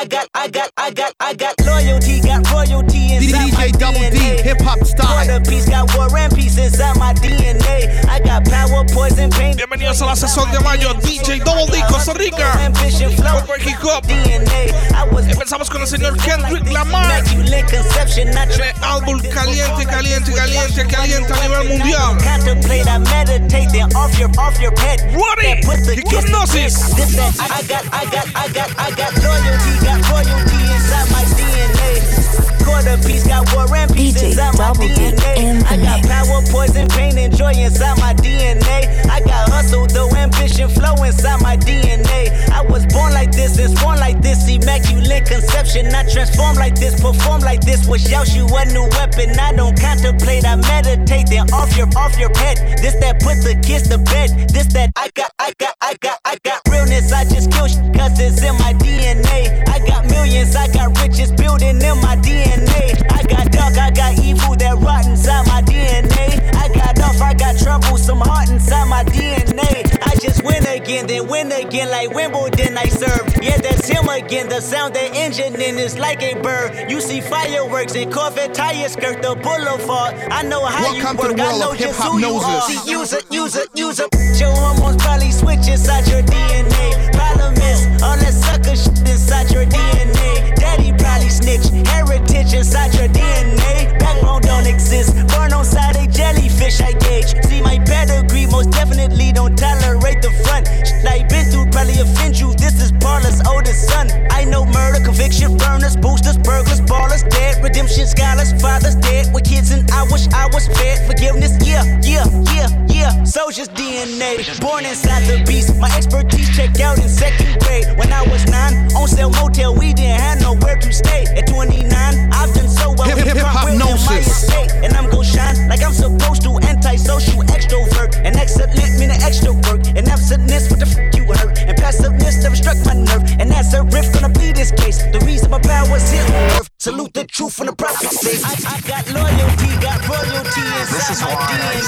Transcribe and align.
I 0.00 0.06
got, 0.06 0.28
I 0.34 0.48
got, 0.48 0.70
I 0.78 0.90
got, 0.92 1.12
I 1.20 1.34
got 1.34 1.54
loyalty, 1.60 2.22
got 2.22 2.50
royalty 2.50 3.12
inside 3.16 3.50
DJ 3.50 3.52
my 3.52 3.68
Double 3.76 4.00
D, 4.00 4.16
DNA. 4.16 4.40
hip 4.40 4.60
hop 4.62 4.78
style. 4.82 5.26
Quarter 5.26 5.44
piece, 5.44 5.68
got 5.68 5.94
war 5.94 6.08
and 6.16 6.34
peace 6.34 6.56
inside 6.56 6.96
my 6.96 7.12
DNA. 7.12 8.08
I 8.08 8.18
got 8.20 8.46
power, 8.46 8.86
poison, 8.94 9.28
pain. 9.28 9.54
Bienvenidos 9.58 10.00
a 10.00 10.06
la 10.06 10.16
sesión 10.16 10.50
de 10.52 10.60
mayo. 10.60 10.94
DJ 10.94 11.44
Double 11.44 11.66
D, 11.66 11.84
Costa 11.86 12.14
Rica. 12.14 12.50
Ambition, 12.64 13.12
flow, 13.12 13.44
Con. 13.44 14.00
DNA. 14.08 14.72
I 14.96 15.04
was 15.12 15.26
Empezamos 15.26 15.68
con 15.68 15.82
el 15.82 15.86
señor 15.86 16.16
Kendrick 16.16 16.66
Lamar. 16.72 17.04
immaculate 17.04 17.66
conception, 17.66 18.30
not 18.30 18.48
Tiene 18.48 18.72
álbum 18.80 19.20
caliente, 19.34 19.84
caliente, 19.84 20.32
caliente, 20.32 20.86
caliente 20.86 21.32
a 21.32 21.42
nivel 21.42 21.68
mundial. 21.68 22.16
Contemplate, 22.24 22.88
I 22.88 22.98
meditate, 22.98 23.68
then 23.72 23.94
off 23.94 24.18
your, 24.18 24.30
off 24.38 24.58
your 24.60 24.72
head. 24.80 25.00
Ready? 25.12 25.60
That 25.60 26.08
Hypnosis. 26.10 26.94
This 26.94 27.18
I 27.38 27.62
got, 27.68 27.84
I 27.92 28.04
got, 28.06 28.26
I 28.34 28.48
got, 28.48 28.70
I 28.78 28.90
got 28.92 29.12
loyalty, 29.22 29.89
got 29.90 30.10
royalty 30.10 30.62
inside 30.72 31.10
my 31.10 31.24
DNA. 31.34 32.49
Quarter 32.70 33.02
piece, 33.02 33.26
got 33.26 33.52
war 33.52 33.66
and 33.74 33.92
peace 33.92 34.14
DJ 34.14 34.30
inside 34.30 34.54
my 34.56 34.70
DNA. 34.78 35.58
I 35.66 35.76
got 35.76 36.06
power, 36.06 36.40
poison, 36.54 36.86
pain, 36.86 37.18
and 37.18 37.36
joy 37.36 37.50
inside 37.50 37.98
my 37.98 38.14
DNA. 38.14 38.86
I 39.10 39.18
got 39.26 39.50
hustle, 39.50 39.86
though 39.88 40.08
ambition, 40.14 40.68
flow 40.68 40.94
inside 41.02 41.42
my 41.42 41.56
DNA. 41.56 42.30
I 42.50 42.62
was 42.62 42.86
born 42.86 43.12
like 43.12 43.32
this 43.32 43.58
and 43.58 43.74
born 43.80 43.98
like 43.98 44.22
this, 44.22 44.48
immaculate 44.48 45.26
conception. 45.26 45.88
Not 45.88 46.08
transform 46.10 46.56
like 46.56 46.76
this, 46.76 46.94
perform 46.94 47.40
like 47.40 47.60
this. 47.60 47.88
Was 47.88 48.06
you 48.06 48.46
a 48.46 48.64
new 48.66 48.86
weapon. 48.94 49.36
I 49.38 49.52
don't 49.52 49.74
contemplate, 49.78 50.46
I 50.46 50.54
meditate, 50.54 51.26
then 51.28 51.50
off 51.52 51.76
your, 51.76 51.88
off 51.96 52.16
your 52.20 52.30
head. 52.38 52.78
This 52.78 52.94
that 53.02 53.18
put 53.18 53.42
the 53.42 53.60
kids 53.66 53.88
to 53.88 53.98
bed. 53.98 54.30
This 54.54 54.72
that 54.74 54.92
I 54.94 55.10
got, 55.16 55.32
I 55.40 55.52
got, 55.58 55.74
I 55.80 55.96
got, 56.00 56.18
I 56.24 56.38
got 56.44 56.60
realness. 56.70 57.12
I 57.12 57.24
just 57.24 57.50
kill 57.50 57.66
sh- 57.66 57.82
cause 57.98 58.14
it's 58.20 58.40
in 58.42 58.54
my 58.62 58.74
DNA. 58.74 59.66
I 59.68 59.84
got 59.84 60.06
millions, 60.06 60.54
I 60.54 60.68
got 60.68 60.96
riches 61.02 61.32
building 61.32 61.82
in 61.82 61.98
my 62.00 62.14
DNA. 62.14 62.59
I 62.68 63.22
got 63.28 63.50
dark, 63.52 63.78
I 63.78 63.90
got 63.90 64.18
evil 64.18 64.56
that 64.56 64.76
rot 64.78 65.06
inside 65.06 65.46
my 65.46 65.62
DNA. 65.62 66.40
I 66.54 66.68
got 66.68 66.98
off, 67.00 67.20
I 67.20 67.34
got 67.34 67.58
trouble, 67.58 67.96
some 67.96 68.20
heart 68.20 68.50
inside 68.50 68.88
my 68.88 69.04
DNA. 69.04 69.98
I 70.02 70.09
just 70.20 70.44
win 70.44 70.66
again, 70.66 71.06
then 71.06 71.26
win 71.28 71.50
again 71.50 71.90
like 71.90 72.10
Wimbledon 72.10 72.76
I 72.76 72.84
serve. 72.84 73.26
Yeah, 73.40 73.56
that's 73.56 73.88
him 73.88 74.06
again. 74.08 74.48
The 74.48 74.60
sound 74.60 74.94
that 74.94 75.14
engine 75.14 75.54
in 75.60 75.78
is 75.78 75.98
like 75.98 76.22
a 76.22 76.34
bird. 76.42 76.90
You 76.90 77.00
see 77.00 77.20
fireworks 77.20 77.94
and 77.94 78.12
Corvette 78.12 78.52
tires 78.52 78.92
skirt 78.92 79.22
the 79.22 79.34
boulevard. 79.34 80.14
I 80.30 80.42
know 80.42 80.64
how 80.64 80.92
Welcome 80.92 81.16
you 81.16 81.32
work. 81.32 81.40
I 81.40 81.58
know 81.58 81.74
just 81.74 82.02
who 82.02 82.18
you 82.18 82.34
are. 82.34 82.60
See, 82.62 82.90
use 82.90 83.12
it, 83.14 83.24
use 83.32 83.56
it, 83.56 83.68
use 83.74 83.98
it. 83.98 84.08
Your 84.38 84.52
hormones 84.52 85.02
probably 85.02 85.32
switch 85.32 85.66
inside 85.68 86.06
your 86.06 86.22
DNA. 86.22 87.12
Problem 87.16 87.54
is, 87.54 88.02
all 88.02 88.16
that 88.16 88.34
sucker 88.34 88.76
shit 88.76 89.00
inside 89.08 89.50
your 89.50 89.64
DNA. 89.64 90.54
Daddy 90.56 90.92
probably 90.92 91.30
snitch. 91.30 91.72
Heritage 91.88 92.52
inside 92.52 92.92
your 92.94 93.08
DNA. 93.08 93.98
Backbone 93.98 94.42
don't 94.42 94.66
exist. 94.66 95.16
Born 95.28 95.54
on 95.54 95.64
side 95.64 95.96
a 95.96 96.06
jellyfish, 96.06 96.80
I 96.80 96.92
gauge. 96.92 97.32
See 97.46 97.62
my 97.62 97.78
pedigree, 97.78 98.46
most 98.46 98.70
definitely 98.70 99.32
don't 99.32 99.56
tolerate 99.56 100.09
the 100.18 100.34
front. 100.42 100.66
Shit 100.82 101.06
I 101.06 101.22
been 101.30 101.46
through 101.46 101.70
probably 101.70 102.02
offend 102.02 102.38
you. 102.38 102.54
This 102.54 102.82
is 102.82 102.90
Paula's 102.98 103.38
oldest 103.46 103.86
son. 103.86 104.10
I 104.30 104.44
know 104.44 104.66
murder, 104.66 104.98
conviction, 105.04 105.56
burners, 105.56 105.96
boosters, 105.96 106.38
burglars, 106.38 106.80
ballers, 106.82 107.22
dead, 107.30 107.62
redemption, 107.62 108.06
scholars, 108.06 108.50
fathers 108.60 108.96
dead. 108.96 109.32
With 109.32 109.44
kids 109.44 109.70
and 109.70 109.88
I 109.90 110.02
wish 110.10 110.26
I 110.34 110.46
was 110.52 110.66
fed. 110.66 111.06
Forgiveness, 111.06 111.54
yeah, 111.62 111.84
yeah, 112.02 112.26
yeah, 112.50 112.68
yeah. 113.00 113.24
Soldier's 113.24 113.68
DNA. 113.68 114.36
Born 114.60 114.84
inside 114.84 115.24
the 115.24 115.42
beast. 115.48 115.74
My 115.76 115.90
expertise 115.96 116.48
checked 116.54 116.80
out 116.80 116.98
in 116.98 117.08
second 117.08 117.58
grade. 117.60 117.86
When 117.96 118.12
I 118.12 118.22
was 118.28 118.44
nine, 118.46 118.74
on 118.94 119.08
sale 119.08 119.30
motel, 119.30 119.74
we 119.74 119.92
didn't 119.92 120.20
have 120.20 120.40
nowhere 120.40 120.76
to 120.76 120.92
stay. 120.92 121.24
At 121.36 121.46
29, 121.48 121.88
I've 122.32 122.52
done 122.54 122.68
so 122.68 122.92
well. 122.92 123.08
Hip- 123.08 123.16
with 123.16 123.24
hip- 123.24 123.38
front 123.38 123.48
hip-hop 123.48 123.64
wheel 123.64 123.74
in 123.74 123.78
my 123.80 123.90
gnosis. 123.90 124.26
estate. 124.44 124.70
And 124.84 124.92
I'm 124.94 125.08
gon' 125.10 125.24
shine 125.24 125.68
like 125.68 125.82
I'm 125.82 125.92
supposed 125.94 126.42
to. 126.42 126.50
Antisocial 126.68 127.42
extrovert. 127.54 128.16
And 128.24 128.36
excellent 128.36 128.76
meaning 129.00 129.20
extra 129.22 129.52
work. 129.52 129.80
And 129.96 130.06
absentness, 130.08 130.70
what 130.70 130.80
the 130.80 130.86
f 130.86 130.96
you 131.16 131.24
hurt. 131.32 131.58
And 131.68 131.76
passiveness 131.76 132.42
never 132.42 132.56
struck 132.56 132.76
my 132.84 132.94
nerve. 132.94 133.24
And 133.40 133.50
that's 133.50 133.72
a 133.74 133.82
riff 133.82 134.12
gonna 134.12 134.28
be 134.28 134.52
this 134.52 134.70
case. 134.72 135.02
The 135.14 135.20
reason 135.24 135.50
my 135.50 135.58
power's 135.60 136.10
here 136.10 136.24
on 136.24 136.44
earth. 136.60 136.68
Salute 136.78 137.12
the 137.14 137.24
truth 137.24 137.54
from 137.54 137.66
the 137.66 137.76
prophet 137.76 138.10
says. 138.10 138.42
I, 138.44 138.76
I 138.76 138.80
got 138.92 139.04
loyalty, 139.12 139.70
got 139.80 140.00
royalty 140.08 140.64
inside 140.80 140.96
This 140.96 141.10
is 141.10 141.20
my 141.22 141.34
why 141.34 141.48
I 141.48 141.80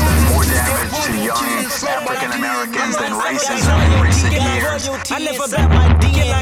DNA. 0.00 0.09
Done 0.10 0.24
more 0.32 0.44
damage 0.44 0.94
to 1.06 1.12
young 1.22 1.46
African 1.94 2.32
Americans 2.32 2.94
than 2.98 3.12
racism 3.14 3.76
in 3.86 3.92
recent 4.02 4.32
years. 4.32 4.82
I 5.10 5.18
live 5.18 5.38
about 5.38 5.70
my 5.70 5.86
DNA. 6.02 6.40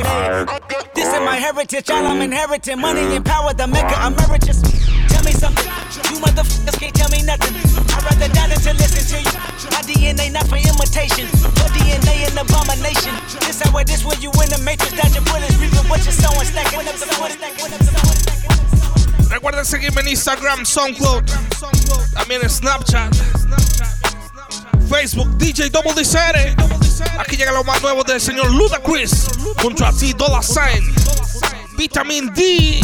This 0.95 1.09
is 1.12 1.21
my 1.21 1.37
heritage, 1.37 1.91
all 1.91 2.06
I'm 2.06 2.23
inheriting. 2.23 2.81
Money 2.81 3.05
and 3.17 3.25
power, 3.25 3.53
the 3.53 3.67
maker 3.67 3.99
emeritus. 4.01 4.61
Tell 5.12 5.25
me 5.25 5.33
something, 5.33 5.69
you 6.11 6.17
motherfuckers 6.21 6.79
can't 6.81 6.95
tell 6.95 7.11
me 7.11 7.23
nothing. 7.23 7.55
I'd 7.93 8.05
rather 8.05 8.29
die 8.33 8.49
than 8.49 8.61
to 8.67 8.73
listen 8.81 9.05
to 9.12 9.19
you. 9.25 9.39
My 9.75 9.83
DNA 9.85 10.33
not 10.33 10.47
for 10.49 10.56
imitation, 10.56 11.27
your 11.59 11.71
DNA 11.77 12.29
an 12.29 12.39
abomination. 12.39 13.15
This 13.45 13.61
how 13.62 13.77
it 13.79 13.91
is 13.91 14.05
when 14.05 14.21
you 14.21 14.31
in 14.43 14.49
the 14.49 14.61
matrix, 14.65 14.97
dodging 14.97 15.25
bullets, 15.25 15.56
reaping 15.61 15.87
what 15.89 16.00
you're 16.05 16.17
sowing, 16.17 16.47
stacking 16.47 16.89
up 16.89 16.97
the 16.97 17.09
wood, 17.21 18.78
Recuerden 19.31 19.65
seguirme 19.65 20.00
en 20.00 20.09
Instagram, 20.09 20.65
SoundCloud, 20.65 21.22
también 22.15 22.43
en 22.43 22.50
Snapchat, 22.50 23.15
Facebook, 24.89 25.28
DJ 25.39 25.71
Double 25.71 25.93
D 25.94 26.03
CR. 26.03 27.19
Aquí 27.21 27.37
llega 27.37 27.53
lo 27.53 27.62
más 27.65 27.81
nuevo 27.83 28.03
del 28.05 28.21
señor 28.21 28.50
Ludacris, 28.50 29.28
junto 29.62 29.84
a 29.87 29.93
Ty, 29.93 30.12
Dolla 30.15 30.41
$ign, 30.41 30.94
Vitamin 31.77 32.33
D. 32.34 32.81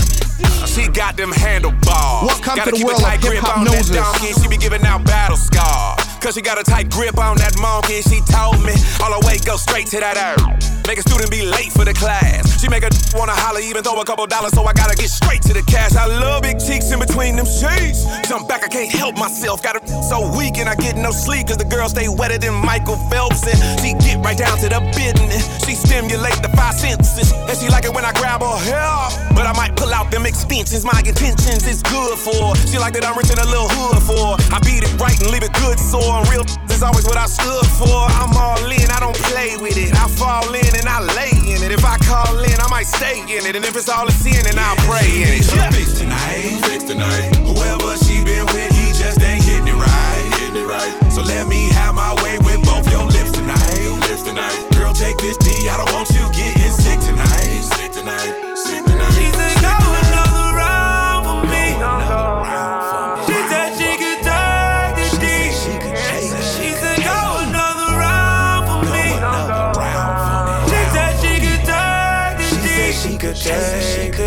She 0.66 0.86
got 0.88 1.16
them 1.16 1.32
handlebars. 1.32 2.26
Welcome 2.26 2.56
Gotta 2.56 2.64
to 2.64 2.70
the 2.70 2.76
keep 2.76 2.84
a 2.84 2.86
world 2.88 3.00
of 3.00 3.04
tight 3.06 3.20
grip 3.20 3.34
hip-hop 3.34 3.56
on 3.58 3.64
that 3.64 3.72
noses. 3.76 3.96
donkey. 3.96 4.32
She 4.40 4.48
be 4.48 4.56
giving 4.56 4.84
out 4.84 5.04
battle 5.04 5.36
scars. 5.36 6.13
Cause 6.24 6.36
she 6.36 6.40
got 6.40 6.58
a 6.58 6.64
tight 6.64 6.88
grip 6.88 7.18
on 7.18 7.36
that 7.36 7.52
monkey. 7.60 8.00
And 8.00 8.04
she 8.08 8.24
told 8.32 8.56
me 8.64 8.72
all 9.04 9.12
her 9.12 9.20
weight 9.28 9.44
go 9.44 9.56
straight 9.56 9.88
to 9.92 10.00
that 10.00 10.16
earth. 10.16 10.64
Make 10.88 10.96
a 10.96 11.04
student 11.04 11.30
be 11.30 11.44
late 11.44 11.68
for 11.68 11.84
the 11.84 11.92
class. 11.92 12.60
She 12.60 12.68
make 12.68 12.80
a 12.80 12.88
wanna 13.12 13.36
holler, 13.36 13.60
even 13.60 13.84
throw 13.84 14.00
a 14.00 14.04
couple 14.04 14.24
dollars, 14.26 14.52
so 14.52 14.64
I 14.64 14.72
gotta 14.72 14.96
get 14.96 15.08
straight 15.08 15.40
to 15.48 15.52
the 15.52 15.60
cash. 15.68 15.96
I 15.96 16.06
love 16.06 16.42
big 16.42 16.56
cheeks 16.60 16.92
in 16.92 17.00
between 17.00 17.36
them 17.36 17.44
sheets. 17.44 18.08
Jump 18.28 18.48
back, 18.48 18.64
I 18.64 18.68
can't 18.68 18.88
help 18.88 19.16
myself. 19.16 19.62
Got 19.62 19.80
her 19.80 19.84
so 20.08 20.24
weak 20.36 20.56
and 20.56 20.68
I 20.68 20.76
get 20.76 20.96
no 20.96 21.10
sleep. 21.10 21.48
Cause 21.48 21.60
the 21.60 21.68
girl 21.68 21.88
stay 21.88 22.08
wetter 22.08 22.38
than 22.38 22.54
Michael 22.56 22.96
Phelps. 23.12 23.44
And 23.44 23.60
she 23.84 23.92
get 24.00 24.24
right 24.24 24.36
down 24.36 24.56
to 24.64 24.68
the 24.72 24.80
business. 24.96 25.44
She 25.64 25.76
stimulate 25.76 26.40
the 26.40 26.48
five 26.56 26.72
senses. 26.72 27.32
And 27.32 27.56
she 27.56 27.68
like 27.68 27.84
it 27.84 27.92
when 27.92 28.04
I 28.04 28.12
grab 28.12 28.40
her 28.40 28.56
hair. 28.64 28.96
But 29.36 29.44
I 29.44 29.52
might 29.52 29.76
pull 29.76 29.92
out 29.92 30.10
them 30.10 30.24
extensions. 30.24 30.84
My 30.84 31.00
intentions 31.04 31.68
is 31.68 31.82
good 31.82 32.16
for. 32.16 32.52
her. 32.52 32.68
She 32.68 32.78
like 32.78 32.92
that 32.94 33.04
I'm 33.04 33.16
rich 33.16 33.32
in 33.32 33.38
a 33.40 33.48
little 33.48 33.68
hood 33.68 34.00
for. 34.04 34.36
her. 34.36 34.56
I 34.56 34.60
beat 34.64 34.84
it 34.84 34.92
right 35.00 35.16
and 35.20 35.28
leave 35.32 35.44
it 35.44 35.52
good 35.60 35.80
sore. 35.80 36.13
And 36.14 36.30
real 36.30 36.46
is 36.70 36.82
always 36.82 37.04
what 37.06 37.18
I 37.18 37.26
stood 37.26 37.66
for. 37.74 38.06
I'm 38.22 38.30
all 38.38 38.62
in, 38.70 38.86
I 38.94 39.00
don't 39.02 39.18
play 39.34 39.58
with 39.58 39.74
it. 39.74 39.90
I 39.98 40.06
fall 40.06 40.46
in 40.54 40.70
and 40.78 40.86
I 40.86 41.02
lay 41.18 41.34
in 41.34 41.58
it. 41.58 41.72
If 41.74 41.84
I 41.84 41.98
call 41.98 42.38
in, 42.38 42.54
I 42.54 42.68
might 42.70 42.86
stay 42.86 43.18
in 43.22 43.42
it. 43.42 43.56
And 43.56 43.64
if 43.64 43.74
it's 43.74 43.88
all 43.88 44.06
a 44.06 44.12
sin, 44.12 44.38
then 44.46 44.54
I'll 44.58 44.78
pray 44.86 45.06
in 45.10 45.42
it. 45.42 45.46
Yeah. 45.50 45.70
Fix 45.74 45.98
tonight, 45.98 46.62
fix 46.70 46.84
tonight. 46.84 47.34
Whoever 47.42 47.98
she 47.98 48.22
been 48.22 48.46
with, 48.54 48.70
he 48.70 48.94
just 48.94 49.18
ain't 49.22 49.42
hitting 49.42 49.66
it 49.66 49.74
right, 49.74 50.22
hitting 50.38 50.62
it 50.62 50.66
right. 50.70 50.94
So 51.10 51.22
let 51.22 51.48
me 51.48 51.66
have 51.74 51.94
my 51.94 52.14
way 52.22 52.38
with 52.38 52.62
both 52.62 52.86
your 52.90 53.06
lips 53.10 53.32
tonight, 53.32 53.74
lips 54.06 54.22
tonight. 54.22 54.54
Girl, 54.78 54.94
take 54.94 55.18
this 55.18 55.36
D, 55.38 55.50
I 55.66 55.76
don't 55.82 55.90
want 55.98 56.10
you 56.14 56.33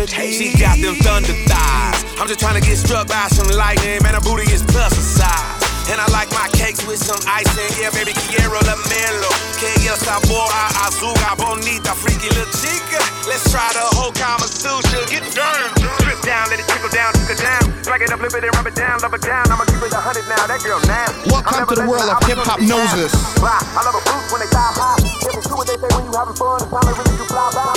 She 0.08 0.56
got 0.56 0.80
them 0.80 0.96
thunder 1.04 1.36
thighs. 1.46 2.04
I'm 2.16 2.26
just 2.26 2.40
trying 2.40 2.60
to 2.60 2.64
get 2.64 2.76
struck 2.76 3.08
by 3.08 3.28
some 3.28 3.48
lightning. 3.56 4.02
Man, 4.02 4.14
her 4.14 4.24
booty 4.24 4.48
is 4.50 4.62
plus 4.64 4.92
a 4.96 5.04
size. 5.04 5.68
And 5.88 6.00
I 6.00 6.06
like 6.12 6.28
my 6.36 6.48
cakes 6.52 6.84
with 6.84 7.00
some 7.00 7.20
icing. 7.24 7.68
Yeah, 7.80 7.88
baby, 7.92 8.12
quiero 8.28 8.60
la 8.68 8.76
melo. 8.92 9.30
Que 9.56 9.72
el 9.88 9.96
sabor 9.96 10.48
a 10.52 10.88
azúcar 10.88 11.36
bonita, 11.36 11.96
freaky 11.96 12.28
little 12.28 12.48
chica. 12.60 13.00
Let's 13.24 13.44
try 13.48 13.64
the 13.72 13.84
whole 13.96 14.12
Kama 14.12 14.44
Sutra. 14.48 15.00
Get 15.08 15.24
down. 15.32 15.72
Drip 16.04 16.20
down, 16.20 16.50
let 16.52 16.60
it 16.60 16.68
trickle 16.68 16.92
down, 16.92 17.12
trickle 17.12 17.40
down. 17.40 17.62
Drag 17.84 18.02
it 18.02 18.12
up, 18.12 18.20
flip 18.20 18.34
it 18.36 18.44
and 18.44 18.52
rub 18.56 18.66
it 18.66 18.76
down, 18.76 19.00
rub 19.00 19.14
it 19.14 19.22
down. 19.22 19.44
I'ma 19.48 19.64
keep 19.64 19.80
it 19.80 19.92
a 19.92 20.00
hundred 20.00 20.28
now. 20.28 20.44
That 20.44 20.60
girl 20.60 20.80
nasty. 20.84 21.30
Welcome 21.32 21.68
to 21.68 21.74
the 21.80 21.86
world 21.88 22.08
of 22.08 22.20
hip-hop 22.24 22.60
noses. 22.60 23.12
Fly. 23.40 23.56
I 23.76 23.80
love 23.84 23.96
a 23.96 24.02
when 24.32 24.40
they 24.44 24.50
die 24.52 24.72
high. 24.76 25.00
True 25.40 25.56
what 25.56 25.66
they 25.68 25.76
say 25.80 25.88
when 25.96 26.04
you 26.04 26.12
having 26.12 26.36
fun, 26.36 26.60
it's 26.60 26.68
time 26.68 26.84
really 26.84 27.16
do 27.16 27.24
fly 27.24 27.48
by. 27.56 27.72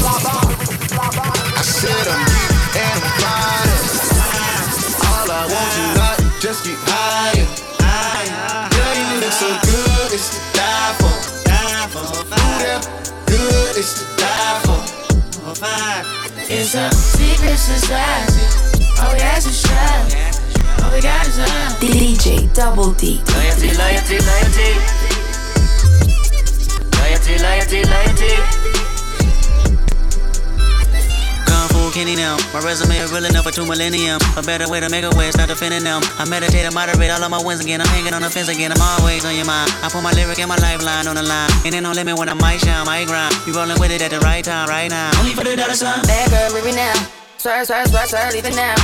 Fly 0.00 0.16
by, 0.20 0.36
fly 0.92 1.08
by. 1.16 1.43
Said 1.84 2.08
I'm 2.08 2.24
deep 2.24 2.48
and 2.80 3.04
I'm. 3.20 3.68
All 5.04 5.28
I 5.28 5.44
want 5.52 5.70
you 5.76 5.88
not 6.00 6.16
just 6.40 6.64
get 6.64 6.80
higher. 6.88 7.44
Girl, 8.72 8.94
you 8.96 9.20
look 9.20 9.32
so 9.32 9.52
good, 9.68 10.08
it's 10.16 10.32
to 10.32 10.40
die 10.56 10.96
for. 10.96 11.12
Ooh, 12.40 12.80
good, 13.28 13.76
it's 13.76 14.00
to 14.00 14.04
die 14.16 14.64
for. 14.64 14.80
It's 16.48 16.74
a 16.74 16.88
secret 16.90 17.58
society. 17.58 18.40
Is 19.44 19.62
trust. 19.62 20.40
All 20.80 20.90
we 20.90 21.02
got. 21.02 21.26
DJ 21.84 22.48
Double 22.54 22.92
D. 22.94 23.20
Loyalty, 23.28 23.76
loyalty, 23.76 24.18
loyalty. 24.24 24.72
Loyalty, 26.96 27.38
loyalty, 27.44 27.84
loyalty. 27.84 28.93
Kenny 31.94 32.16
now. 32.16 32.34
My 32.52 32.58
resume 32.58 32.98
is 32.98 33.12
real 33.12 33.24
enough 33.24 33.46
for 33.46 33.52
two 33.52 33.64
millennium. 33.64 34.18
A 34.36 34.42
better 34.42 34.68
way 34.68 34.80
to 34.80 34.90
make 34.90 35.04
a 35.04 35.14
way, 35.14 35.30
start 35.30 35.48
defending 35.48 35.84
them. 35.84 36.02
I 36.18 36.26
meditate 36.28 36.66
and 36.66 36.74
moderate 36.74 37.08
all 37.08 37.22
of 37.22 37.30
my 37.30 37.38
wins 37.38 37.62
again. 37.62 37.80
I'm 37.80 37.86
hanging 37.86 38.12
on 38.12 38.22
the 38.22 38.30
fence 38.30 38.48
again. 38.48 38.72
I'm 38.74 38.82
always 38.82 39.24
on 39.24 39.36
your 39.36 39.46
mind. 39.46 39.70
I 39.78 39.88
put 39.88 40.02
my 40.02 40.10
lyric 40.10 40.40
and 40.40 40.48
my 40.48 40.56
lifeline 40.58 41.06
on 41.06 41.14
the 41.14 41.22
line. 41.22 41.48
And 41.64 41.72
ain't 41.72 41.84
no 41.84 41.92
limit 41.92 42.18
when 42.18 42.28
I 42.28 42.34
might 42.34 42.58
shine, 42.58 42.84
might 42.84 43.06
grind. 43.06 43.32
You 43.46 43.54
rolling 43.54 43.78
with 43.78 43.92
it 43.92 44.02
at 44.02 44.10
the 44.10 44.18
right 44.26 44.44
time, 44.44 44.68
right 44.68 44.90
now. 44.90 45.14
Only 45.20 45.38
for 45.38 45.44
the 45.44 45.54
dollar 45.54 45.78
sign. 45.78 46.02
Bad 46.02 46.30
girl, 46.34 46.66
it 46.66 46.74
now. 46.74 46.94
Swerve, 47.38 47.64
swerve, 47.64 47.86
swerve, 47.86 48.08
swerve, 48.08 48.32
leave 48.34 48.46
it 48.46 48.56
now. 48.56 48.74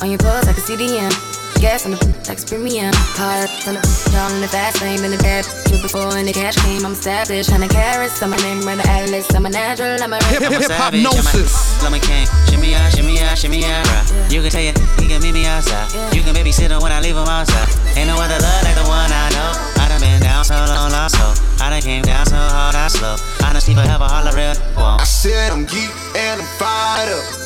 On 0.00 0.08
your 0.08 0.18
pulse 0.18 0.46
like 0.46 0.56
a 0.56 0.60
CDM. 0.60 1.35
Gas 1.60 1.86
on 1.86 1.92
the 1.92 2.00
like 2.28 2.40
premium. 2.46 2.92
Car 3.16 3.48
on 3.66 3.74
the 3.74 3.82
y'all 4.12 4.32
in 4.34 4.40
the 4.40 4.48
fast 4.48 4.82
lane. 4.82 5.00
Been 5.00 5.12
a 5.12 5.18
bad 5.18 5.46
you 5.70 5.80
before 5.80 6.16
and 6.16 6.28
the 6.28 6.32
cash 6.32 6.56
came. 6.64 6.84
I'm 6.84 6.92
established. 6.92 7.50
Hundred 7.50 7.70
carats. 7.70 8.22
I'm 8.22 8.32
a 8.32 8.36
name, 8.38 8.62
run 8.62 8.78
the 8.78 8.88
atlas. 8.88 9.32
I'm 9.34 9.46
a 9.46 9.50
natural. 9.50 9.96
I'm 10.02 10.12
a 10.12 10.22
Hip 10.26 10.42
I'm 10.42 10.52
a 10.52 10.58
hip 10.58 10.68
savage, 10.68 11.04
I'm 11.04 11.12
hypnosis. 11.12 11.82
I'm 11.84 11.94
a 11.94 11.98
king. 11.98 12.26
Shimmy 12.48 12.74
out, 12.74 12.92
shimmy 12.92 13.20
out, 13.20 13.38
shimmy 13.38 13.64
out. 13.64 13.86
You 14.30 14.42
can 14.42 14.50
tell 14.50 14.62
you, 14.62 14.74
he 14.98 15.08
can 15.08 15.22
meet 15.22 15.32
me 15.32 15.46
outside. 15.46 15.88
You 16.14 16.22
can 16.22 16.34
babysit 16.34 16.70
him 16.70 16.82
when 16.82 16.92
I 16.92 17.00
leave 17.00 17.16
him 17.16 17.28
outside. 17.28 17.68
Ain't 17.96 18.08
no 18.08 18.16
other 18.16 18.38
love 18.38 18.62
like 18.62 18.76
the 18.76 18.86
one 18.88 19.10
I 19.10 19.30
know. 19.32 19.50
I 19.80 19.88
done 19.88 20.00
been 20.00 20.20
down 20.20 20.44
so 20.44 20.54
long, 20.54 20.90
lost 20.92 21.16
so. 21.16 21.26
I 21.62 21.70
done 21.70 21.82
came 21.82 22.02
down 22.02 22.26
so 22.26 22.36
hard, 22.36 22.74
I 22.74 22.88
slow. 22.88 23.16
Honesty 23.44 23.74
forever, 23.74 24.04
all 24.04 24.24
the 24.24 24.32
real. 24.36 24.54
I 24.76 25.04
said 25.04 25.52
I'm 25.52 25.64
geek 25.64 25.90
and 26.16 26.40
I'm 26.40 26.46
fired 26.58 27.12
up. 27.12 27.45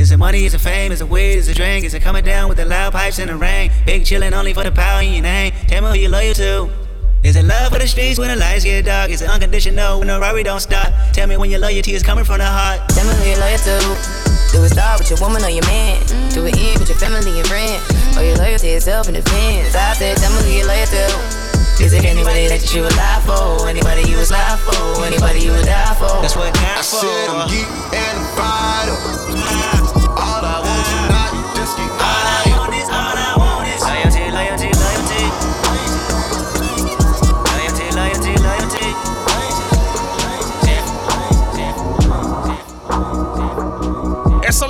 Is 0.00 0.10
it 0.12 0.16
money? 0.16 0.46
Is 0.46 0.54
it 0.54 0.62
fame? 0.62 0.92
Is 0.92 1.02
it 1.02 1.08
weed? 1.10 1.34
Is 1.34 1.48
it 1.48 1.58
drink? 1.58 1.84
Is 1.84 1.92
it 1.92 2.00
coming 2.00 2.24
down 2.24 2.48
with 2.48 2.56
the 2.56 2.64
loud 2.64 2.94
pipes 2.94 3.18
in 3.18 3.28
the 3.28 3.36
rain? 3.36 3.70
Big 3.84 4.02
chillin' 4.02 4.32
only 4.32 4.54
for 4.54 4.64
the 4.64 4.72
power 4.72 5.02
in 5.02 5.12
your 5.12 5.22
name. 5.22 5.52
Tell 5.68 5.82
me 5.82 5.88
who 5.90 5.94
you 6.04 6.08
loyal 6.08 6.32
to. 6.40 6.70
Is 7.22 7.36
it 7.36 7.44
love 7.44 7.70
for 7.70 7.78
the 7.78 7.86
streets 7.86 8.18
when 8.18 8.28
the 8.28 8.36
lights 8.36 8.64
get 8.64 8.86
dark? 8.86 9.10
Is 9.10 9.20
it 9.20 9.28
unconditional 9.28 9.98
when 9.98 10.08
the 10.08 10.18
robbery 10.18 10.42
don't 10.42 10.60
stop? 10.60 10.88
Tell 11.12 11.28
me 11.28 11.36
when 11.36 11.50
your 11.50 11.60
loyalty 11.60 11.92
is 11.92 12.02
coming 12.02 12.24
from 12.24 12.38
the 12.38 12.46
heart. 12.46 12.80
Tell 12.88 13.04
me 13.04 13.12
who 13.12 13.28
you're 13.28 13.40
loyal 13.44 13.58
to. 13.58 13.76
Do 14.56 14.64
it 14.64 14.72
start 14.72 15.00
with 15.00 15.10
your 15.10 15.20
woman 15.20 15.44
or 15.44 15.50
your 15.52 15.66
man? 15.68 16.00
Do 16.32 16.46
it 16.46 16.56
end 16.56 16.80
with 16.80 16.88
your 16.88 16.96
family 16.96 17.36
and 17.36 17.46
friends? 17.46 17.84
Or 18.16 18.24
you 18.24 18.34
loyal 18.40 18.58
to 18.58 18.66
yourself 18.66 19.06
in 19.06 19.20
defense? 19.20 19.76
I 19.76 19.92
said, 19.92 20.16
tell 20.16 20.32
me 20.32 20.48
who 20.48 20.64
you're 20.64 20.66
loyal 20.66 20.86
to. 20.96 21.04
Is 21.84 21.92
it 21.92 22.04
anybody 22.06 22.48
that 22.48 22.64
you 22.72 22.88
would 22.88 22.96
lie 22.96 23.20
for? 23.28 23.68
Anybody 23.68 24.08
you 24.08 24.16
would 24.16 24.26
slide 24.26 24.56
for? 24.64 25.04
Anybody 25.04 25.40
you 25.40 25.52
would 25.52 25.68
die 25.68 25.92
for? 26.00 26.24
That's 26.24 26.36
what 26.36 26.48
it 26.48 26.56
I 26.56 26.72
counts 26.72 26.88
for. 26.88 27.04
said 27.04 27.28
I'm 27.28 27.48
geek 27.52 27.68
and 27.92 28.16
I'm 28.16 28.24
fired 28.32 29.76
up. 29.76 29.79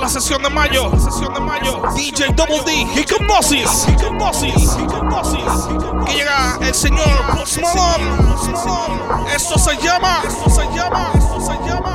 La 0.01 0.09
sesión 0.09 0.41
de 0.41 0.49
mayo. 0.49 0.91
Sesión 0.99 1.31
de 1.33 1.39
mayo. 1.39 1.81
DJ 1.95 2.33
Double 2.33 2.61
D. 2.65 2.85
Hipnosis. 2.95 3.85
Hipnosis. 3.87 4.75
Que 6.07 6.13
llega 6.15 6.57
el 6.61 6.73
señor 6.73 7.21
Post 7.35 7.59
Malone. 7.61 8.03
Esto 9.33 9.57
se 9.59 9.77
llama. 9.77 10.21
Esto 10.25 10.49
se 10.49 10.63
llama. 10.75 11.11
Esto 11.13 11.39
se 11.39 11.53
llama. 11.69 11.91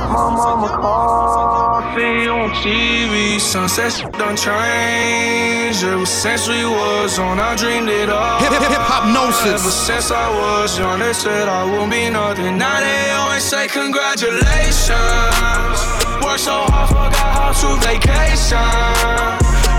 On 1.97 2.51
TV, 2.63 3.39
sunset 3.39 3.91
shit 3.91 4.11
done 4.17 4.35
changed. 4.37 5.83
Ever 5.83 6.05
since 6.05 6.47
we 6.47 6.63
was 6.65 7.19
on, 7.19 7.39
I 7.39 7.55
dreamed 7.55 7.89
it 7.89 8.09
all. 8.09 8.39
Hip 8.39 8.51
hip 8.51 8.61
hip 8.61 8.81
hypnosis. 8.81 9.61
Ever 9.61 9.71
since 9.71 10.11
I 10.11 10.29
was 10.29 10.77
young, 10.77 10.99
they 10.99 11.13
said 11.13 11.47
I 11.49 11.63
won't 11.65 11.91
be 11.91 12.09
nothing. 12.09 12.57
Now 12.57 12.79
they 12.79 13.11
always 13.11 13.43
say 13.43 13.67
congratulations. 13.67 16.06
Worked 16.23 16.39
so 16.39 16.65
hard, 16.69 16.89
forgot 16.89 17.31
how 17.37 17.51
to 17.53 17.69
vacation. 17.85 18.57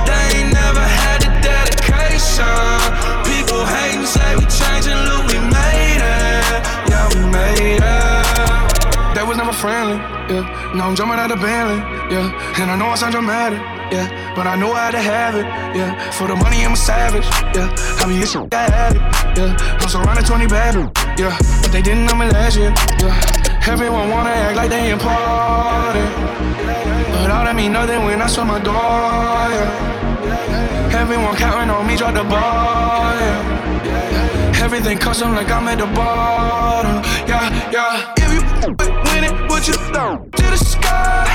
They 0.07 0.25
ain't 0.39 0.53
never 0.55 0.81
had 0.81 1.19
the 1.23 1.31
dedication. 1.43 2.79
People 3.27 3.63
hating, 3.67 4.07
say 4.07 4.37
we 4.37 4.45
changing, 4.47 4.99
look, 5.09 5.27
we 5.29 5.39
made 5.39 6.01
it. 6.01 6.61
Yeah, 6.91 7.07
we 7.15 7.21
made 7.31 7.79
it. 7.79 9.15
That 9.15 9.25
was 9.27 9.37
never 9.37 9.53
friendly, 9.53 9.99
yeah. 10.31 10.47
Now 10.75 10.89
I'm 10.89 10.95
jumping 10.95 11.19
out 11.19 11.31
of 11.31 11.41
Bentley, 11.41 11.79
yeah. 12.15 12.61
And 12.61 12.71
I 12.71 12.77
know 12.77 12.87
I 12.87 12.95
sound 12.95 13.13
dramatic, 13.13 13.59
yeah. 13.91 14.07
But 14.37 14.47
I 14.47 14.55
know 14.55 14.73
how 14.73 14.91
to 14.91 15.01
have 15.01 15.35
it, 15.35 15.47
yeah. 15.75 16.11
For 16.13 16.29
the 16.29 16.37
money, 16.37 16.65
I'm 16.65 16.73
a 16.73 16.77
savage, 16.77 17.27
yeah. 17.55 17.75
I 17.99 18.07
mean, 18.07 18.25
shit, 18.25 18.55
I 18.55 18.71
had 18.71 18.95
it, 18.95 19.03
yeah. 19.39 19.79
I'm 19.81 19.89
surrounded 19.89 20.25
20 20.25 20.47
bad, 20.47 20.75
yeah. 21.19 21.37
But 21.63 21.73
they 21.73 21.83
didn't 21.83 22.07
know 22.07 22.15
me 22.15 22.31
last 22.31 22.57
year, 22.57 22.73
yeah. 23.03 23.48
Everyone 23.69 24.09
wanna 24.09 24.31
act 24.31 24.57
like 24.57 24.71
they 24.71 24.91
important. 24.91 26.09
But 27.13 27.31
all 27.31 27.45
that 27.45 27.55
mean 27.55 27.73
nothing 27.73 28.03
when 28.05 28.23
I 28.23 28.27
saw 28.27 28.43
my 28.43 28.59
door, 28.59 28.75
yeah. 28.75 30.99
Everyone 30.99 31.37
counting 31.37 31.69
on 31.69 31.87
me, 31.87 31.95
drop 31.95 32.15
the 32.15 32.25
ball, 32.25 33.13
yeah. 33.21 34.63
Everything 34.65 34.97
custom 34.97 35.35
like 35.35 35.51
I'm 35.51 35.69
at 35.69 35.77
the 35.79 35.87
bottom. 35.87 37.05
Yeah, 37.29 37.51
yeah. 37.71 38.15
If 38.17 38.33
you 38.33 38.41
win 39.13 39.25
it, 39.29 39.35
what 39.51 39.69
you 39.69 39.75
throw 39.93 40.17
to 40.17 40.43
the 40.43 40.57
sky? 40.57 41.27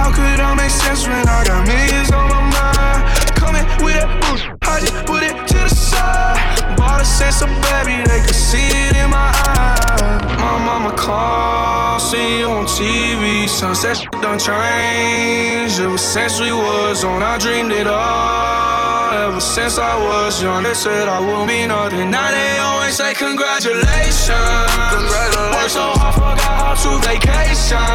How 0.00 0.10
could 0.10 0.40
I 0.40 0.54
make 0.54 0.70
sense 0.70 1.06
when 1.06 1.28
I 1.28 1.44
got 1.44 1.66
millions 1.66 2.10
on 2.10 2.26
my 2.30 2.40
mind? 2.56 3.21
Coming 3.42 3.66
with 3.82 3.98
that 3.98 4.10
boost, 4.22 4.46
I 4.62 4.78
just 4.78 4.94
put 5.04 5.22
it 5.26 5.34
to 5.50 5.58
the 5.58 5.74
side. 5.74 6.78
Bought 6.78 7.02
a 7.02 7.04
sense 7.04 7.42
of 7.42 7.50
baby, 7.66 7.98
they 8.06 8.22
could 8.22 8.38
see 8.38 8.70
it 8.70 8.94
in 8.94 9.10
my 9.10 9.34
eyes. 9.34 10.22
My 10.38 10.62
mama 10.62 10.94
call, 10.96 11.98
see 11.98 12.38
you 12.38 12.46
on 12.46 12.66
TV. 12.66 13.48
Sunset 13.48 13.96
shit 13.98 14.12
done 14.22 14.38
changed. 14.38 15.80
Ever 15.80 15.98
since 15.98 16.38
we 16.38 16.52
was 16.52 17.02
on, 17.02 17.20
I 17.22 17.36
dreamed 17.38 17.72
it 17.72 17.88
all. 17.88 19.10
Ever 19.26 19.40
since 19.40 19.76
I 19.76 19.94
was 19.98 20.40
young, 20.40 20.62
they 20.62 20.74
said 20.74 21.08
I 21.08 21.18
won't 21.18 21.48
be 21.50 21.66
nothing. 21.66 22.10
Now 22.10 22.30
they 22.30 22.58
always 22.58 22.94
say 22.94 23.12
congratulations. 23.12 24.70
Congratulations. 24.94 25.54
Worked 25.58 25.74
so 25.74 25.86
hard, 25.98 26.14
forgot 26.14 26.54
how 26.62 26.74
to 26.78 26.90
vacation. 27.10 27.90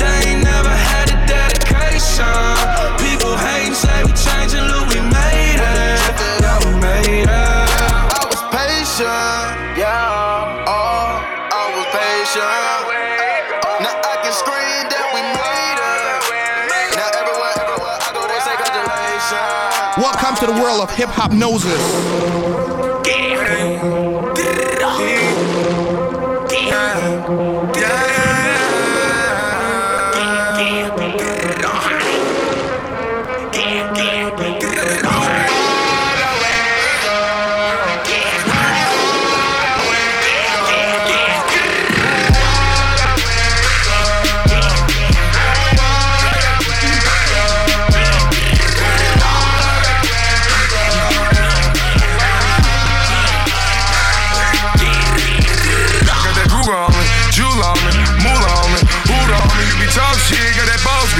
They 0.00 0.32
ain't 0.32 0.42
never 0.42 0.72
had 0.72 1.06
the 1.12 1.18
dedication. 1.28 2.88
People 3.28 3.44
hating, 3.44 3.74
say 3.74 4.04
we 4.04 4.12
changing, 4.16 4.64
look, 4.72 4.88
we 4.88 5.04
made 5.04 5.60
it. 5.60 6.00
Yeah, 6.40 6.56
we 6.64 6.80
made 6.80 7.28
it. 7.28 7.28
I 7.28 8.24
was 8.24 8.40
patient, 8.48 9.76
yeah. 9.76 10.64
Oh, 10.64 11.20
I 11.52 11.68
was 11.76 11.84
patient. 11.92 12.88
Now 13.84 14.00
I 14.00 14.16
can 14.24 14.32
scream 14.32 14.88
that 14.88 15.12
we 15.12 15.20
made 15.36 15.76
it. 15.76 16.24
Now 16.96 17.20
everywhere, 17.20 17.52
everywhere 17.60 18.00
I 18.00 18.16
go, 18.16 18.24
they 18.32 18.40
say 18.40 18.56
congratulations. 18.64 20.00
Welcome 20.00 20.32
to 20.40 20.48
the 20.48 20.56
world 20.56 20.80
of 20.80 20.88
hip 20.96 21.12
hypnosis. 21.12 21.84
Got 26.48 27.04
that 27.04 27.28
Google 27.28 27.92
on 27.92 28.07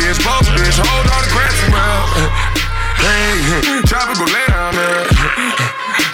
bitch, 0.08 0.24
broke 0.24 0.48
bitch, 0.56 0.78
hold 0.80 1.06
all 1.12 1.20
the 1.20 1.32
grass 1.36 1.56
around. 1.68 2.08
Hey, 2.98 3.84
tropical 3.84 4.24
down, 4.24 4.72
man. 4.72 5.04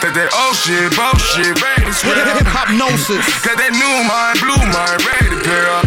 That 0.02 0.12
that 0.18 0.28
old 0.34 0.58
shit, 0.58 0.90
bullshit, 0.98 1.54
ready 1.62 1.86
to 1.86 2.32
Hip 2.34 2.50
hop 2.50 2.68
gnosis. 2.74 3.24
Cause 3.40 3.56
that 3.56 3.72
new 3.72 3.94
mind, 4.04 4.36
blue 4.42 4.58
mind, 4.74 4.98
ready 5.00 5.30
to 5.30 5.38
girl. 5.40 5.80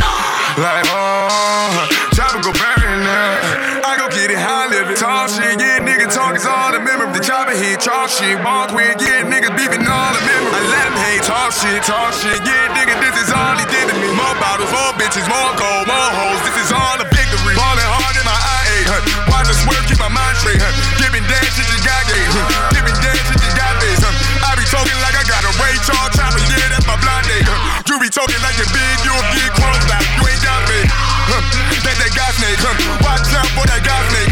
Like, 0.58 0.88
oh, 0.90 1.86
tropical 2.16 2.56
burning 2.56 3.04
now. 3.04 3.86
I 3.86 4.00
go 4.00 4.10
get 4.10 4.32
it 4.32 4.40
high, 4.40 4.72
live 4.72 4.90
it. 4.90 4.98
Tall 4.98 5.28
shit, 5.28 5.60
yeah, 5.60 5.84
nigga 5.84 6.10
talk 6.10 6.34
is 6.34 6.48
all 6.48 6.72
the 6.72 6.82
memory. 6.82 7.12
The 7.14 7.22
chopper 7.22 7.54
hit, 7.54 7.84
talk 7.84 8.10
shit, 8.10 8.40
walk 8.42 8.74
with, 8.74 8.98
yeah, 9.04 9.28
nigga 9.28 9.54
beefing 9.54 9.86
all 9.86 10.12
the 10.16 10.24
memory. 10.24 10.50
I 10.56 10.62
let 10.72 10.86
him 10.90 10.98
hate, 10.98 11.24
talk 11.28 11.54
shit, 11.54 11.84
talk 11.84 12.16
shit, 12.16 12.40
yeah, 12.42 12.74
nigga, 12.74 12.98
this 13.04 13.16
is 13.22 13.30
all 13.30 13.54
he 13.60 13.68
did 13.70 13.86
to 13.92 13.96
me. 14.02 14.10
More 14.16 14.34
bottles, 14.42 14.72
more 14.74 14.96
bitches, 14.98 15.28
more 15.30 15.54
gold, 15.60 15.86
more 15.86 16.12
hoes, 16.18 16.42
this 16.48 16.58
is 16.66 16.72
all 16.74 16.98
the 16.98 17.07
straight, 20.48 20.64
huh? 20.64 20.72
Giving 20.96 21.26
dance 21.28 21.52
shit 21.60 21.68
you 21.68 21.80
got 21.84 22.02
gay, 22.08 22.24
huh? 22.32 22.72
Giving 22.72 22.98
dance 23.04 23.20
shit 23.28 23.40
you 23.44 23.52
got 23.60 23.76
face, 23.84 24.00
huh? 24.00 24.48
I 24.48 24.56
be 24.56 24.64
talking 24.72 24.96
like 25.04 25.16
I 25.20 25.24
got 25.28 25.44
a 25.44 25.52
Ray 25.60 25.76
Charles 25.84 26.16
chopper, 26.16 26.40
yeah, 26.48 26.72
that's 26.72 26.88
my 26.88 26.96
blind 27.04 27.28
day, 27.28 27.44
huh? 27.44 27.84
You 27.92 28.00
be 28.00 28.08
talking 28.08 28.40
like 28.40 28.56
you're 28.56 28.72
big, 28.72 28.96
you'll 29.04 29.28
get 29.36 29.52
close 29.60 29.84
back, 29.92 30.08
you 30.16 30.24
ain't 30.24 30.44
got 30.44 30.64
me. 30.72 30.80
Huh? 31.28 31.44
That 31.84 31.96
that 32.00 32.12
got 32.16 32.32
snake, 32.40 32.60
huh? 32.64 32.76
Watch 33.04 33.28
out 33.36 33.50
for 33.52 33.68
that 33.68 33.84
got 33.84 34.00
snake, 34.08 34.27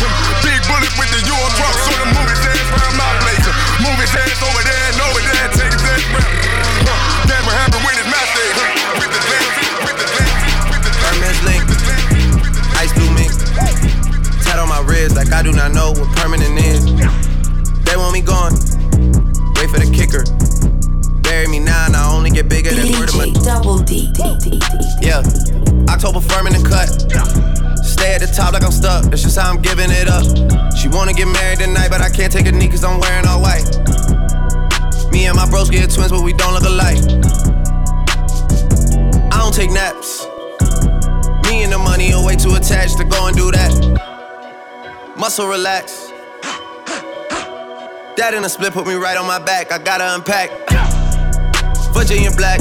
get 31.16 31.28
married 31.28 31.60
tonight, 31.60 31.90
but 31.90 32.02
I 32.02 32.10
can't 32.10 32.32
take 32.32 32.46
a 32.46 32.52
knee 32.52 32.68
cause 32.68 32.84
I'm 32.84 33.00
wearing 33.00 33.26
all 33.26 33.42
white. 33.42 33.64
Me 35.12 35.26
and 35.26 35.36
my 35.36 35.50
bros 35.50 35.70
get 35.70 35.90
twins, 35.90 36.12
but 36.12 36.22
we 36.22 36.34
don't 36.34 36.54
look 36.54 36.64
alike. 36.64 36.98
I 39.32 39.38
don't 39.40 39.54
take 39.54 39.72
naps. 39.72 40.26
Me 41.48 41.64
and 41.64 41.72
the 41.72 41.78
money 41.78 42.14
are 42.14 42.24
way 42.24 42.36
too 42.36 42.56
attached 42.56 42.98
to 42.98 43.06
go 43.06 43.28
and 43.28 43.36
do 43.36 43.50
that. 43.52 43.72
Muscle 45.18 45.48
relax. 45.48 46.12
That 48.18 48.34
in 48.36 48.44
a 48.44 48.50
split 48.50 48.74
put 48.74 48.86
me 48.86 48.96
right 48.96 49.18
on 49.18 49.26
my 49.26 49.40
back. 49.40 49.72
I 49.72 49.78
gotta 49.78 50.16
unpack. 50.16 50.50
Virginia 51.94 52.32
black. 52.36 52.60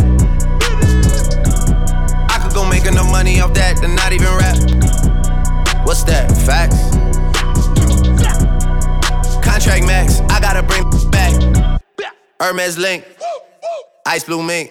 I 2.30 2.38
could 2.40 2.54
go 2.54 2.68
make 2.68 2.86
enough 2.86 3.10
money 3.10 3.40
off 3.40 3.52
that 3.54 3.80
than 3.80 3.96
not 3.96 4.12
even 4.12 4.28
rap. 4.36 4.56
What's 5.84 6.04
that? 6.04 6.30
Facts. 6.46 6.93
Contract 9.64 9.86
max. 9.86 10.20
I 10.28 10.40
gotta 10.40 10.62
bring 10.62 10.84
back. 11.10 11.32
Hermes 12.38 12.76
link. 12.76 13.02
Ice 14.04 14.22
blue 14.22 14.42
mink. 14.42 14.70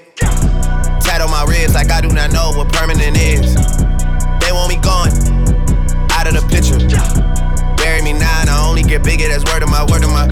Tat 1.02 1.20
on 1.20 1.32
my 1.32 1.44
ribs 1.50 1.74
like 1.74 1.90
I 1.90 2.00
do 2.00 2.10
not 2.10 2.32
know 2.32 2.54
what 2.54 2.72
permanent 2.72 3.18
is. 3.18 3.56
They 4.38 4.52
want 4.54 4.70
me 4.70 4.78
gone. 4.86 5.10
Out 6.14 6.30
of 6.30 6.38
the 6.38 6.46
picture. 6.46 6.78
Bury 7.76 8.04
me 8.04 8.14
now 8.14 8.42
and 8.42 8.52
I 8.52 8.70
only 8.70 8.84
get 8.84 9.04
bigger. 9.04 9.28
That's 9.30 9.44
word 9.52 9.64
of 9.64 9.70
my 9.70 9.82
word 9.82 10.04
of 10.04 10.12
my. 10.12 10.30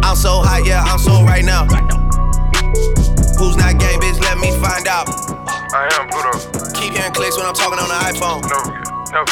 I'm 0.00 0.16
so 0.16 0.40
hot, 0.40 0.64
yeah, 0.64 0.80
I'm 0.82 0.98
so 0.98 1.22
right 1.22 1.44
now. 1.44 1.66
Who's 3.36 3.60
not 3.60 3.76
gang, 3.76 4.00
bitch? 4.00 4.18
Let 4.24 4.38
me 4.38 4.56
find 4.56 4.88
out. 4.88 5.04
I 5.76 5.84
am 6.00 6.08
put 6.08 6.24
up. 6.32 6.72
Keep 6.72 6.94
hearing 6.94 7.12
clicks 7.12 7.36
when 7.36 7.44
I'm 7.44 7.52
talking 7.52 7.78
on 7.78 7.92
the 7.92 8.00
iPhone. 8.08 8.40
No, 8.48 8.56
no. 9.12 9.24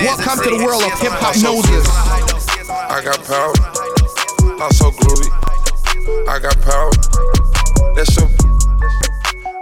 Welcome 0.00 0.44
to 0.44 0.56
the 0.56 0.64
world 0.64 0.82
of 0.82 0.98
hip 0.98 1.12
Hopnosis. 1.20 2.39
I 2.70 3.02
got 3.04 3.18
power. 3.24 3.52
I'm 4.62 4.70
so 4.72 4.90
groovy. 4.90 5.30
I 6.28 6.38
got 6.38 6.60
power. 6.62 6.90
That's 7.96 8.16
you. 8.16 8.28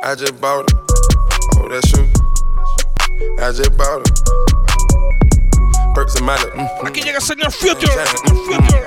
I 0.02 0.14
just 0.14 0.40
bought 0.40 0.70
it. 0.70 0.76
Oh, 1.56 1.68
that's 1.68 1.90
you. 1.92 2.04
I 3.38 3.52
just 3.52 3.76
bought 3.76 4.02
it. 4.04 5.94
Perks 5.94 6.16
and 6.16 6.26
mallet. 6.26 6.52
Mm, 6.52 6.68
mm. 6.68 6.86
Aquí 6.86 7.00
llega 7.02 7.18
el 7.18 7.22
señor 7.22 7.52
Future. 7.52 7.88
Mm, 7.88 8.32
mm. 8.32 8.44
Future. 8.46 8.86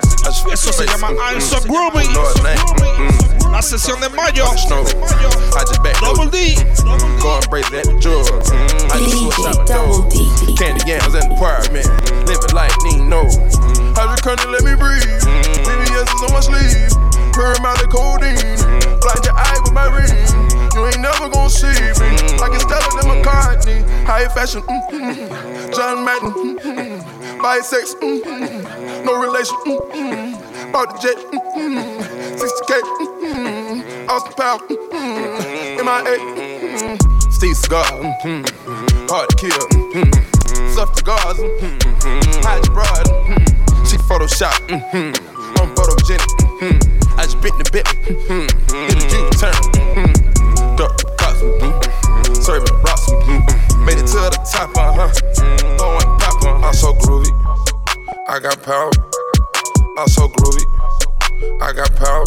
Eso 0.54 0.72
se 0.72 0.86
llama 0.86 1.10
I'm 1.20 1.42
So 1.42 1.60
Groovy. 1.62 2.08
La 3.52 3.62
sesión 3.62 4.00
de 4.00 4.10
mayo. 4.10 4.46
Snow. 4.58 4.84
I 5.56 5.64
just 5.68 5.84
back 5.84 6.00
Double 6.00 6.30
D. 6.30 6.56
Go 7.22 7.38
and 7.38 7.50
break 7.50 7.70
that 7.72 7.86
jewel. 8.00 8.24
Mm. 8.24 8.92
I 8.92 8.98
just 9.00 9.18
switched 9.18 9.46
out 9.46 9.56
DJ 9.56 9.66
the 9.66 9.74
Double 9.74 10.02
door. 10.02 10.10
D. 10.10 10.56
Candy 10.56 10.82
yams 10.90 11.16
in 11.16 11.28
the 11.28 11.36
apartment. 11.36 11.88
Living 12.28 12.54
like 12.54 12.72
Nino. 12.84 13.81
Just 14.22 14.48
let 14.50 14.62
me 14.64 14.76
breathe. 14.76 15.02
VVS 15.66 16.06
is 16.06 16.22
on 16.22 16.34
my 16.34 16.42
sleeve. 16.42 16.94
Purr 17.34 17.56
out 17.66 17.78
the 17.82 17.88
codeine. 17.90 18.38
Blind 19.02 19.26
your 19.26 19.34
eye 19.34 19.58
with 19.64 19.74
my 19.74 19.90
ring. 19.90 20.14
You 20.76 20.86
ain't 20.86 21.02
never 21.02 21.28
gonna 21.28 21.50
see 21.50 21.66
me. 21.98 22.38
Like 22.38 22.54
it's 22.54 22.66
than 23.02 23.10
McCartney. 23.10 23.82
High 24.06 24.28
fashion. 24.30 24.62
mm-hmm. 24.62 25.74
John 25.74 26.06
Madden. 26.06 26.32
mm-hmm. 26.60 27.42
Bisex. 27.42 27.96
mm-hmm. 27.96 29.06
No 29.06 29.20
relation. 29.20 29.58
mm-hmm. 29.66 30.72
Bought 30.72 30.94
the 30.94 31.00
jet. 31.02 31.18
mm-hmm. 31.58 32.38
60K. 32.38 32.82
mm-hmm. 33.26 34.10
Austin 34.10 34.34
Powell. 34.34 34.60
mm-hmm. 34.60 35.82
MIA. 35.82 36.18
mm-hmm. 36.22 37.32
Steve 37.32 37.58
Cigar. 37.58 37.86
mm-hmm. 37.86 39.08
Hard 39.10 39.30
to 39.30 39.36
kill. 39.36 39.68
mm-hmm. 39.70 40.70
Soft 40.76 40.98
cigars. 40.98 41.38
mm-hmm. 41.38 42.64
Your 42.64 42.74
broad. 42.74 43.08
mm-hmm. 43.08 43.51
Photoshop. 44.08 44.54
mm-hmm. 44.68 45.14
I'm 45.62 45.76
photogenic. 45.76 46.26
mm-hmm. 46.60 47.20
I 47.20 47.24
just 47.24 47.42
bit 47.42 47.54
the 47.58 47.70
bit. 47.72 47.86
mm-hmm. 47.86 48.48
Hit 48.88 48.98
a 48.98 49.18
U-turn. 49.18 49.54
mm-hmm. 49.78 50.76
Dark 50.76 50.98
cops. 51.18 51.42
mm-hmm. 51.42 52.34
Serving 52.34 52.74
rocks. 52.84 53.06
mm-hmm. 53.10 53.86
Made 53.86 53.98
it 53.98 54.08
to 54.08 54.20
the 54.20 54.32
top. 54.52 54.76
Uh-huh. 54.76 55.10
Throwing 55.78 56.12
pop. 56.20 56.44
uh 56.44 56.68
I'm 56.68 56.74
so 56.74 56.94
groovy. 56.94 57.32
I 58.28 58.40
got 58.40 58.62
power. 58.64 58.92
I'm 59.98 60.08
so 60.08 60.28
groovy. 60.28 60.66
I 61.62 61.74
got 61.74 61.96
power. 61.96 62.26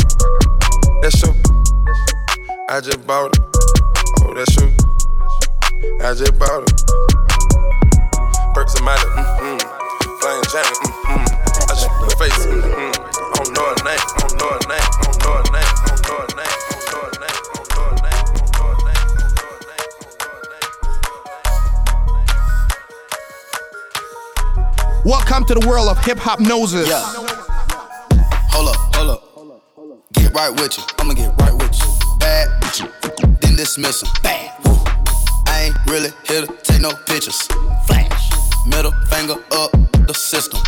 That's 1.02 1.22
you. 1.22 1.32
I 2.68 2.80
just 2.80 3.06
bought 3.06 3.36
it. 3.36 3.42
Oh, 4.22 4.34
that's 4.34 4.56
you. 4.56 4.70
I 6.00 6.14
just 6.14 6.38
bought 6.38 6.62
it. 6.62 6.72
Perks 8.54 8.74
and 8.76 8.84
mallet. 8.84 9.00
Mm-hmm. 9.00 9.58
Playing 10.20 10.44
janet. 10.52 10.78
Mm-hmm. 11.04 11.33
Welcome 25.04 25.44
to 25.44 25.54
the 25.54 25.66
world 25.68 25.90
of 25.90 26.02
hip 26.02 26.16
Hopnosis. 26.16 26.88
Yeah. 26.88 27.02
Hold 28.52 28.68
up, 28.70 28.76
hold 28.94 29.10
up. 29.10 29.22
Get 30.14 30.32
right 30.32 30.50
with 30.50 30.78
you. 30.78 30.84
I'ma 30.98 31.12
get 31.12 31.38
right 31.42 31.52
with 31.52 31.78
you. 31.78 32.18
Bad 32.18 32.48
you. 32.80 32.88
Then 33.40 33.54
dismiss 33.56 34.02
'em. 34.02 34.08
Bad. 34.22 34.50
I 35.46 35.64
ain't 35.64 35.76
really 35.86 36.10
here 36.26 36.46
to 36.46 36.52
take 36.62 36.80
no 36.80 36.92
pictures. 37.04 37.42
Flash. 37.86 38.30
Middle 38.64 38.92
finger 39.10 39.36
up 39.52 39.72
the 40.06 40.14
system. 40.14 40.62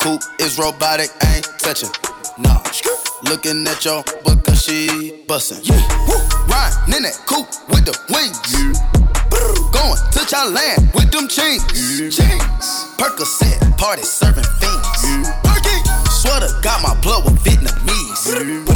Yeah. 0.00 0.18
Coop 0.18 0.22
is 0.40 0.58
robotic, 0.58 1.10
ain't 1.26 1.46
touching. 1.58 1.90
Nah. 2.38 2.62
Looking 3.24 3.66
at 3.66 3.84
your 3.84 4.02
butt 4.24 4.44
cause 4.44 4.62
she 4.62 5.24
bustin'. 5.26 5.58
Yeah. 5.64 5.80
Woo. 6.06 6.14
Riding 6.46 6.96
in 6.96 7.02
that 7.02 7.18
coupe 7.26 7.48
with 7.68 7.84
the 7.84 7.96
wings. 8.10 8.38
Yeah. 8.52 8.72
Going 9.72 9.98
to 10.12 10.20
Thailand 10.26 10.94
with 10.94 11.10
them 11.10 11.28
chains. 11.28 11.64
Chains. 12.16 12.66
Percocet, 12.96 13.76
party 13.76 14.02
serving 14.02 14.44
fiends. 14.60 15.30
Perky. 15.44 15.78
Sweater 16.10 16.48
got 16.62 16.82
my 16.82 16.98
blood 17.00 17.24
with 17.24 17.38
Vietnamese. 17.44 18.66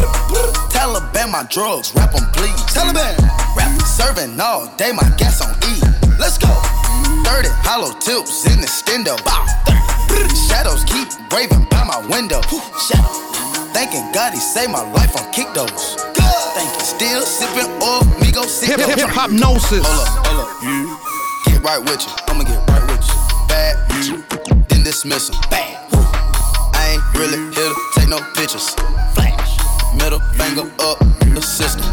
Taliban 0.71 1.31
my 1.31 1.45
drugs, 1.51 1.95
rap 1.95 2.15
'em 2.15 2.27
please. 2.33 2.61
Taliban. 2.75 3.17
Rap 3.57 3.71
serving 3.83 4.39
all 4.41 4.67
day, 4.77 4.93
my 4.93 5.09
gas 5.17 5.41
on 5.41 5.55
E. 5.71 5.81
Let's 6.19 6.39
go. 6.39 6.49
30 7.25 7.49
hollow 7.63 7.93
tips 7.99 8.45
in 8.47 8.61
the 8.61 8.67
stendo. 8.67 9.17
Bow. 9.25 9.92
Shadows 10.49 10.85
keep 10.85 11.09
raving 11.33 11.65
by 11.71 11.85
my 11.85 11.99
window. 12.09 12.41
Shadow. 12.79 13.09
Thanking 13.73 14.11
God 14.13 14.33
he 14.33 14.41
saved 14.41 14.71
my 14.73 14.83
life 14.93 15.17
on 15.17 15.31
kick 15.33 15.53
those. 15.55 15.97
Thank 16.55 16.69
you. 16.75 16.85
Still 16.85 17.23
sipping 17.23 17.71
oil, 17.83 18.05
me 18.21 18.31
go 18.31 18.45
sit 18.45 18.69
Hip 18.69 18.81
hip 18.81 19.09
Hopnosis. 19.09 19.83
Hold 19.83 20.07
up, 20.07 20.27
hold 20.27 20.41
up. 20.41 20.63
You 20.63 20.99
get 21.47 21.63
right 21.63 21.81
with 21.81 22.05
you. 22.05 22.13
I'ma 22.29 22.45
get 22.45 22.61
right 22.69 22.85
with 22.91 23.07
you. 23.09 23.15
Bad 23.49 23.77
you. 24.05 24.25
Then 24.69 24.83
dismiss 24.85 25.31
'em. 25.31 25.37
Bad. 25.51 25.79
I 26.75 26.95
ain't 26.95 27.19
really 27.19 27.39
here 27.55 27.71
to 27.71 27.77
take 27.95 28.09
no 28.09 28.21
pictures. 28.35 28.69
Flash. 29.15 29.57
Middle 29.95 30.21
finger 30.37 30.71
up 30.81 30.99
the 31.35 31.41
system. 31.41 31.89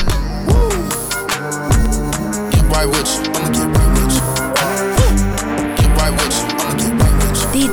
Woo. 0.48 0.70
Get 2.52 2.64
right 2.76 2.86
with 2.86 3.08
you. 3.08 3.32
I'ma 3.34 3.50
get 3.50 3.69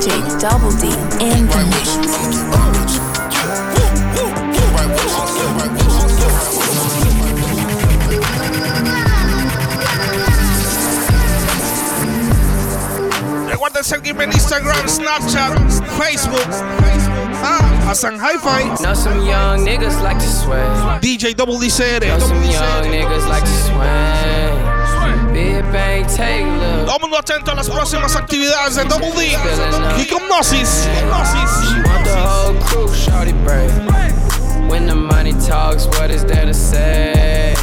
with 0.07 0.83
you. 0.83 0.91
Get 1.19 1.55
right 1.55 1.67
with 1.67 1.87
you. 1.95 2.37
Recuerden 13.49 13.83
seguirme 13.83 14.23
en 14.23 14.31
Instagram, 14.31 14.87
Snapchat, 14.87 15.53
Facebook. 15.97 16.47
Ah, 17.43 17.63
Hassan 17.87 18.19
Hi-Fi. 18.19 18.63
Know 18.81 18.93
some 18.93 19.25
young 19.25 19.65
niggas 19.65 20.01
like 20.01 20.19
to 20.19 20.27
sway. 20.27 20.63
DJ 21.01 21.33
Double 21.35 21.59
D 21.59 21.69
CR. 21.69 22.05
Know 22.05 22.19
some 22.19 22.43
young 22.43 22.85
niggas 22.91 23.27
like 23.27 23.43
to 23.43 23.57
sway. 23.65 24.36
Todo 26.85 26.99
mundo 26.99 27.17
atento 27.17 27.51
a 27.51 27.55
las 27.55 27.69
próximas 27.69 28.15
actividades 28.15 28.75
de 28.75 28.85
Double 28.85 29.11
D. 29.11 29.37
Hipnosis. 29.97 30.87
Hipnosis. 30.87 31.67
She 31.67 31.81
want 31.81 32.05
the 32.05 32.15
whole 32.15 32.53
crew, 32.61 32.93
shorty 32.93 33.33
break. 33.43 33.71
When 34.69 34.85
the 34.85 34.95
money 34.95 35.33
talks, 35.33 35.85
what 35.87 36.09
is 36.09 36.23
there 36.25 36.45
to 36.45 36.53
say? 36.53 37.55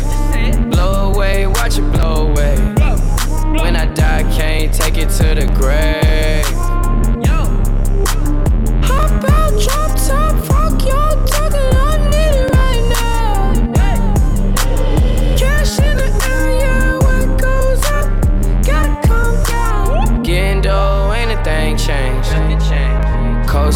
Blow 0.70 1.12
away, 1.12 1.46
watch 1.46 1.78
it 1.78 1.90
blow 1.92 2.28
away. 2.28 2.56
When 3.60 3.76
I 3.76 3.86
die, 3.94 4.24
can't 4.36 4.72
take 4.72 4.98
it 4.98 5.10
to 5.18 5.34
the 5.34 5.46
grave. 5.54 6.63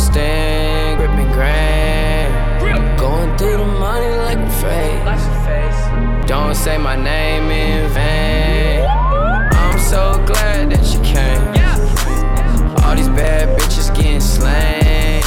Coasting, 0.09 0.97
gripping 0.97 1.33
grand. 1.33 2.99
Going 2.99 3.37
through 3.37 3.59
the 3.59 3.67
money 3.67 4.09
like 4.17 4.39
a 4.39 4.51
face. 4.63 6.27
Don't 6.27 6.55
say 6.55 6.79
my 6.79 6.97
name 6.97 7.51
in 7.51 7.91
vain. 7.91 8.87
I'm 8.87 9.79
so 9.79 10.15
glad 10.27 10.71
that 10.71 10.87
you 10.95 11.01
came. 11.03 11.43
All 12.85 12.97
these 12.97 13.09
bad 13.09 13.59
bitches 13.59 13.95
getting 13.95 14.21
slain. 14.21 15.21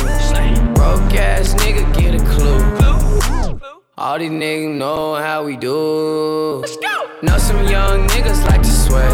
Broke 0.74 1.14
ass 1.14 1.54
nigga 1.56 1.86
get 1.94 2.16
a 2.20 2.26
clue. 2.26 3.60
All 4.00 4.18
these 4.18 4.32
niggas 4.32 4.78
know 4.78 5.14
how 5.16 5.44
we 5.44 5.58
do. 5.58 6.64
Know 7.22 7.38
some 7.38 7.68
young 7.68 8.08
niggas 8.08 8.44
like 8.48 8.64
to 8.64 8.72
sway. 8.72 9.10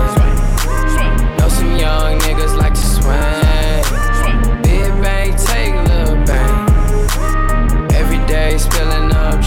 Know 1.37 1.49
some 1.49 1.75
young 1.75 2.19
niggas 2.19 2.55
like 2.57 2.73
to 2.73 2.79
swing. 2.79 3.46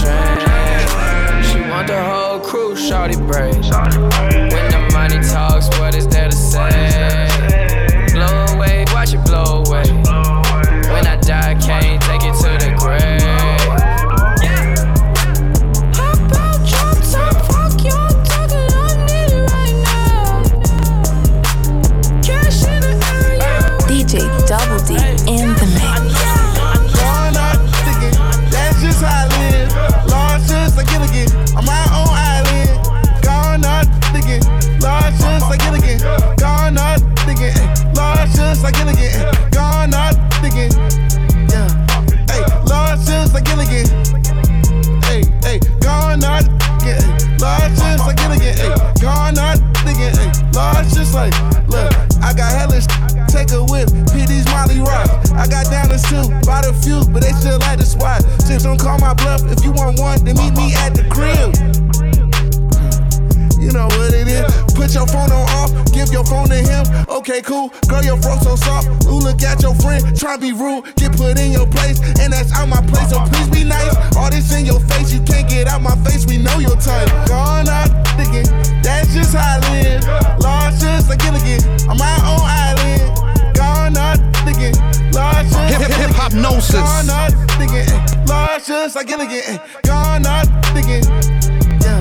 Drain. 0.00 1.42
She 1.44 1.60
want 1.70 1.86
the 1.86 2.02
whole 2.02 2.40
crew, 2.40 2.74
shorty 2.76 3.16
break. 3.16 3.54
When 3.54 4.66
the 4.74 4.90
money 4.92 5.20
talks, 5.28 5.68
what 5.78 5.94
is 5.94 6.06
there 6.08 6.28
to 6.28 6.36
say? 6.36 7.19
Just 58.60 58.68
don't 58.68 58.78
call 58.78 58.98
my 58.98 59.14
bluff. 59.14 59.40
If 59.48 59.64
you 59.64 59.72
want 59.72 59.98
one, 59.98 60.22
then 60.22 60.36
meet 60.36 60.52
me 60.52 60.76
at 60.76 60.92
the 60.92 61.00
crib. 61.08 61.48
You 63.56 63.72
know 63.72 63.88
what 63.96 64.12
it 64.12 64.28
is. 64.28 64.52
Put 64.76 64.92
your 64.92 65.08
phone 65.08 65.32
on 65.32 65.48
off, 65.56 65.72
give 65.96 66.12
your 66.12 66.28
phone 66.28 66.52
to 66.52 66.60
him. 66.60 66.84
Okay, 67.08 67.40
cool. 67.40 67.72
Girl, 67.88 68.04
your 68.04 68.20
throat 68.20 68.44
so 68.44 68.56
soft. 68.56 68.84
Ooh, 69.08 69.16
look 69.16 69.40
at 69.40 69.62
your 69.64 69.72
friend. 69.80 70.04
Try 70.12 70.36
be 70.36 70.52
rude, 70.52 70.92
get 70.96 71.16
put 71.16 71.40
in 71.40 71.52
your 71.56 71.64
place, 71.72 72.04
and 72.20 72.36
that's 72.36 72.52
out 72.52 72.68
my 72.68 72.84
place. 72.84 73.08
So 73.08 73.24
please 73.32 73.48
be 73.48 73.64
nice. 73.64 73.96
All 74.14 74.28
this 74.28 74.52
in 74.52 74.66
your 74.66 74.80
face, 74.92 75.08
you 75.08 75.24
can't 75.24 75.48
get 75.48 75.66
out 75.66 75.80
my 75.80 75.96
face. 76.04 76.26
We 76.28 76.36
know 76.36 76.60
your 76.60 76.76
type. 76.76 77.08
Gone 77.32 77.64
out 77.64 77.88
thinking, 78.20 78.44
that's 78.84 79.08
just 79.16 79.32
how 79.32 79.56
I 79.56 79.72
live. 79.72 80.04
Large 80.44 80.84
just 80.84 81.08
like 81.08 81.24
Gilligan, 81.24 81.64
on 81.88 81.96
my 81.96 82.12
own 82.28 82.44
island. 82.44 83.56
Gone 83.56 83.96
out 83.96 84.20
thinking, 84.44 84.76
large 85.16 85.48
just 85.48 85.80
Hip- 85.80 85.96
hip. 85.96 86.10
Gone 86.28 87.08
large 88.60 88.66
just 88.66 88.96
like 88.96 89.06
Gilligan. 89.06 89.42
eh. 89.46 89.58
Gone 89.82 90.26
out 90.26 90.46
yeah. 91.80 92.00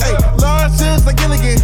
Hey, 0.00 0.16
large 0.38 0.78
just 0.78 1.06
like 1.06 1.16
Gilligan. 1.16 1.58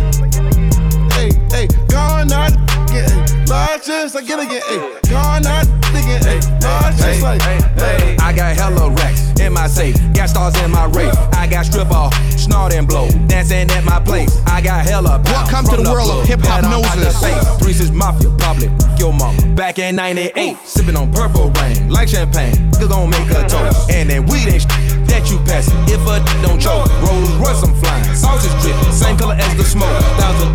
Hey, 1.12 1.30
hey, 1.50 1.66
gone 1.88 2.30
out 2.32 2.52
thinking, 2.88 3.46
large 3.46 3.86
just 3.86 4.14
like 4.14 4.26
Gilligan. 4.26 4.60
Hey, 4.68 5.00
gone 5.08 5.46
out 5.46 5.66
thinking, 5.86 6.22
hey, 6.22 6.40
large 6.60 7.22
like. 7.22 7.42
Hey, 7.42 8.16
I 8.20 8.32
got 8.32 8.56
hella 8.56 8.88
in 8.88 9.05
my 9.56 9.66
safe, 9.66 9.96
got 10.12 10.28
stars 10.28 10.54
in 10.62 10.70
my 10.70 10.84
race. 10.92 11.16
I 11.32 11.46
got 11.46 11.64
strip 11.64 11.90
off, 11.90 12.12
snort 12.38 12.74
and 12.74 12.86
blow, 12.86 13.08
dancing 13.26 13.70
at 13.70 13.84
my 13.84 13.98
place. 13.98 14.30
I 14.46 14.60
got 14.60 14.84
hella 14.84 15.18
pounds 15.24 15.30
Welcome 15.32 15.64
to 15.64 15.74
from 15.76 15.84
the 15.84 15.90
world 15.90 16.10
of 16.10 16.28
hip-hop 16.28 16.60
that 16.60 16.64
I'm 16.64 16.84
out 16.84 16.94
the 16.94 17.08
noses. 17.08 17.58
Three 17.58 17.72
Six 17.72 17.90
Mafia, 17.90 18.28
probably 18.36 18.68
your 18.98 19.14
mama. 19.14 19.40
Back 19.54 19.78
in 19.78 19.96
98, 19.96 20.58
sipping 20.58 20.94
on 20.94 21.10
purple 21.10 21.50
rain, 21.58 21.88
like 21.88 22.08
champagne. 22.08 22.54
Niggas 22.76 22.88
gon' 22.90 23.08
make 23.08 23.28
a 23.30 23.48
toast. 23.48 23.90
And 23.90 24.10
then 24.10 24.26
weed 24.26 24.46
ain't 24.46 24.68
that 25.08 25.24
you 25.30 25.38
passing. 25.48 25.80
If 25.88 26.04
a 26.04 26.20
don't 26.44 26.60
choke, 26.60 26.92
Rolls 27.00 27.32
Royce 27.40 27.62
I'm 27.64 27.74
flying. 27.80 28.04
Is 28.12 28.22
dripping, 28.60 28.92
same 28.92 29.16
color 29.16 29.34
as 29.34 29.56
the 29.56 29.64
smoke. 29.64 29.88
Thousand 30.20 30.52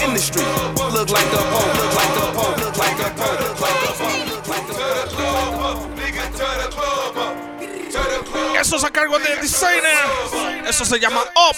in 0.00 0.14
the 0.14 0.20
street. 0.20 0.48
Look 0.96 1.10
like 1.10 1.28
the 1.30 1.42
pole, 1.52 1.75
cargo 8.96 9.18
del 9.18 9.38
designer. 9.42 10.64
Eso 10.66 10.86
se 10.86 10.98
llama 10.98 11.20
Up. 11.36 11.54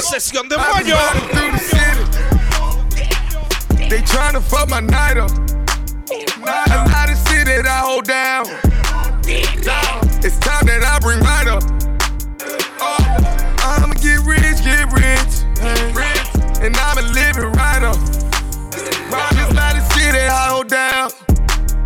Sesión 0.00 0.48
de 0.48 0.56
mayo. 0.56 0.96
They 3.88 4.02
tryna 4.02 4.40
fuck 4.40 4.68
my 4.68 4.80
night 4.80 5.16
up. 5.16 5.30
A 6.10 6.88
lot 6.90 7.08
of 7.08 7.16
shit 7.28 7.46
that 7.46 7.66
I 7.66 7.82
hold 7.86 8.06
down. 8.06 8.46
It's 10.24 10.38
time 10.38 10.66
that 10.66 10.82
I 10.82 10.98
bring 10.98 11.20
light 11.20 11.46
up. 11.46 11.62
I'ma 13.62 13.94
get 13.94 14.26
rich, 14.26 14.64
get 14.64 14.90
rich. 14.90 15.44
And 16.62 16.76
I'ma 16.76 17.02
live 17.12 17.36
it 17.38 17.46
right 17.54 17.84
up. 17.84 17.96
There's 19.30 19.50
a 19.50 19.54
lot 19.54 19.76
of 19.76 19.84
shit 19.92 20.12
that 20.14 20.30
I 20.32 20.48
hold 20.50 20.66
down. 20.66 21.10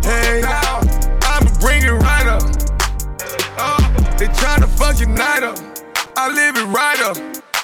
Hey, 0.01 0.41
I'ma 1.21 1.51
bring 1.59 1.83
it. 1.83 1.96
They 4.47 4.53
tryna 4.53 4.69
fuck 4.77 4.99
your 4.99 5.09
night 5.09 5.43
up. 5.43 5.57
I 6.15 6.29
live 6.29 6.55
it 6.55 6.65
right 6.67 7.01
up. 7.01 7.17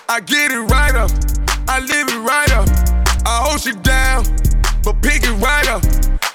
I 0.09 0.19
get 0.19 0.51
it 0.51 0.59
right 0.59 0.93
up. 0.93 1.09
I 1.65 1.79
live 1.79 2.09
it 2.09 2.19
right 2.19 2.51
up. 2.51 2.67
I 3.25 3.39
hold 3.47 3.65
you 3.65 3.73
down, 3.75 4.25
but 4.83 5.01
pick 5.01 5.23
it 5.23 5.31
right 5.41 5.65
up. 5.69 5.81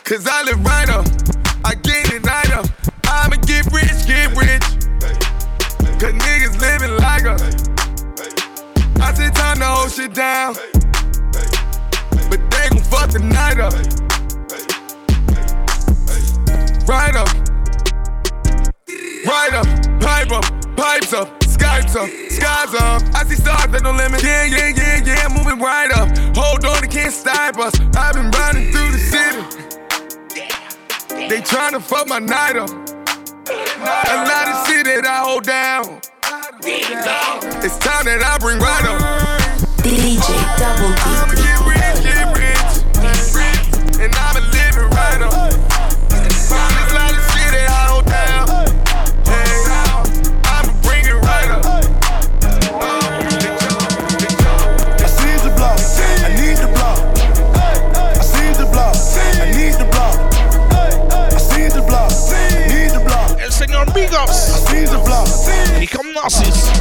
Cause 0.04 0.26
I 0.26 0.44
live 0.44 0.64
right 0.64 0.88
up. 0.88 1.04
I 1.66 1.74
get 1.74 2.10
it 2.14 2.24
right 2.24 2.50
up. 2.52 2.64
I'ma 3.04 3.36
get 3.44 3.66
rich, 3.72 4.06
get 4.06 4.34
rich. 4.38 4.64
Cause 6.00 6.14
niggas 6.16 6.58
living 6.62 6.96
like 6.96 7.26
us. 7.26 7.42
I 9.02 9.12
said 9.12 9.34
time 9.34 9.58
to 9.58 9.66
hold 9.66 9.92
shit 9.92 10.14
down. 10.14 10.54
But 12.30 12.50
they 12.50 12.68
gon' 12.70 12.82
fuck 12.84 13.10
the 13.10 13.20
night 13.20 13.60
up. 13.60 14.07
Up, 21.14 21.42
skies 21.44 21.94
up. 21.96 23.02
I 23.14 23.24
see 23.26 23.36
stars 23.36 23.70
that 23.70 23.82
no 23.82 23.92
limit. 23.92 24.22
Yeah, 24.22 24.44
yeah, 24.44 24.68
yeah, 24.68 25.02
yeah, 25.04 25.28
moving 25.28 25.58
right 25.58 25.90
up. 25.92 26.08
Hold 26.36 26.64
on, 26.64 26.80
they 26.80 26.88
can't 26.88 27.12
stop 27.12 27.56
us. 27.58 27.74
I've 27.96 28.14
been 28.14 28.30
riding 28.30 28.72
through 28.72 28.92
the 28.92 28.98
city. 28.98 29.68
They 31.28 31.40
tryna 31.40 31.80
fuck 31.82 32.08
my 32.08 32.18
night 32.18 32.56
up. 32.56 32.70
A 32.70 34.16
lot 34.28 34.48
of 34.48 34.66
shit 34.66 34.84
that 34.86 35.04
I 35.06 35.20
hold 35.24 35.44
down. 35.44 36.00
It's 37.64 37.78
time 37.78 38.04
that 38.04 38.22
I 38.22 38.38
bring 38.38 38.58
right 38.58 38.84
up. 38.84 39.00
DJ 39.82 40.28
Double 40.58 41.34
D. 41.34 41.37
Hipnosis. 66.28 66.77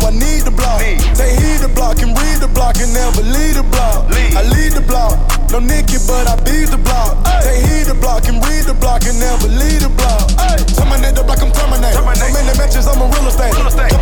I 0.00 0.10
need 0.10 0.42
the 0.48 0.50
block. 0.50 0.80
Say 1.12 1.36
he 1.36 1.60
the 1.60 1.68
block 1.68 2.00
and 2.00 2.16
read 2.16 2.40
the 2.40 2.48
block 2.48 2.80
and 2.80 2.92
never 2.92 3.22
lead 3.22 3.60
the 3.60 3.62
block. 3.68 4.08
I 4.12 4.42
lead 4.48 4.72
the 4.72 4.80
block. 4.80 5.20
No 5.52 5.60
Nicky, 5.60 6.00
but 6.08 6.24
I 6.24 6.36
beat 6.48 6.72
the 6.72 6.80
block. 6.80 7.20
Say 7.44 7.60
he 7.60 7.84
the 7.84 7.94
block 7.94 8.24
and 8.28 8.40
read 8.48 8.64
the 8.64 8.72
block 8.72 9.04
and 9.04 9.20
never 9.20 9.48
lead 9.52 9.84
the 9.84 9.92
block. 9.92 10.32
Terminate 10.72 11.14
the 11.14 11.22
block, 11.22 11.44
I'm 11.44 11.52
terminate. 11.52 11.92
So 11.92 12.00
many 12.00 12.56
mentions, 12.56 12.88
I'm 12.88 13.04
a 13.04 13.06
real 13.12 13.28
estate. 13.28 13.52
Jumping 13.52 13.92
on 13.92 14.01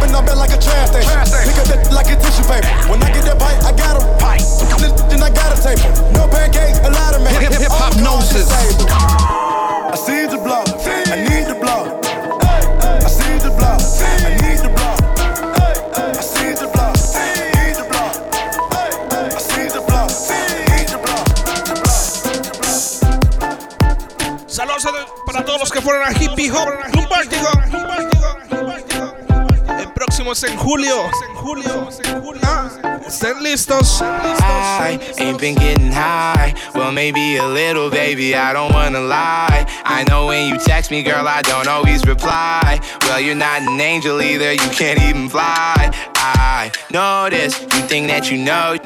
maybe 37.12 37.36
a 37.38 37.46
little, 37.46 37.90
baby. 37.90 38.36
I 38.36 38.52
don't 38.52 38.72
wanna 38.72 39.00
lie. 39.00 39.66
I 39.84 40.04
know 40.08 40.26
when 40.26 40.48
you 40.48 40.58
text 40.60 40.90
me, 40.90 41.02
girl, 41.02 41.26
I 41.26 41.42
don't 41.42 41.66
always 41.66 42.06
reply. 42.06 42.78
Well, 43.02 43.20
you're 43.20 43.34
not 43.34 43.62
an 43.62 43.80
angel 43.80 44.22
either. 44.22 44.52
You 44.52 44.70
can't 44.70 45.00
even 45.02 45.28
fly. 45.28 45.90
I 46.14 46.70
know 46.92 47.28
this. 47.30 47.60
You 47.60 47.82
think 47.88 48.08
that 48.08 48.30
you 48.30 48.38
know 48.38 48.76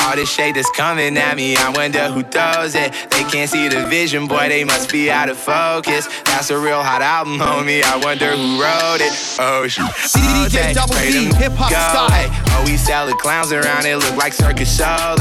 all 0.00 0.16
this 0.16 0.30
shade 0.30 0.56
that's 0.56 0.70
coming 0.72 1.16
at 1.16 1.36
me. 1.36 1.56
I 1.56 1.70
wonder 1.70 2.08
who 2.08 2.22
throws 2.22 2.74
it. 2.74 2.92
They 3.10 3.24
can't 3.24 3.48
see 3.48 3.68
the 3.68 3.86
vision, 3.86 4.26
boy. 4.26 4.48
They 4.48 4.64
must 4.64 4.90
be 4.90 5.10
out 5.10 5.28
of 5.28 5.38
focus. 5.38 6.08
That's 6.24 6.50
a 6.50 6.58
real 6.58 6.82
hot 6.82 7.00
album, 7.00 7.38
homie. 7.38 7.82
I 7.82 7.96
wonder 7.96 8.36
who 8.36 8.60
wrote 8.60 9.00
it. 9.00 9.14
Oh 9.38 9.66
shoot. 9.68 9.86
Oh, 9.86 10.48
Double 10.74 10.94
D, 10.94 11.32
hip-hop 11.36 11.70
go, 11.70 11.76
style. 11.76 12.30
Oh, 12.50 12.64
we 12.66 12.76
sell 12.76 13.06
the 13.06 13.14
clowns 13.14 13.52
around 13.52 13.86
it, 13.86 13.96
look 13.96 14.16
like 14.16 14.32
circus 14.32 14.76
show. 14.76 15.16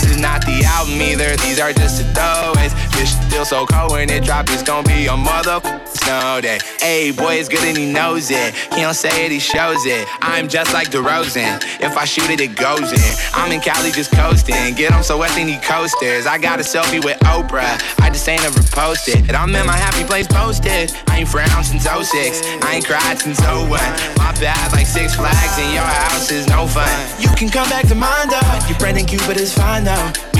This 0.00 0.12
is 0.12 0.20
not 0.20 0.46
the 0.46 0.62
album 0.64 1.02
either, 1.02 1.34
these 1.38 1.58
are 1.58 1.72
just 1.72 1.98
the 1.98 2.04
throwaways. 2.14 2.87
Still 3.06 3.44
so 3.44 3.66
cold 3.66 3.92
when 3.92 4.10
it 4.10 4.24
drop, 4.24 4.46
it's 4.48 4.64
gonna 4.64 4.86
be 4.88 5.06
a 5.06 5.16
mother 5.16 5.60
snow 5.86 6.40
day. 6.40 6.58
Hey, 6.80 7.12
boy, 7.12 7.34
it's 7.34 7.48
good 7.48 7.62
and 7.62 7.76
he 7.78 7.92
knows 7.92 8.30
it. 8.32 8.54
He 8.74 8.80
don't 8.80 8.94
say 8.94 9.26
it, 9.26 9.30
he 9.30 9.38
shows 9.38 9.86
it. 9.86 10.08
I'm 10.20 10.48
just 10.48 10.72
like 10.72 10.90
DeRozan. 10.90 11.62
If 11.80 11.96
I 11.96 12.04
shoot 12.04 12.30
it, 12.30 12.40
it 12.40 12.56
goes 12.56 12.92
in. 12.92 13.14
I'm 13.34 13.52
in 13.52 13.60
Cali 13.60 13.92
just 13.92 14.10
coasting. 14.10 14.74
Get 14.74 14.92
him 14.92 15.04
so 15.04 15.18
wet, 15.18 15.30
they 15.36 15.44
need 15.44 15.62
coasters. 15.62 16.26
I 16.26 16.38
got 16.38 16.58
a 16.58 16.62
selfie 16.62 17.04
with 17.04 17.18
Oprah. 17.20 17.78
I 18.00 18.10
just 18.10 18.28
ain't 18.28 18.44
ever 18.44 18.60
posted. 18.72 19.28
And 19.28 19.36
I'm 19.36 19.54
in 19.54 19.66
my 19.66 19.76
happy 19.76 20.04
place 20.04 20.26
posted. 20.26 20.92
I 21.06 21.20
ain't 21.20 21.28
frowned 21.28 21.64
since 21.64 21.84
06. 21.84 22.42
I 22.62 22.74
ain't 22.74 22.86
cried 22.86 23.18
since 23.20 23.40
01. 23.40 23.68
My 24.18 24.34
bad, 24.40 24.72
like 24.72 24.86
six 24.86 25.14
flags 25.14 25.58
in 25.58 25.72
your 25.72 25.82
house 25.82 26.32
is 26.32 26.48
no 26.48 26.66
fun. 26.66 26.90
You 27.20 27.28
can 27.36 27.50
come 27.50 27.68
back 27.68 27.86
to 27.86 27.94
mine 27.94 28.28
though. 28.28 28.66
Your 28.66 28.78
friend 28.78 28.98
and 28.98 29.06
Cupid 29.06 29.36
is 29.36 29.54
fine 29.54 29.84
though. 29.84 30.27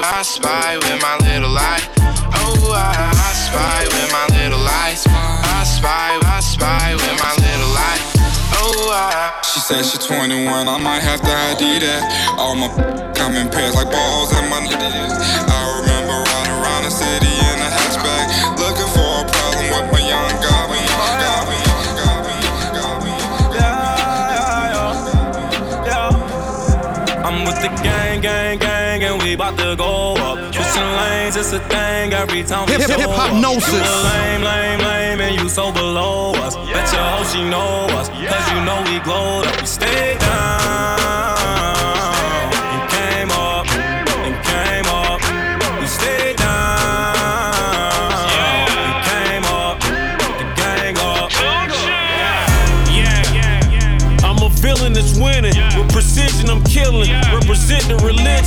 I 0.00 0.22
spy, 0.22 0.78
with 0.78 1.02
my 1.02 1.18
little 1.28 1.52
eye. 1.52 1.84
Oh, 2.40 2.72
I, 2.72 3.12
I 3.12 3.32
spy 3.36 3.84
with 3.92 4.10
my 4.10 4.26
little 4.38 4.64
eye. 4.64 4.96
I 4.96 5.64
spy, 5.64 6.18
I 6.24 6.40
spy 6.40 6.94
with 6.94 7.18
my 7.20 7.32
little 7.36 7.76
eye. 7.76 8.00
Oh, 8.56 8.90
I. 8.90 9.42
She 9.44 9.60
said 9.60 9.84
she 9.84 9.98
21, 9.98 10.66
I 10.66 10.78
might 10.78 11.02
have 11.02 11.20
to 11.20 11.28
ID 11.28 11.80
that. 11.84 12.38
All 12.38 12.54
my 12.54 12.68
come 13.14 13.34
in 13.36 13.50
pairs 13.50 13.74
like 13.74 13.90
balls 13.90 14.32
and 14.32 14.48
my 14.48 15.51
gang, 29.42 29.58
and 29.58 29.58
we 29.58 29.58
bout 29.58 29.58
to 29.58 29.76
go 29.76 30.14
up. 30.14 30.54
Switching 30.54 30.90
lanes, 30.96 31.36
it's 31.36 31.52
a 31.52 31.58
thing 31.68 32.12
every 32.12 32.42
time 32.42 32.66
we 32.66 32.72
Hip- 32.72 32.82
show 32.90 32.98
hip- 32.98 33.08
up. 33.08 33.30
hipnosis. 33.30 33.72
You 33.72 33.80
lame, 33.80 34.42
lame, 34.42 34.80
lame, 34.80 35.20
and 35.20 35.34
you 35.40 35.48
so 35.48 35.72
below 35.72 36.32
us. 36.34 36.56
Bet 36.56 36.92
your 36.92 37.02
hoe 37.02 37.24
she 37.32 37.42
know 37.48 37.86
us, 37.98 38.08
cause 38.08 38.52
you 38.52 38.60
know 38.64 38.82
we 38.86 38.98
glowed 39.00 39.46
up. 39.46 39.60
We 39.60 39.66
stayed 39.66 40.18
down 40.18 40.58
and 42.72 42.90
came 42.90 43.30
up 43.30 43.66
and 44.26 44.34
came 44.44 44.86
up. 44.86 45.20
We 45.80 45.86
stayed 45.86 46.36
down 46.36 47.16
and 48.30 49.04
came 49.10 49.44
up, 49.44 49.80
the 49.80 50.44
gang 50.56 50.96
up. 50.98 51.30
Yeah, 52.90 54.24
I'm 54.28 54.38
a 54.42 54.48
villain 54.50 54.92
that's 54.92 55.14
winning. 55.18 55.54
With 55.76 55.90
precision, 55.92 56.48
I'm 56.50 56.62
killing. 56.64 57.10
Represent 57.32 57.88
the 57.88 57.96
religion. 58.04 58.41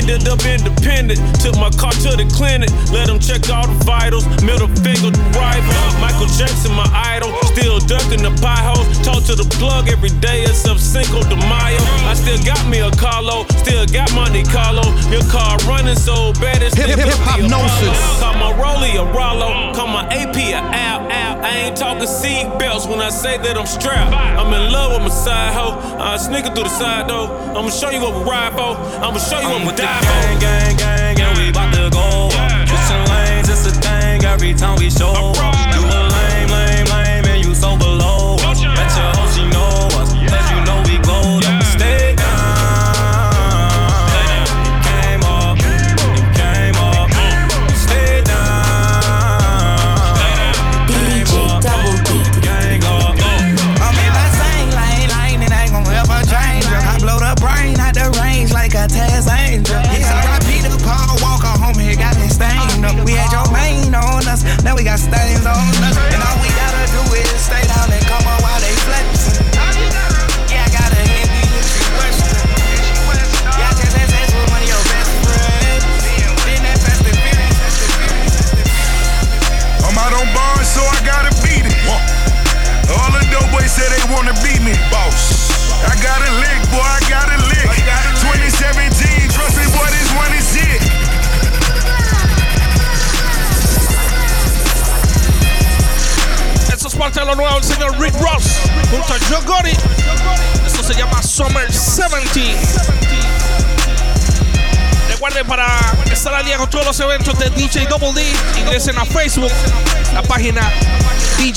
Ended 0.00 0.26
up 0.28 0.40
independent. 0.46 1.20
Took 1.44 1.56
my 1.60 1.68
car 1.76 1.92
to 1.92 2.16
the 2.16 2.24
clinic. 2.32 2.70
Let 2.90 3.08
them 3.12 3.20
check 3.20 3.44
all 3.52 3.68
the 3.68 3.76
vitals. 3.84 4.24
Middle 4.40 4.68
finger 4.80 5.12
to 5.12 5.22
rival. 5.36 5.76
Michael 6.00 6.24
Jackson, 6.40 6.72
my 6.72 6.88
idol. 7.12 7.28
Still 7.52 7.78
ducking 7.84 8.22
the 8.24 8.32
potholes. 8.40 8.88
Talk 9.04 9.24
to 9.28 9.34
the 9.36 9.44
plug 9.60 9.88
every 9.92 10.08
day 10.24 10.42
except 10.48 10.80
Cinco 10.80 11.20
de 11.28 11.36
Mayo. 11.36 11.76
I 12.08 12.14
still 12.16 12.40
got 12.48 12.64
me 12.66 12.80
a 12.80 12.90
Carlo, 12.96 13.44
still 13.60 13.84
got 13.86 14.08
Monte 14.14 14.44
Carlo. 14.48 14.88
Your 15.12 15.22
car 15.28 15.58
running 15.68 15.96
so 15.96 16.32
bad 16.40 16.62
it's 16.62 16.74
Hip- 16.74 16.88
hip- 16.88 17.04
hip-hopnosis. 17.04 18.00
Call 18.20 18.34
my 18.40 18.52
Rolly 18.56 18.96
a 18.96 19.04
Rollo, 19.04 19.74
call 19.74 19.88
my 19.88 20.04
AP 20.08 20.36
a 20.56 20.60
Al 20.64 21.00
Al. 21.12 21.44
I 21.44 21.50
ain't 21.68 21.76
talking 21.76 22.06
seat 22.06 22.48
belts 22.58 22.86
when 22.86 23.00
I 23.00 23.10
say 23.10 23.36
that 23.36 23.56
I'm 23.58 23.66
strapped. 23.66 24.12
I'm 24.14 24.52
in 24.54 24.72
love 24.72 24.92
with 24.92 25.02
my 25.02 25.14
side 25.14 25.52
hoe. 25.52 25.76
I 26.00 26.16
sneaking 26.16 26.54
through 26.54 26.64
the 26.64 26.70
side 26.80 27.08
door. 27.08 27.28
I'ma 27.56 27.68
show 27.70 27.90
you 27.90 28.00
what 28.00 28.14
we 28.16 28.22
ride 28.30 28.52
for. 28.54 28.72
I'ma 29.04 29.18
show 29.18 29.40
you 29.40 29.48
what 29.48 29.60
we 29.66 29.76
die 29.76 29.89
for. 29.98 30.40
Gang, 30.40 30.76
gang, 30.76 30.76
gang, 30.76 31.20
and 31.20 31.38
we 31.38 31.50
bout 31.52 31.72
to 31.74 31.90
go 31.90 32.28
up. 32.32 32.49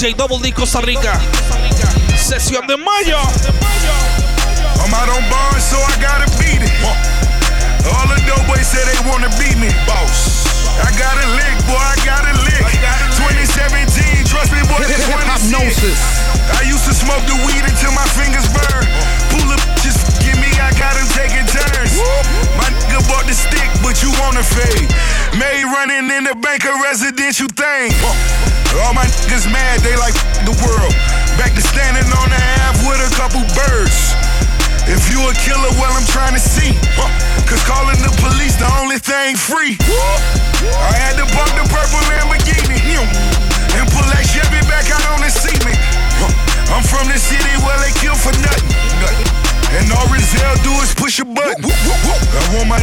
DJ 0.03 0.17
Double 0.17 0.39
D 0.41 0.51
Costa 0.51 0.81
Rica. 0.81 1.17
Sesión 2.17 2.67
de 2.67 2.75
mayo. 2.75 3.19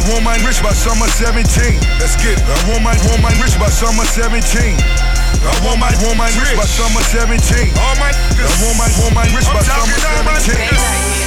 Want 0.09 0.23
my 0.23 0.33
mine 0.33 0.43
rich 0.47 0.63
by 0.63 0.73
summer 0.73 1.05
17. 1.19 1.43
Let's 1.99 2.15
get 2.17 2.39
it. 2.39 2.43
I 2.47 2.57
want 2.71 2.81
my 2.81 2.95
want 3.05 3.21
mine 3.21 3.37
rich 3.43 3.53
by 3.59 3.69
summer 3.69 4.05
17. 4.07 4.39
I 4.39 5.53
want 5.65 5.77
my 5.81 5.91
want 6.05 6.17
mine 6.17 6.33
rich 6.39 6.53
by 6.57 6.65
summer 6.65 7.01
17. 7.03 7.37
All 7.75 7.95
my 7.99 8.09
I 8.09 8.53
want 8.63 8.77
my 8.79 8.87
want 9.01 9.13
mine 9.13 9.33
rich 9.35 9.45
by 9.51 9.61
summer 9.61 9.97
17. 9.99 10.57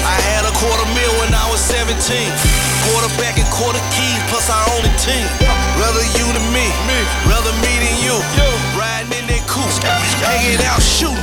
I 0.07 0.17
had 0.33 0.49
a 0.49 0.55
quarter 0.59 0.87
mil 0.97 1.13
when 1.23 1.31
I 1.35 1.45
was 1.51 1.61
17. 1.67 1.95
Quarterback 2.89 3.39
and 3.39 3.49
quarter 3.53 3.83
keys, 3.95 4.21
plus 4.33 4.47
our 4.51 4.65
only 4.75 4.93
team. 5.03 5.27
Rather 5.79 6.05
you 6.19 6.27
than 6.35 6.47
me, 6.51 6.67
rather 7.31 7.53
me 7.63 7.73
than 7.79 7.97
you. 8.03 8.17
Riding 8.75 9.13
in 9.15 9.25
that 9.31 9.45
coupe, 9.47 9.71
hanging 10.25 10.63
out, 10.67 10.83
shooting. 10.83 11.21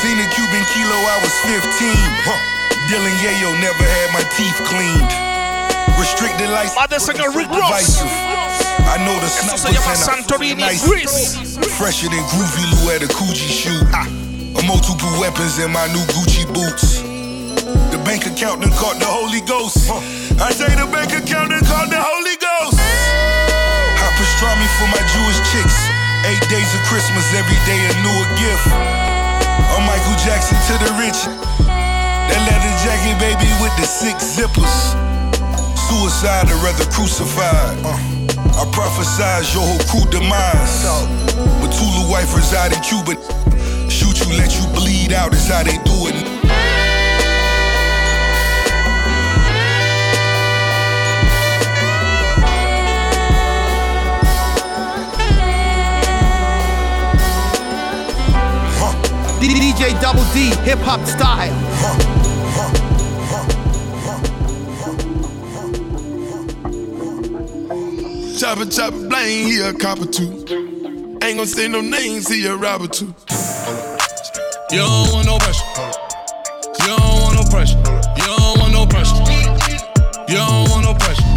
Seen 0.00 0.18
a 0.18 0.26
Cuban 0.34 0.64
kilo, 0.74 0.96
I 0.96 1.16
was 1.22 1.34
15. 1.46 1.62
Huh. 2.26 2.38
Dylan 2.90 3.14
Yayo 3.22 3.50
never 3.62 3.84
had 3.84 4.08
my 4.12 4.24
teeth 4.34 4.58
cleaned. 4.66 5.31
Restricted 5.98 6.50
license. 6.50 7.06
De 7.06 7.28
Rick 7.30 7.50
Ross. 7.50 8.02
I 8.02 8.98
know 9.06 9.16
the 9.20 9.28
snipers 9.28 9.64
and 9.64 10.58
nice. 10.58 10.82
Fresher 11.78 12.08
than 12.08 12.22
Groovy 12.28 12.64
Lou 12.70 12.90
at 12.92 13.02
a 13.02 13.08
Coogee 13.08 13.48
shoot. 13.48 13.86
Ah. 13.92 14.06
A 14.58 14.62
multiple 14.66 15.10
weapons 15.18 15.58
in 15.58 15.72
my 15.72 15.86
new 15.94 16.04
Gucci 16.12 16.44
boots. 16.52 17.00
The 17.92 17.98
bank 18.04 18.26
account 18.26 18.60
done 18.60 18.72
caught 18.76 18.98
the 19.00 19.08
Holy 19.08 19.40
Ghost. 19.48 19.88
I 20.40 20.52
say 20.52 20.68
the 20.76 20.88
bank 20.92 21.12
account 21.12 21.50
done 21.50 21.64
caught 21.64 21.88
the 21.88 22.00
Holy 22.00 22.36
Ghost. 22.36 22.76
Hot 23.96 24.12
pastrami 24.18 24.68
for 24.76 24.88
my 24.92 25.02
Jewish 25.12 25.40
chicks. 25.52 25.76
Eight 26.28 26.44
days 26.52 26.70
of 26.76 26.80
Christmas, 26.86 27.24
every 27.34 27.58
day 27.64 27.80
a 27.80 27.92
newer 28.04 28.28
gift. 28.38 28.68
I'm 29.72 29.84
Michael 29.88 30.18
Jackson 30.20 30.58
to 30.68 30.74
the 30.84 30.90
rich. 31.00 31.20
That 31.66 32.40
leather 32.44 32.74
jacket, 32.84 33.16
baby, 33.18 33.48
with 33.60 33.74
the 33.80 33.86
six 33.88 34.36
zippers. 34.36 35.11
Suicide 35.92 36.50
or 36.50 36.56
rather 36.64 36.86
crucified. 36.90 37.76
Uh, 37.84 37.92
I 38.56 38.64
prophesize 38.72 39.52
your 39.52 39.62
whole 39.62 39.78
crew 39.90 40.10
demise. 40.10 40.84
But 41.60 41.70
Tulu 41.70 42.10
wife 42.10 42.34
reside 42.34 42.72
in 42.72 42.80
Cuba. 42.80 43.12
Shoot 43.90 44.18
you, 44.20 44.38
let 44.38 44.56
you 44.56 44.66
bleed 44.72 45.12
out 45.12 45.34
is 45.34 45.46
how 45.48 45.62
they 45.62 45.76
do 45.84 46.08
it. 46.08 46.42
DJ 59.42 60.00
Double 60.00 60.24
D, 60.32 60.54
hip 60.64 60.78
hop 60.78 61.04
style. 61.06 62.01
Chopper, 68.42 68.66
chopper, 68.66 69.08
blame, 69.08 69.46
he 69.46 69.60
a 69.60 69.72
copper 69.72 70.04
too. 70.04 70.44
Ain't 71.22 71.36
gonna 71.38 71.46
say 71.46 71.68
no 71.68 71.80
names, 71.80 72.26
he 72.26 72.44
a 72.46 72.56
robber 72.56 72.88
too. 72.88 73.14
You 74.72 74.78
don't 74.78 75.12
want 75.12 75.26
no 75.26 75.38
pressure. 75.38 75.64
You 76.80 76.86
don't 76.86 77.22
want 77.22 77.36
no 77.36 77.44
pressure. 77.48 77.78
You 78.16 78.24
don't 78.24 78.58
want 78.58 78.72
no 78.72 78.84
pressure. 78.84 79.14
You 80.28 80.34
don't 80.34 80.70
want 80.70 80.84
no 80.84 80.94
pressure. 80.94 81.31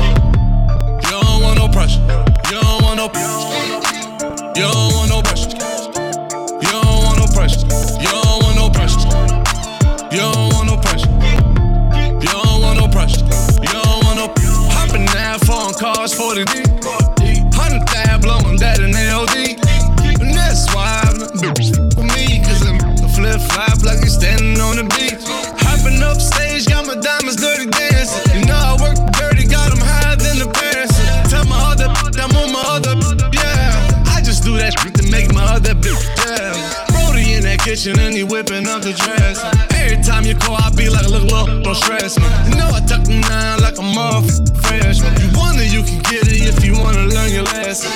Kitchen 37.75 37.99
and 37.99 38.15
he 38.15 38.23
whipping 38.23 38.67
up 38.67 38.81
the 38.81 38.93
dress. 38.93 39.43
Every 39.75 40.01
time 40.01 40.23
you 40.23 40.33
call, 40.35 40.55
I 40.55 40.69
be 40.75 40.89
like, 40.89 41.07
look, 41.09 41.23
look, 41.23 41.63
don't 41.63 41.75
stress 41.75 42.17
me. 42.17 42.25
You 42.49 42.55
know 42.55 42.69
I 42.71 42.79
tuck 42.87 43.03
them 43.03 43.21
down 43.21 43.59
like 43.59 43.77
a 43.77 43.81
motherfucking 43.81 44.63
freshman. 44.63 45.11
You 45.19 45.29
wonder 45.37 45.65
you 45.65 45.83
can 45.83 45.99
get 46.03 46.23
it 46.27 46.47
if 46.47 46.63
you 46.63 46.73
wanna 46.79 47.03
learn 47.03 47.31
your 47.33 47.43
lesson. 47.43 47.91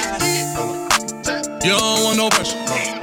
You 1.63 1.71
don't 1.71 2.03
want 2.03 2.17
no 2.17 2.29
pressure. 2.29 2.98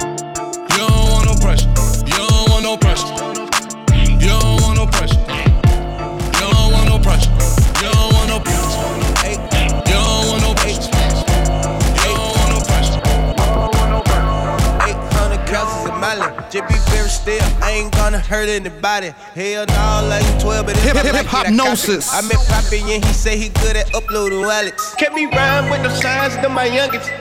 I 18.17 18.21
gonna 18.21 18.29
hurt 18.33 18.49
anybody. 18.49 19.13
Hell 19.35 19.65
no, 19.69 20.07
like 20.09 20.25
12, 20.41 20.65
but 20.65 20.75
if 20.75 20.83
Hip- 20.83 20.95
I 20.95 21.01
hip- 21.03 21.13
like 21.13 21.25
I 21.27 21.29
copy. 21.29 21.47
hypnosis. 21.49 22.13
I 22.13 22.21
met 22.21 22.37
Poppy 22.49 22.79
and 22.81 23.05
he 23.05 23.13
say 23.13 23.37
he 23.37 23.49
good 23.49 23.77
at 23.77 23.93
uploading 23.93 24.41
wallets. 24.41 24.95
Kept 24.95 25.13
me 25.13 25.25
rhyme 25.27 25.69
with 25.69 25.83
the 25.83 25.93
signs 26.01 26.35
to 26.37 26.49
my 26.49 26.65
youngest. 26.65 27.11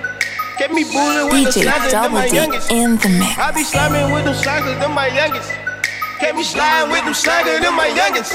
Kept 0.56 0.72
me 0.72 0.84
bullying 0.84 1.28
with 1.28 1.54
the 1.54 1.60
DJ 1.60 1.64
signs 1.68 1.84
to 1.84 1.90
Double 1.92 2.14
my 2.16 2.26
youngest. 2.26 2.70
in 2.70 2.96
the 2.96 3.08
mix. 3.10 3.38
I 3.38 3.50
be 3.52 3.62
slamming 3.62 4.10
with 4.10 4.24
them 4.24 4.34
signs 4.34 4.82
to 4.82 4.88
my 4.88 5.08
youngest. 5.08 5.50
Kept 6.18 6.34
me 6.34 6.42
sliding 6.44 6.90
with 6.90 7.04
them 7.04 7.12
signs 7.14 7.60
to 7.64 7.70
my 7.72 7.88
youngest. 7.88 8.32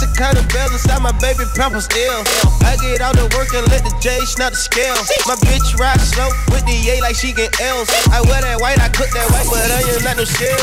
Hey. 0.00 0.06
Chris 0.06 0.16
kind 0.16 0.38
of 0.38 0.48
bells 0.48 0.72
inside 0.72 1.02
my 1.02 1.12
baby 1.20 1.44
pampers 1.56 1.88
ill. 1.96 2.24
I 2.64 2.76
get 2.80 3.00
out 3.00 3.16
to 3.16 3.24
work 3.36 3.52
and 3.52 3.66
let 3.68 3.84
the 3.84 3.92
J 4.00 4.20
snap 4.24 4.52
the 4.52 4.56
scale. 4.56 4.96
My 5.26 5.36
bitch 5.44 5.76
ride 5.76 6.00
slow 6.00 6.28
with 6.52 6.64
the 6.64 6.76
A 6.90 7.00
like 7.00 7.16
she 7.16 7.32
get 7.32 7.52
L's. 7.60 7.88
I 8.08 8.20
wear 8.22 8.40
that 8.40 8.60
white, 8.60 8.80
I 8.80 8.88
cook 8.88 9.10
that 9.12 9.28
white, 9.30 9.46
but 9.50 9.60
I 9.60 9.84
ain't 9.84 10.04
not 10.04 10.16
no 10.16 10.24
scale. 10.24 10.56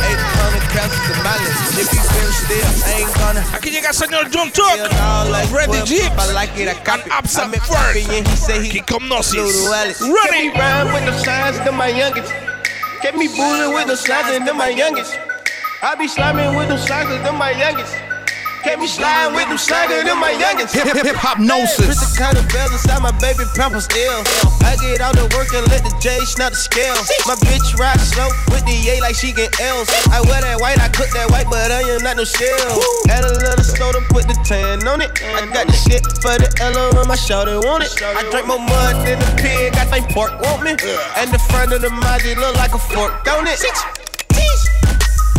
800 0.00 0.60
calories 0.68 1.08
in 1.08 1.20
my 1.24 1.36
list. 1.40 1.80
If 1.80 1.88
you 1.92 2.02
feel 2.02 2.32
still, 2.32 2.68
I 2.84 3.04
ain't 3.04 3.14
gonna. 3.16 3.40
I 3.40 3.58
can't 3.60 3.74
llega 3.74 3.88
el 3.88 3.96
señor 3.96 4.28
John 4.32 4.50
Tuck. 4.52 4.76
Ready 5.52 5.80
Jeep. 5.86 6.12
I 6.18 6.32
like 6.32 6.52
it, 6.56 6.68
I 6.68 6.74
copy. 6.84 7.08
And 7.08 7.50
met 7.50 7.60
first. 7.60 7.72
Poppy 7.72 8.04
and 8.10 8.26
he 8.26 8.36
say 8.36 8.60
he 8.60 8.68
Hypnosis. 8.68 9.36
Little 9.36 9.74
Alex. 9.74 10.00
Ready. 10.00 10.48
Rhyme 10.50 10.92
with 10.92 11.04
the 11.06 11.16
signs 11.24 11.58
to 11.64 11.72
my 11.72 11.88
youngest. 11.88 12.32
Kept 13.00 13.16
me 13.16 13.28
bullying 13.28 13.72
with 13.72 13.86
the 13.88 13.96
signs 13.96 14.44
to 14.44 14.52
my 14.52 14.68
youngest. 14.68 15.16
I 15.80 15.96
be 15.96 16.04
slamming 16.04 16.52
with 16.60 16.68
them 16.68 16.76
signs 16.76 17.08
them 17.24 17.40
my 17.40 17.56
youngest. 17.56 17.96
Can't 18.60 18.76
be 18.76 18.84
sliding 18.84 19.32
with 19.32 19.48
them 19.48 19.56
signs 19.56 19.88
them 19.88 20.20
my 20.20 20.36
youngest. 20.36 20.76
Hip 20.76 20.84
hip 20.84 20.92
hip 20.92 21.16
hypnosis. 21.16 21.88
Chris 21.88 22.04
the 22.04 22.12
kind 22.20 22.36
of 22.36 22.44
bells 22.52 22.76
inside 22.76 23.00
my 23.00 23.16
baby 23.16 23.48
pampers 23.56 23.88
ill. 23.96 24.20
I 24.60 24.76
get 24.76 25.00
out 25.00 25.16
to 25.16 25.24
work 25.32 25.48
and 25.56 25.64
let 25.72 25.80
the 25.80 25.88
J 25.96 26.20
snap 26.28 26.52
the 26.52 26.60
scale. 26.60 26.92
My 27.24 27.32
bitch 27.48 27.80
ride 27.80 27.96
slow 27.96 28.28
with 28.52 28.60
the 28.68 28.76
A 28.92 29.00
like 29.00 29.16
she 29.16 29.32
get 29.32 29.56
L's. 29.56 29.88
I 30.12 30.20
wear 30.28 30.44
that 30.44 30.60
white, 30.60 30.76
I 30.84 30.92
cook 30.92 31.08
that 31.16 31.32
white, 31.32 31.48
but 31.48 31.72
I 31.72 31.80
ain't 31.80 32.04
not 32.04 32.20
no 32.20 32.28
shell. 32.28 32.76
Add 33.08 33.24
a 33.24 33.32
little 33.40 33.64
soda, 33.64 34.04
put 34.12 34.28
the 34.28 34.36
tan 34.44 34.84
on 34.84 35.00
it. 35.00 35.16
I 35.32 35.48
got 35.48 35.64
the 35.64 35.72
shit 35.88 36.04
for 36.20 36.36
the 36.36 36.52
L 36.60 36.76
on 37.00 37.08
my 37.08 37.16
shoulder, 37.16 37.56
want 37.64 37.88
it. 37.88 37.96
I 38.04 38.20
drink 38.28 38.44
more 38.44 38.60
mud 38.60 39.00
than 39.08 39.16
a 39.16 39.30
pig, 39.40 39.72
I 39.80 39.88
think 39.88 40.12
pork 40.12 40.36
want 40.44 40.60
me. 40.60 40.76
And 41.16 41.32
the 41.32 41.40
front 41.48 41.72
of 41.72 41.80
the 41.80 41.88
Maji 41.88 42.36
look 42.36 42.52
like 42.60 42.76
a 42.76 42.82
fork, 42.92 43.24
don't 43.24 43.48
it? 43.48 43.64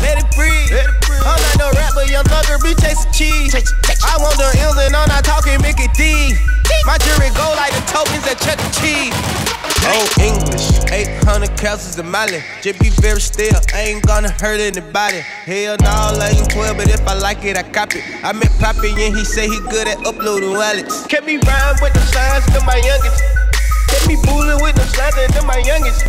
Let 0.01 0.17
it 0.19 0.29
breathe. 0.35 0.73
I'm 1.21 1.37
not 1.37 1.55
no 1.57 1.67
rapper, 1.77 2.05
young 2.09 2.25
thugger, 2.25 2.57
be 2.61 2.73
chasing 2.81 3.11
cheese. 3.13 3.53
I 4.01 4.17
want 4.17 4.37
the 4.37 4.49
ills 4.65 4.77
and 4.81 4.95
I'm 4.95 5.07
not 5.07 5.23
talking 5.23 5.61
Mickey 5.61 5.87
D. 5.93 6.33
My 6.85 6.97
jury 6.97 7.29
go 7.37 7.45
like 7.55 7.73
the 7.77 7.83
tokens 7.85 8.25
at 8.25 8.41
Chuck 8.41 8.57
E. 8.57 8.69
Cheese. 8.81 9.13
Oh, 9.85 10.05
English, 10.21 10.81
800 10.89 11.57
calories 11.57 12.01
my 12.03 12.25
lip. 12.25 12.43
Just 12.61 12.79
be 12.79 12.89
very 13.01 13.21
still, 13.21 13.53
I 13.73 13.81
ain't 13.81 14.05
gonna 14.05 14.31
hurt 14.31 14.59
anybody. 14.59 15.19
Hell 15.19 15.77
no, 15.81 16.17
I 16.17 16.33
ain't 16.37 16.49
12, 16.49 16.77
but 16.77 16.89
if 16.89 17.05
I 17.07 17.13
like 17.13 17.45
it, 17.45 17.57
I 17.57 17.63
cop 17.63 17.95
it. 17.95 18.03
I 18.23 18.33
met 18.33 18.51
Poppy 18.59 18.89
and 18.89 19.15
he 19.15 19.25
say 19.25 19.47
he 19.47 19.59
good 19.69 19.87
at 19.87 20.05
uploading 20.05 20.51
wallets. 20.51 21.05
Kept 21.07 21.25
me 21.25 21.37
rhyme 21.37 21.77
with 21.81 21.93
the 21.93 22.01
signs 22.09 22.45
to 22.53 22.65
my 22.65 22.77
youngest. 22.77 23.23
Kept 23.89 24.07
me 24.07 24.17
bullying 24.23 24.61
with 24.61 24.75
the 24.75 24.85
signs 24.89 25.33
to 25.37 25.45
my 25.45 25.57
youngest. 25.65 26.05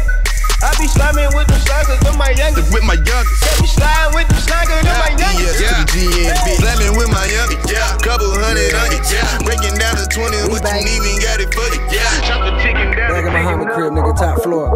I 0.63 0.71
be 0.79 0.87
slamming 0.87 1.27
with 1.35 1.49
the 1.51 1.59
slackers 1.67 1.99
to 2.07 2.15
my 2.17 2.31
youngest. 2.39 2.71
With 2.73 2.85
my 2.87 2.95
youngest. 2.95 3.43
Kept 3.43 3.59
me 3.61 3.67
sliding 3.67 4.15
with 4.15 4.29
the 4.31 4.39
slackers 4.47 4.79
to 4.87 4.95
my 4.95 5.11
youngest. 5.19 5.59
Yeah, 5.59 5.75
to 5.75 5.83
the 5.83 5.91
GNB. 5.91 6.47
Slamming 6.63 6.95
with 6.97 7.11
my 7.11 7.27
youngest. 7.27 7.67
Yeah. 7.67 7.99
Couple 7.99 8.31
hundred 8.31 8.71
on 8.79 8.95
it. 8.95 9.03
Yeah. 9.11 9.27
Breaking 9.43 9.75
down 9.75 9.99
to 9.99 10.07
20, 10.07 10.55
what 10.55 10.63
you 10.63 10.87
need, 10.87 11.03
we 11.03 11.19
got 11.19 11.43
it 11.43 11.51
for 11.51 11.67
you. 11.67 11.83
Yeah. 11.91 12.07
Chop 12.23 12.47
the 12.47 12.55
chicken 12.63 12.95
down. 12.95 13.11
Back 13.11 13.27
at 13.27 13.35
my 13.35 13.43
homie 13.43 13.67
crib, 13.75 13.91
nigga, 13.93 14.15
top 14.15 14.39
floor. 14.43 14.71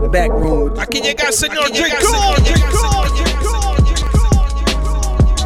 The 0.00 0.08
back 0.08 0.30
room. 0.32 0.72
With 0.72 0.80
Aquí 0.80 1.02
llega 1.04 1.28
el 1.28 1.34
señor 1.36 1.68
J. 1.68 1.84
llega 1.84 2.00
el 2.00 2.06
Cole. 2.06 2.36
señor 2.40 2.64
J. 2.64 2.72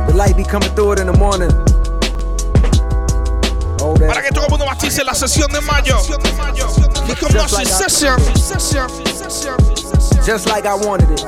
the 0.06 0.14
light 0.16 0.36
be 0.36 0.44
coming 0.44 0.70
through 0.74 0.92
it 0.92 1.00
in 1.00 1.06
the 1.06 1.16
morning. 1.18 1.50
Oh, 3.82 3.96
that. 3.96 4.08
Para 4.08 4.22
que 4.22 4.30
todo 4.30 4.44
el 4.44 4.50
mundo 4.50 4.66
batice 4.66 5.02
la 5.04 5.14
sesión 5.14 5.50
de 5.52 5.60
mayo. 5.62 5.98
Hypnosis 7.06 7.68
session. 7.68 8.18
Just 10.24 10.48
like 10.48 10.66
I 10.66 10.74
wanted 10.74 11.10
it. 11.10 11.20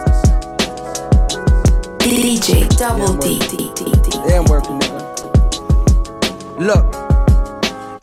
DJ 1.98 2.68
Double 2.76 3.16
D. 3.16 3.38
Damn 4.28 4.44
working, 4.44 4.78
nigga. 4.78 6.58
Look. 6.58 7.01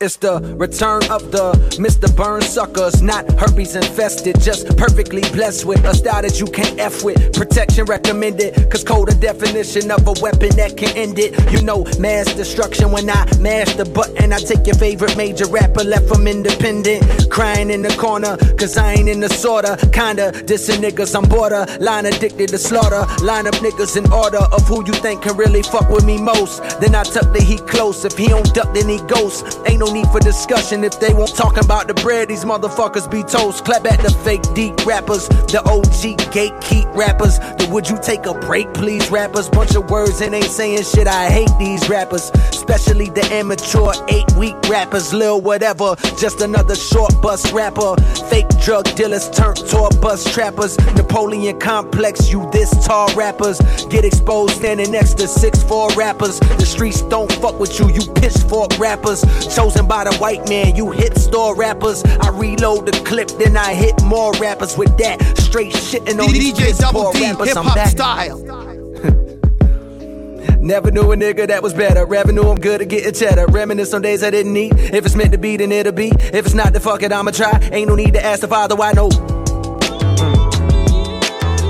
It's 0.01 0.15
the 0.15 0.39
return 0.55 1.03
of 1.11 1.29
the 1.33 1.51
Mr. 1.75 2.07
Burn 2.15 2.41
suckers, 2.41 3.01
not 3.01 3.29
herpes 3.37 3.75
infested, 3.75 4.39
just 4.39 4.77
perfectly 4.77 5.19
blessed 5.35 5.65
with 5.65 5.83
a 5.83 5.93
style 5.93 6.21
that 6.21 6.39
you 6.39 6.45
can't 6.45 6.79
F 6.79 7.03
with. 7.03 7.33
Protection 7.33 7.83
recommended, 7.83 8.71
cause 8.71 8.85
code 8.85 9.11
a 9.11 9.15
definition 9.15 9.91
of 9.91 10.07
a 10.07 10.13
weapon 10.21 10.55
that 10.55 10.77
can 10.77 10.95
end 10.95 11.19
it. 11.19 11.35
You 11.51 11.61
know, 11.63 11.83
mass 11.99 12.33
destruction 12.33 12.93
when 12.93 13.09
I 13.09 13.27
mash 13.39 13.73
the 13.73 13.83
button. 13.83 14.31
I 14.31 14.39
take 14.39 14.65
your 14.65 14.77
favorite 14.77 15.17
major 15.17 15.47
rapper, 15.47 15.83
left 15.83 16.07
from 16.07 16.29
independent. 16.29 17.03
Crying 17.29 17.69
in 17.69 17.81
the 17.81 17.93
corner, 17.97 18.37
cause 18.55 18.77
I 18.77 18.93
ain't 18.93 19.09
in 19.09 19.19
the 19.19 19.27
sorta. 19.27 19.75
Kinda 19.91 20.31
dissing 20.47 20.79
niggas, 20.79 21.13
I'm 21.13 21.27
border. 21.27 21.65
Line 21.81 22.05
addicted 22.05 22.47
to 22.51 22.57
slaughter. 22.57 23.03
Line 23.21 23.47
up 23.47 23.55
niggas 23.55 23.97
in 23.97 24.09
order 24.13 24.47
of 24.53 24.65
who 24.65 24.81
you 24.85 24.93
think 24.93 25.23
can 25.23 25.35
really 25.35 25.61
fuck 25.61 25.89
with 25.89 26.05
me 26.05 26.21
most. 26.21 26.63
Then 26.79 26.95
I 26.95 27.03
tuck 27.03 27.33
the 27.33 27.43
heat 27.43 27.67
close. 27.67 28.05
If 28.05 28.17
he 28.17 28.29
don't 28.29 28.47
duck, 28.55 28.73
then 28.73 28.87
he 28.87 28.99
ghost. 28.99 29.59
Ain't 29.67 29.79
no 29.79 29.88
need 29.91 30.07
for 30.07 30.19
discussion 30.19 30.83
if 30.83 30.99
they 30.99 31.13
won't 31.13 31.35
talk 31.35 31.57
about 31.57 31.87
the 31.87 31.93
bread. 31.93 32.29
These 32.29 32.45
motherfuckers 32.45 33.09
be 33.09 33.23
toast. 33.23 33.65
Clap 33.65 33.85
at 33.85 33.99
the 34.01 34.11
fake 34.11 34.43
deep 34.53 34.85
rappers, 34.85 35.27
the 35.27 35.61
OG 35.65 36.17
gatekeep 36.31 36.93
rappers. 36.95 37.39
The 37.39 37.67
would 37.71 37.89
you 37.89 37.97
take 38.01 38.25
a 38.25 38.33
break, 38.33 38.73
please 38.73 39.09
rappers? 39.11 39.49
Bunch 39.49 39.75
of 39.75 39.89
words 39.89 40.21
and 40.21 40.33
ain't 40.33 40.45
saying 40.45 40.83
shit. 40.83 41.07
I 41.07 41.29
hate 41.29 41.51
these 41.59 41.87
rappers, 41.89 42.31
especially 42.49 43.09
the 43.09 43.25
amateur 43.31 43.91
eight 44.09 44.31
week 44.33 44.55
rappers. 44.67 45.13
Lil 45.13 45.41
whatever, 45.41 45.95
just 46.17 46.41
another 46.41 46.75
short 46.75 47.13
bus 47.21 47.51
rapper. 47.51 47.95
Fake 48.29 48.49
drug 48.61 48.85
dealers 48.95 49.29
turned 49.29 49.57
tour 49.57 49.89
bus 50.01 50.31
trappers. 50.33 50.77
Napoleon 50.95 51.59
complex, 51.59 52.31
you 52.31 52.49
this 52.51 52.69
tall 52.85 53.13
rappers. 53.15 53.59
Get 53.85 54.05
exposed 54.05 54.55
standing 54.55 54.91
next 54.91 55.15
to 55.15 55.27
six 55.27 55.63
four 55.63 55.89
rappers. 55.91 56.39
The 56.39 56.65
streets 56.65 57.01
don't 57.03 57.31
fuck 57.33 57.59
with 57.59 57.79
you, 57.79 57.89
you 57.89 58.01
pitchfork 58.13 58.77
rappers. 58.79 59.21
Chosen 59.55 59.78
by 59.87 60.03
the 60.03 60.15
white 60.17 60.47
man, 60.49 60.75
you 60.75 60.91
hit 60.91 61.17
store 61.17 61.55
rappers. 61.55 62.03
I 62.03 62.29
reload 62.29 62.85
the 62.85 62.91
clip, 63.05 63.29
then 63.29 63.57
I 63.57 63.73
hit 63.73 64.01
more 64.03 64.33
rappers 64.33 64.77
with 64.77 64.95
that. 64.97 65.37
Straight 65.37 65.73
shitting 65.73 66.19
on 66.19 66.31
these 66.31 66.53
DJ 66.53 66.77
Double 66.77 67.11
D, 67.11 67.25
hip 67.25 67.57
hop 67.57 67.87
style. 67.87 68.39
Never 70.59 70.91
knew 70.91 71.11
a 71.11 71.15
nigga 71.15 71.47
that 71.47 71.63
was 71.63 71.73
better. 71.73 72.05
Revenue, 72.05 72.49
I'm 72.49 72.59
good 72.59 72.81
at 72.81 72.89
getting 72.89 73.13
cheddar. 73.13 73.45
Reminisce 73.47 73.93
on 73.93 74.01
days 74.01 74.23
I 74.23 74.29
didn't 74.29 74.55
eat. 74.57 74.73
If 74.75 75.05
it's 75.05 75.15
meant 75.15 75.31
to 75.31 75.37
be, 75.37 75.55
then 75.57 75.71
it'll 75.71 75.93
be. 75.93 76.09
If 76.09 76.45
it's 76.45 76.53
not, 76.53 76.73
then 76.73 76.81
fuck 76.81 77.01
it, 77.01 77.13
I'ma 77.13 77.31
try. 77.31 77.57
Ain't 77.71 77.87
no 77.87 77.95
need 77.95 78.13
to 78.13 78.23
ask 78.23 78.41
the 78.41 78.47
father 78.47 78.75
why 78.75 78.91
no. 78.91 79.09
Mm. 79.09 80.55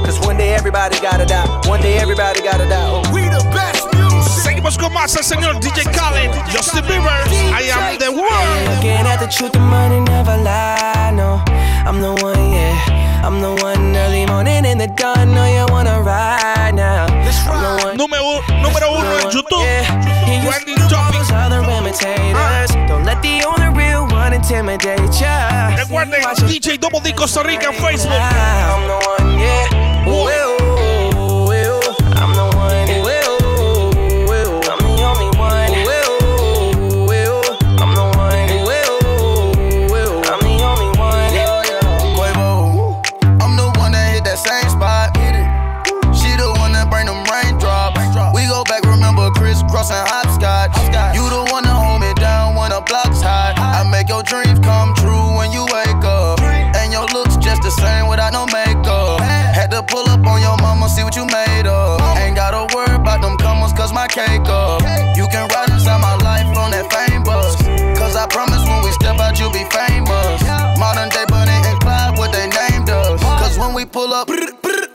Cause 0.06 0.20
one 0.26 0.38
day 0.38 0.54
everybody 0.56 1.00
gotta 1.02 1.26
die. 1.26 1.46
One 1.68 1.82
day 1.82 1.98
everybody 2.00 2.42
gotta 2.42 2.68
die. 2.68 2.90
Oh. 2.90 3.04
Seguimos 4.60 4.78
con 4.78 4.92
más 4.92 5.16
el 5.16 5.24
señor 5.24 5.58
DJ 5.62 5.86
Khaled, 5.86 6.32
Justin 6.54 6.86
Bieber, 6.86 7.10
I 7.32 7.72
am 7.72 7.98
the 7.98 8.12
world. 8.12 8.76
Looking 8.76 9.08
at 9.08 9.18
the 9.22 9.28
truth, 9.28 9.54
the 9.54 9.60
money 9.60 10.02
never 10.02 10.36
lie. 10.36 11.14
No, 11.14 11.42
I'm 11.88 12.02
the 12.02 12.12
one, 12.22 12.52
yeah. 12.52 13.24
I'm 13.24 13.40
the 13.40 13.56
one 13.64 13.96
early 13.96 14.26
morning 14.26 14.66
in 14.66 14.78
the 14.78 14.88
dawn. 14.88 15.34
No, 15.34 15.46
you 15.46 15.66
wanna 15.72 16.02
ride 16.02 16.74
now. 16.76 17.06
I'm 17.08 17.24
the 17.24 17.86
one. 17.86 17.98
Número, 17.98 18.42
número 18.62 18.92
uno 18.92 19.20
en 19.20 19.30
YouTube. 19.32 19.64
Trending 20.44 20.76
imitators. 21.78 22.76
Don't 22.90 23.06
let 23.06 23.22
the 23.22 23.42
only 23.46 23.70
real 23.74 24.08
one 24.08 24.34
intimidate 24.34 25.00
ya. 25.22 25.74
Recuerden, 25.78 26.22
DJ 26.50 26.78
Double 26.78 27.00
D 27.00 27.14
Costa 27.14 27.44
Rica 27.44 27.68
en 27.68 27.76
Facebook. 27.76 28.12
I'm 28.12 28.88
the 28.88 29.24
one, 29.24 29.40
yeah. 29.40 30.59
Up, 74.20 74.30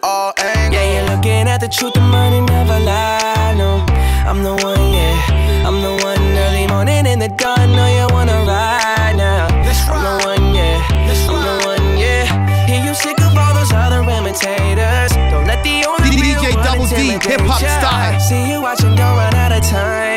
all 0.02 0.32
angles. 0.38 0.74
Yeah, 0.74 0.86
you're 0.92 1.16
looking 1.16 1.48
at 1.48 1.58
the 1.58 1.68
truth, 1.68 1.94
the 1.94 2.00
money 2.00 2.40
never 2.40 2.78
lie. 2.80 3.54
No, 3.56 3.80
I'm 4.28 4.42
the 4.42 4.52
one, 4.52 4.92
yeah. 4.92 5.66
I'm 5.66 5.80
the 5.80 5.94
one 6.04 6.24
early 6.44 6.66
morning 6.66 7.06
in 7.06 7.18
the 7.18 7.28
dawn. 7.28 7.72
Know 7.72 7.88
you 7.88 8.06
wanna 8.12 8.44
ride 8.44 9.16
now. 9.16 9.48
I'm 9.48 10.02
the 10.04 10.14
one, 10.28 10.54
yeah. 10.54 10.76
I'm 10.92 11.40
the 11.48 11.54
one, 11.64 11.98
yeah. 11.98 12.66
Hear 12.66 12.84
you 12.84 12.94
sick 12.94 13.18
of 13.20 13.36
all 13.36 13.54
those 13.54 13.72
other 13.72 14.02
imitators. 14.02 15.12
Don't 15.32 15.46
let 15.46 15.62
the 15.64 15.86
only 15.88 16.10
DJ 16.10 16.52
Double 16.62 16.86
D, 16.86 17.16
hip-hop 17.28 17.60
style. 17.60 18.20
See 18.20 18.50
you 18.50 18.60
watching, 18.60 18.94
don't 18.94 19.16
run 19.16 19.34
out 19.34 19.52
of 19.52 19.62
time 19.64 20.13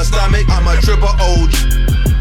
her 0.00 0.04
stomach. 0.04 0.48
I'm 0.48 0.64
a 0.64 0.80
triple 0.80 1.12
OG. 1.20 1.52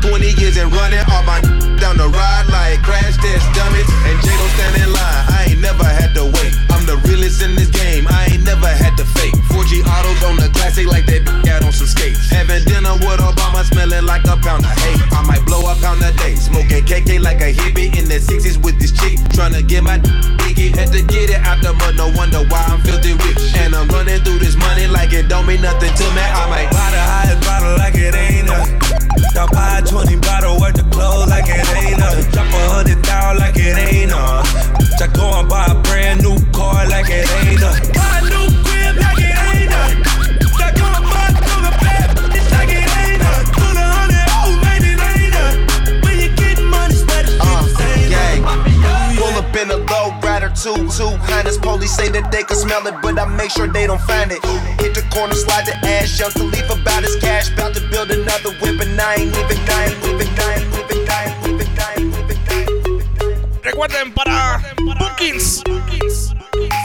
20 0.04 0.36
years 0.40 0.58
and 0.58 0.72
running 0.72 1.04
all 1.12 1.24
my 1.24 1.40
down 1.80 1.96
the 1.96 2.08
ride 2.12 2.48
like 2.52 2.84
crash 2.84 3.16
test 3.16 3.46
dummies. 3.56 3.88
And 4.04 4.20
J 4.20 4.28
don't 4.36 4.52
stand 4.56 4.76
in 4.84 4.92
line, 4.92 5.24
I 5.32 5.40
ain't 5.52 5.62
never 5.64 5.88
had 5.88 6.12
to 6.16 6.28
wait. 6.28 6.52
I'm 6.72 6.84
the 6.84 7.00
realest 7.08 7.42
in 7.42 7.56
this 7.56 7.72
game, 7.72 8.08
I 8.08 8.32
ain't 8.32 8.44
never 8.44 8.68
had 8.68 8.96
to 9.00 9.06
fake. 9.16 9.36
4G 9.56 9.84
autos 9.88 10.24
on 10.28 10.36
the 10.36 10.50
classic 10.52 10.88
like 10.88 11.06
that 11.08 11.24
out 11.52 11.64
on 11.64 11.72
some 11.72 11.88
skates. 11.88 12.28
Having 12.32 12.68
dinner 12.68 12.96
with 13.00 13.24
Obama, 13.24 13.64
smelling 13.64 14.06
like 14.06 14.24
a 14.28 14.36
pound 14.40 14.64
of 14.68 14.76
hate. 14.84 15.00
I 15.16 15.24
might 15.24 15.44
blow 15.48 15.64
a 15.64 15.76
pound 15.80 16.04
a 16.04 16.12
day, 16.20 16.36
smoking 16.36 16.84
KK 16.84 17.24
like 17.24 17.40
a 17.40 17.52
hippie 17.56 17.96
in 17.96 18.12
the 18.12 18.20
60s 18.20 18.60
with 18.60 18.80
this 18.80 18.92
chick. 18.92 19.20
to 19.36 19.64
get 19.64 19.84
my 19.84 20.00
diggy, 20.44 20.76
had 20.76 20.92
to 20.92 21.02
get 21.04 21.32
it 21.32 21.42
out 21.48 21.64
the 21.64 21.72
mud, 21.72 21.96
no 21.96 22.12
wonder 22.16 22.44
why 22.52 22.64
I'm 22.68 22.82
filthy 22.82 23.14
rich. 23.24 23.40
And 23.56 23.76
I'm 23.76 23.88
running 23.88 24.20
through 24.24 24.40
this 24.40 24.56
money 24.56 24.88
like 24.88 25.14
it 25.14 25.28
don't 25.28 25.48
mean 25.48 25.62
nothing 25.62 25.94
to 25.96 26.06
me. 26.16 26.24
I 26.24 26.44
might 26.50 26.79
say 51.90 52.08
that 52.10 52.32
they 52.32 52.44
can 52.44 52.56
smell 52.56 52.86
it, 52.86 52.96
but 53.02 53.18
I 53.18 53.26
make 53.26 53.50
sure 53.52 53.68
they 53.68 53.88
don't 53.88 54.02
find 54.02 54.32
it. 54.32 54.40
Hit 54.80 54.94
the 54.94 55.02
corner, 55.10 55.34
slide 55.34 55.66
the 55.66 55.76
ash, 55.88 56.20
young 56.20 56.32
Khalifa 56.32 56.74
about 56.74 57.04
his 57.04 57.16
cash, 57.18 57.52
about 57.52 57.74
to 57.74 57.82
build 57.90 58.12
another 58.12 58.54
whip, 58.62 58.80
and 58.80 59.00
I 59.02 59.16
ain't 59.16 59.36
even, 59.36 59.58
I 59.70 59.90
ain't 59.90 60.06
even, 60.06 60.30
I 60.38 60.54
ain't 60.62 60.70
even, 60.78 61.10
I 61.10 61.24
ain't 61.26 61.48
even, 61.50 61.68
I 61.80 61.94
ain't 61.98 62.16
even. 62.16 62.30
Recuerden 63.64 64.14
para 64.14 64.62
bookings. 65.00 65.64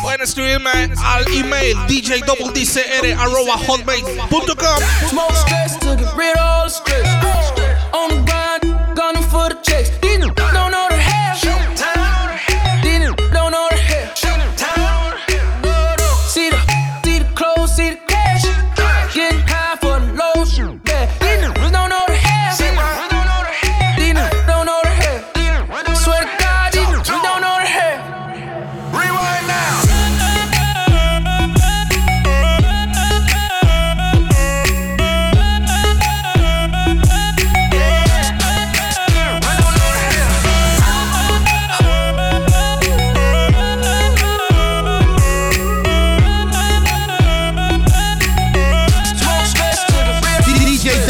Pueden 0.03 0.23
escribirme 0.23 0.91
al 1.03 1.29
email 1.33 1.77
djdcr 1.87 3.05
arroba 3.19 3.57
hotmail.com. 3.67 4.83
Smoke 5.09 5.35
stress 5.35 5.77
to 5.79 5.97
get 5.97 6.15
rid 6.17 6.37
of 6.37 6.65
the 6.65 6.69
stress. 6.69 7.14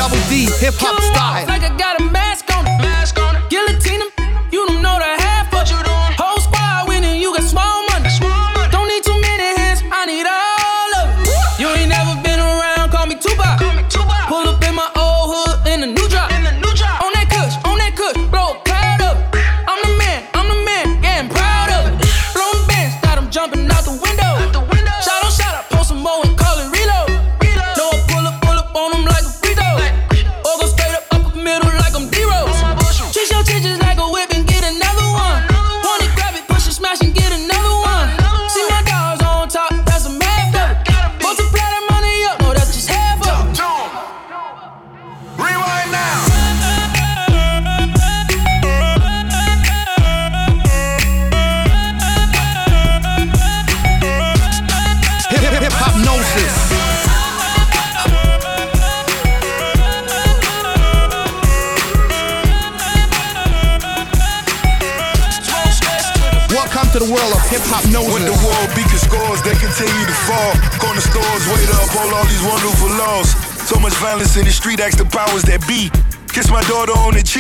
Double 0.05 0.21
D, 0.29 0.45
hip 0.61 0.75
hop 0.77 1.01
style. 1.01 1.54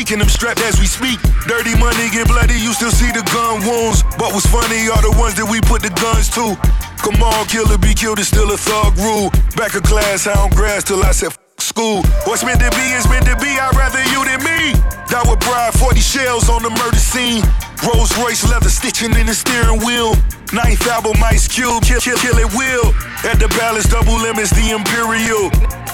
On 0.04 0.10
the 0.10 0.12
cheek 0.12 0.12
and 0.12 0.22
I'm 0.22 0.28
strapped 0.28 0.60
as 0.60 0.78
we 0.80 0.86
speak. 0.86 1.20
Dirty 1.46 1.76
money 1.78 2.10
get 2.10 2.28
bloody, 2.28 2.54
you 2.54 2.72
still 2.72 2.90
see 2.90 3.10
the 3.12 3.22
gun 3.32 3.64
wounds. 3.64 4.02
But 4.18 4.32
what's 4.32 4.46
funny 4.46 4.88
are 4.88 5.02
the 5.02 5.14
ones 5.18 5.34
that 5.36 5.46
we 5.48 5.60
put 5.60 5.82
the 5.82 5.90
guns 6.00 6.28
to. 6.36 6.56
Come 7.00 7.22
on, 7.22 7.46
killer, 7.46 7.78
be 7.78 7.94
killed 7.94 8.18
is 8.18 8.28
still 8.28 8.50
a 8.52 8.56
thug 8.56 8.96
rule. 8.98 9.30
Back 9.56 9.74
of 9.74 9.82
class, 9.82 10.26
I 10.26 10.34
don't 10.34 10.54
grass 10.54 10.84
till 10.84 11.02
I 11.02 11.12
said 11.12 11.32
"F- 11.32 11.38
school. 11.58 12.02
What's 12.24 12.44
meant 12.44 12.60
to 12.60 12.70
be 12.72 12.86
is 12.96 13.08
meant 13.08 13.26
to 13.26 13.36
be, 13.36 13.56
I'd 13.60 13.76
rather 13.76 14.02
you 14.12 14.24
than 14.24 14.40
me. 14.44 14.72
Die 15.08 15.24
with 15.28 15.40
pride, 15.40 15.74
40 15.74 16.00
shells 16.00 16.48
on 16.48 16.62
the 16.62 16.70
murder 16.70 17.00
scene. 17.00 17.44
Rolls 17.84 18.12
Royce 18.16 18.44
leather 18.48 18.70
stitching 18.70 19.12
in 19.14 19.26
the 19.26 19.34
steering 19.34 19.80
wheel. 19.84 20.16
Ninth 20.52 20.86
album, 20.88 21.20
Ice 21.24 21.48
Cube, 21.48 21.82
kill, 21.84 22.00
kill, 22.00 22.16
kill 22.16 22.38
it 22.38 22.50
will. 22.56 22.88
At 23.24 23.38
the 23.40 23.48
palace, 23.60 23.86
double 23.88 24.16
limits, 24.16 24.50
the 24.50 24.70
Imperial. 24.70 25.50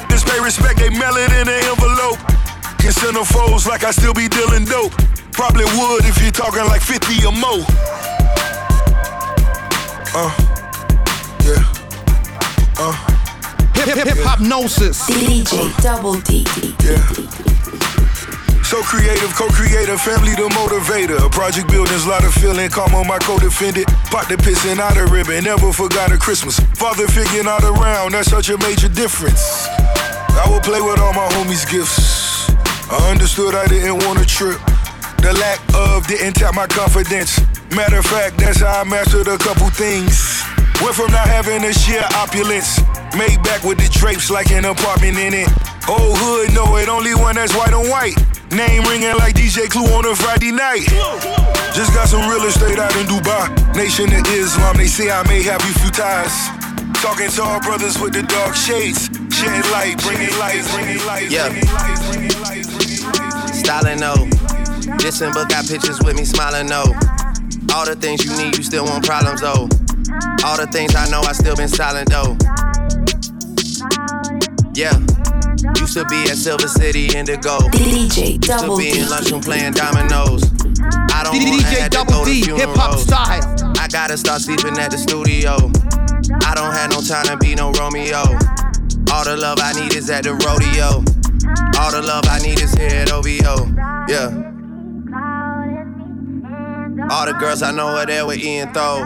This 0.08 0.22
pay 0.22 0.38
respect, 0.38 0.78
they 0.78 0.90
mail 0.90 1.16
it 1.16 1.32
in 1.32 1.46
an 1.48 1.60
envelope. 1.64 2.39
Can 2.80 2.92
send 2.92 3.16
them 3.16 3.24
foes 3.24 3.66
like 3.66 3.84
I 3.84 3.90
still 3.90 4.14
be 4.14 4.28
dealing 4.28 4.64
dope. 4.64 4.92
Probably 5.32 5.64
would 5.64 6.04
if 6.04 6.20
you're 6.22 6.32
talking 6.32 6.64
like 6.64 6.82
50 6.82 7.26
or 7.26 7.32
more. 7.32 7.64
Uh, 10.12 10.30
yeah. 11.44 11.62
Uh, 12.78 12.92
Hip 13.74 13.96
hip 13.96 14.08
hip 14.08 14.16
hypnosis. 14.18 15.08
DJ 15.08 15.72
Double 15.82 16.20
D. 16.20 16.44
yeah. 16.84 17.00
So 18.62 18.82
creative, 18.82 19.34
co-creator, 19.34 19.96
family 19.98 20.34
the 20.34 20.48
motivator. 20.54 21.30
Project 21.32 21.68
buildings, 21.68 22.06
lot 22.06 22.22
of 22.24 22.32
feeling, 22.34 22.70
calm 22.70 22.94
on 22.94 23.06
my 23.06 23.18
co-defendant. 23.18 23.86
Pot 24.12 24.28
the 24.28 24.36
pissing 24.36 24.78
out 24.78 24.96
of 24.96 25.10
ribbon, 25.10 25.42
never 25.44 25.72
forgot 25.72 26.12
a 26.12 26.18
Christmas. 26.18 26.60
Father 26.76 27.08
figure 27.08 27.42
not 27.42 27.64
around, 27.64 28.12
that's 28.12 28.30
such 28.30 28.48
a 28.50 28.58
major 28.58 28.88
difference. 28.88 29.66
I 29.68 30.46
would 30.50 30.62
play 30.62 30.80
with 30.80 31.00
all 31.00 31.12
my 31.14 31.26
homies' 31.34 31.68
gifts. 31.68 32.19
I 32.90 33.10
understood 33.10 33.54
I 33.54 33.66
didn't 33.68 34.02
want 34.02 34.18
to 34.18 34.26
trip. 34.26 34.58
The 35.22 35.30
lack 35.38 35.62
of 35.78 36.08
didn't 36.08 36.34
tap 36.34 36.54
my 36.54 36.66
confidence. 36.66 37.38
Matter 37.70 38.02
of 38.02 38.06
fact, 38.06 38.38
that's 38.38 38.60
how 38.60 38.80
I 38.80 38.84
mastered 38.84 39.28
a 39.28 39.38
couple 39.38 39.70
things. 39.70 40.42
Went 40.82 40.98
from 40.98 41.12
not 41.14 41.30
having 41.30 41.62
a 41.62 41.72
share 41.72 42.02
opulence. 42.18 42.82
Made 43.14 43.38
back 43.46 43.62
with 43.62 43.78
the 43.78 43.86
drapes 43.94 44.28
like 44.28 44.50
an 44.50 44.64
apartment 44.64 45.18
in 45.18 45.34
it. 45.34 45.48
Old 45.86 46.18
hood, 46.18 46.50
know 46.50 46.66
it, 46.82 46.88
only 46.88 47.14
one 47.14 47.36
that's 47.36 47.54
white 47.54 47.72
on 47.72 47.86
white. 47.86 48.18
Name 48.50 48.82
ringing 48.90 49.14
like 49.22 49.38
DJ 49.38 49.70
Clue 49.70 49.86
on 49.94 50.02
a 50.10 50.14
Friday 50.16 50.50
night. 50.50 50.82
Just 51.70 51.94
got 51.94 52.08
some 52.08 52.26
real 52.26 52.42
estate 52.42 52.78
out 52.78 52.90
in 52.98 53.06
Dubai. 53.06 53.54
Nation 53.76 54.10
of 54.10 54.26
Islam, 54.34 54.76
they 54.76 54.90
say 54.90 55.12
I 55.12 55.22
may 55.28 55.42
have 55.46 55.62
you 55.62 55.72
few 55.78 55.90
ties. 55.94 56.34
Talking 56.98 57.30
to 57.38 57.42
our 57.42 57.60
brothers 57.60 58.00
with 58.00 58.14
the 58.14 58.24
dark 58.26 58.56
shades. 58.56 59.06
Shedding 59.30 59.70
light, 59.70 59.94
bringing 60.02 60.36
light, 60.42 60.66
bringing 60.74 61.06
light. 61.06 61.30
Yeah. 61.30 62.79
Styling 63.70 64.00
no. 64.00 64.14
Dissing, 64.98 65.32
but 65.32 65.48
got 65.48 65.64
pictures 65.64 66.00
with 66.02 66.16
me 66.16 66.24
smiling 66.24 66.66
no. 66.66 66.82
All 67.72 67.86
the 67.86 67.94
things 67.94 68.24
you 68.24 68.36
need, 68.36 68.58
you 68.58 68.64
still 68.64 68.84
want 68.84 69.06
problems 69.06 69.42
though. 69.42 69.70
All 70.42 70.58
the 70.58 70.66
things 70.72 70.96
I 70.96 71.08
know, 71.08 71.20
I 71.20 71.30
still 71.30 71.54
been 71.54 71.68
silent 71.68 72.10
though. 72.10 72.34
Yeah. 74.74 74.90
Used 75.78 75.94
to 75.94 76.04
be 76.10 76.18
at 76.26 76.34
Silver 76.34 76.66
City 76.66 77.16
Indigo. 77.16 77.62
DJ 77.70 78.40
Double 78.40 78.74
Used 78.74 78.90
to 78.90 78.98
be 78.98 78.98
in 78.98 79.08
lunchroom 79.08 79.40
playing 79.40 79.74
dominoes. 79.74 80.42
I 81.14 81.22
don't 81.22 81.38
wanna 81.38 81.62
DJ 81.62 81.78
have 81.78 81.90
to 81.90 81.96
Double 81.96 82.12
go 82.12 82.24
to 82.24 82.30
D, 82.32 82.50
hip 82.50 82.74
hop 82.74 82.98
style. 82.98 83.72
I 83.78 83.86
gotta 83.86 84.18
start 84.18 84.42
sleeping 84.42 84.78
at 84.78 84.90
the 84.90 84.98
studio. 84.98 85.54
I 86.42 86.58
don't 86.58 86.74
have 86.74 86.90
no 86.90 87.00
time 87.06 87.26
to 87.26 87.36
be 87.36 87.54
no 87.54 87.70
Romeo. 87.78 88.34
All 89.14 89.22
the 89.22 89.38
love 89.38 89.62
I 89.62 89.78
need 89.78 89.94
is 89.94 90.10
at 90.10 90.24
the 90.24 90.34
rodeo. 90.34 91.06
All 91.78 91.90
the 91.90 92.02
love 92.02 92.24
I 92.28 92.38
need 92.40 92.60
is 92.60 92.72
here 92.74 92.88
at 92.88 93.12
OVO. 93.12 93.66
Yeah. 94.08 94.50
All 97.10 97.26
the 97.26 97.36
girls 97.38 97.62
I 97.62 97.72
know 97.72 97.88
are 97.88 98.06
there 98.06 98.26
with 98.26 98.38
Ian 98.38 98.72
Throw. 98.72 99.04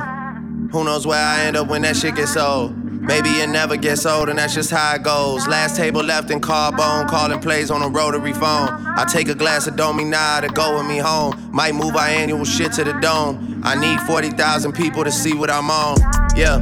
Who 0.73 0.85
knows 0.85 1.07
where 1.07 1.19
I 1.19 1.43
end 1.43 1.57
up 1.57 1.69
when 1.69 1.83
that 1.83 1.97
shit 1.97 2.17
gets 2.17 2.37
old? 2.37 2.77
Maybe 3.05 3.29
it 3.29 3.49
never 3.49 3.77
gets 3.77 4.07
old, 4.07 4.31
and 4.31 4.39
that's 4.39 4.55
just 4.55 4.71
how 4.71 4.95
it 4.95 5.03
goes. 5.03 5.47
Last 5.47 5.77
table 5.77 6.03
left 6.03 6.31
in 6.31 6.41
carbone, 6.41 7.07
calling 7.07 7.39
plays 7.39 7.71
on 7.71 7.83
a 7.83 7.89
rotary 7.89 8.33
phone. 8.33 8.69
I 8.97 9.05
take 9.05 9.29
a 9.29 9.35
glass 9.35 9.67
of 9.67 9.77
Domi 9.77 10.05
Domina 10.05 10.41
to 10.41 10.49
go 10.49 10.79
with 10.79 10.87
me 10.87 10.99
home. 10.99 11.51
Might 11.53 11.75
move 11.75 11.97
our 11.97 12.07
annual 12.07 12.45
shit 12.45 12.73
to 12.73 12.85
the 12.85 12.95
dome. 12.95 13.61
I 13.63 13.75
need 13.75 14.01
40,000 14.01 14.73
people 14.73 15.05
to 15.05 15.13
see 15.13 15.35
what 15.35 15.51
I'm 15.51 15.71
on. 15.71 15.99
Yeah. 16.35 16.61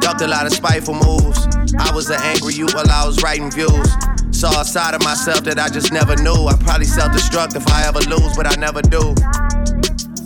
Ducked 0.00 0.22
a 0.22 0.26
lot 0.26 0.46
of 0.46 0.52
spiteful 0.52 0.94
moves. 0.94 1.59
I 1.78 1.92
was 1.94 2.10
an 2.10 2.20
angry 2.20 2.54
you 2.54 2.66
while 2.72 2.90
I 2.90 3.06
was 3.06 3.22
writing 3.22 3.50
views. 3.50 3.88
Saw 4.30 4.60
a 4.60 4.64
side 4.64 4.94
of 4.94 5.02
myself 5.04 5.44
that 5.44 5.58
I 5.58 5.68
just 5.68 5.92
never 5.92 6.16
knew. 6.16 6.46
I 6.46 6.56
probably 6.56 6.86
self 6.86 7.12
destruct 7.12 7.56
if 7.56 7.66
I 7.68 7.86
ever 7.86 8.00
lose, 8.00 8.36
but 8.36 8.46
I 8.46 8.56
never 8.56 8.82
do. 8.82 9.14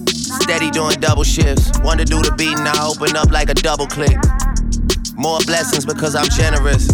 Steady 0.09 0.71
doing 0.71 1.01
double 1.01 1.25
shifts. 1.25 1.71
Want 1.81 2.01
to 2.01 2.07
do 2.07 2.23
the 2.23 2.33
beating, 2.37 2.67
I 2.67 2.87
open 2.87 3.17
up 3.17 3.31
like 3.31 3.51
a 3.51 3.55
double 3.55 3.87
click. 3.87 4.17
More 5.17 5.41
blessings 5.47 5.85
because 5.85 6.15
I'm 6.15 6.29
generous. 6.29 6.89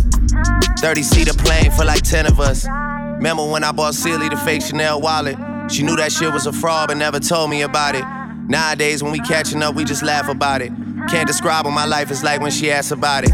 30 0.78 1.02
seater 1.02 1.34
plane 1.34 1.70
for 1.72 1.84
like 1.84 2.02
10 2.02 2.26
of 2.26 2.40
us. 2.40 2.66
Remember 3.16 3.46
when 3.46 3.64
I 3.64 3.72
bought 3.72 3.94
Sealy 3.94 4.28
the 4.28 4.36
fake 4.36 4.62
Chanel 4.62 5.00
wallet? 5.00 5.36
She 5.70 5.82
knew 5.82 5.96
that 5.96 6.10
shit 6.12 6.32
was 6.32 6.46
a 6.46 6.52
fraud 6.52 6.88
but 6.88 6.96
never 6.96 7.20
told 7.20 7.50
me 7.50 7.62
about 7.62 7.94
it. 7.94 8.04
Nowadays, 8.48 9.02
when 9.02 9.12
we 9.12 9.20
catching 9.20 9.62
up, 9.62 9.74
we 9.74 9.84
just 9.84 10.02
laugh 10.02 10.28
about 10.28 10.62
it. 10.62 10.72
Can't 11.08 11.26
describe 11.26 11.66
what 11.66 11.72
my 11.72 11.84
life 11.84 12.10
is 12.10 12.24
like 12.24 12.40
when 12.40 12.50
she 12.50 12.70
asks 12.70 12.90
about 12.90 13.24
it. 13.24 13.30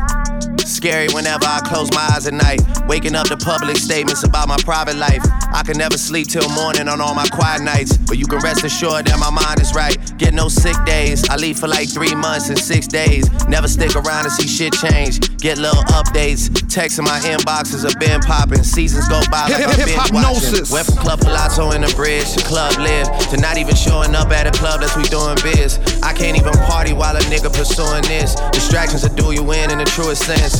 Scary 0.66 1.06
whenever 1.14 1.46
I 1.46 1.60
close 1.60 1.90
my 1.92 2.10
eyes 2.12 2.26
at 2.26 2.34
night. 2.34 2.60
Waking 2.88 3.14
up 3.14 3.28
to 3.28 3.36
public 3.36 3.76
statements 3.76 4.24
about 4.24 4.48
my 4.48 4.56
private 4.58 4.96
life. 4.96 5.22
I 5.54 5.62
can 5.64 5.78
never 5.78 5.96
sleep 5.96 6.26
till 6.26 6.48
morning 6.50 6.88
on 6.88 7.00
all 7.00 7.14
my 7.14 7.26
quiet 7.28 7.62
nights. 7.62 7.96
But 7.96 8.18
you 8.18 8.26
can 8.26 8.40
rest 8.40 8.64
assured 8.64 9.06
that 9.06 9.18
my 9.18 9.30
mind 9.30 9.60
is 9.60 9.74
right. 9.74 9.96
Get 10.18 10.34
no 10.34 10.48
sick 10.48 10.76
days. 10.84 11.28
I 11.30 11.36
leave 11.36 11.58
for 11.58 11.68
like 11.68 11.88
three 11.88 12.14
months 12.14 12.48
and 12.48 12.58
six 12.58 12.86
days. 12.88 13.30
Never 13.46 13.68
stick 13.68 13.94
around 13.94 14.24
to 14.24 14.30
see 14.30 14.48
shit 14.48 14.72
change. 14.74 15.38
Get 15.38 15.58
little 15.58 15.84
updates. 15.94 16.50
Texts 16.68 16.98
in 16.98 17.04
my 17.04 17.18
inboxes 17.20 17.84
have 17.84 17.98
been 18.00 18.20
popping. 18.20 18.64
Seasons 18.64 19.08
go 19.08 19.22
by 19.30 19.46
like 19.46 19.62
I've 19.62 19.76
been 19.76 19.94
watching. 20.12 20.66
Went 20.72 20.86
from 20.86 20.96
Club 20.98 21.20
Palazzo 21.20 21.70
in 21.70 21.82
the 21.82 21.92
bridge 21.94 22.32
to 22.34 22.42
Club 22.42 22.76
Live 22.78 23.06
to 23.30 23.36
not 23.36 23.56
even 23.56 23.74
showing 23.76 24.14
up 24.14 24.30
at 24.30 24.46
a 24.46 24.58
club 24.58 24.80
that's 24.80 24.96
we 24.96 25.04
doing 25.04 25.38
biz. 25.42 25.78
I 26.02 26.12
can't 26.12 26.36
even 26.36 26.52
party 26.66 26.92
while 26.92 27.16
a 27.16 27.20
nigga 27.30 27.54
pursuing 27.54 28.02
this. 28.02 28.34
Distractions 28.50 29.02
that 29.02 29.14
do 29.14 29.30
you 29.30 29.46
in 29.52 29.70
in 29.70 29.78
the 29.78 29.84
truest 29.84 30.26
sense. 30.26 30.55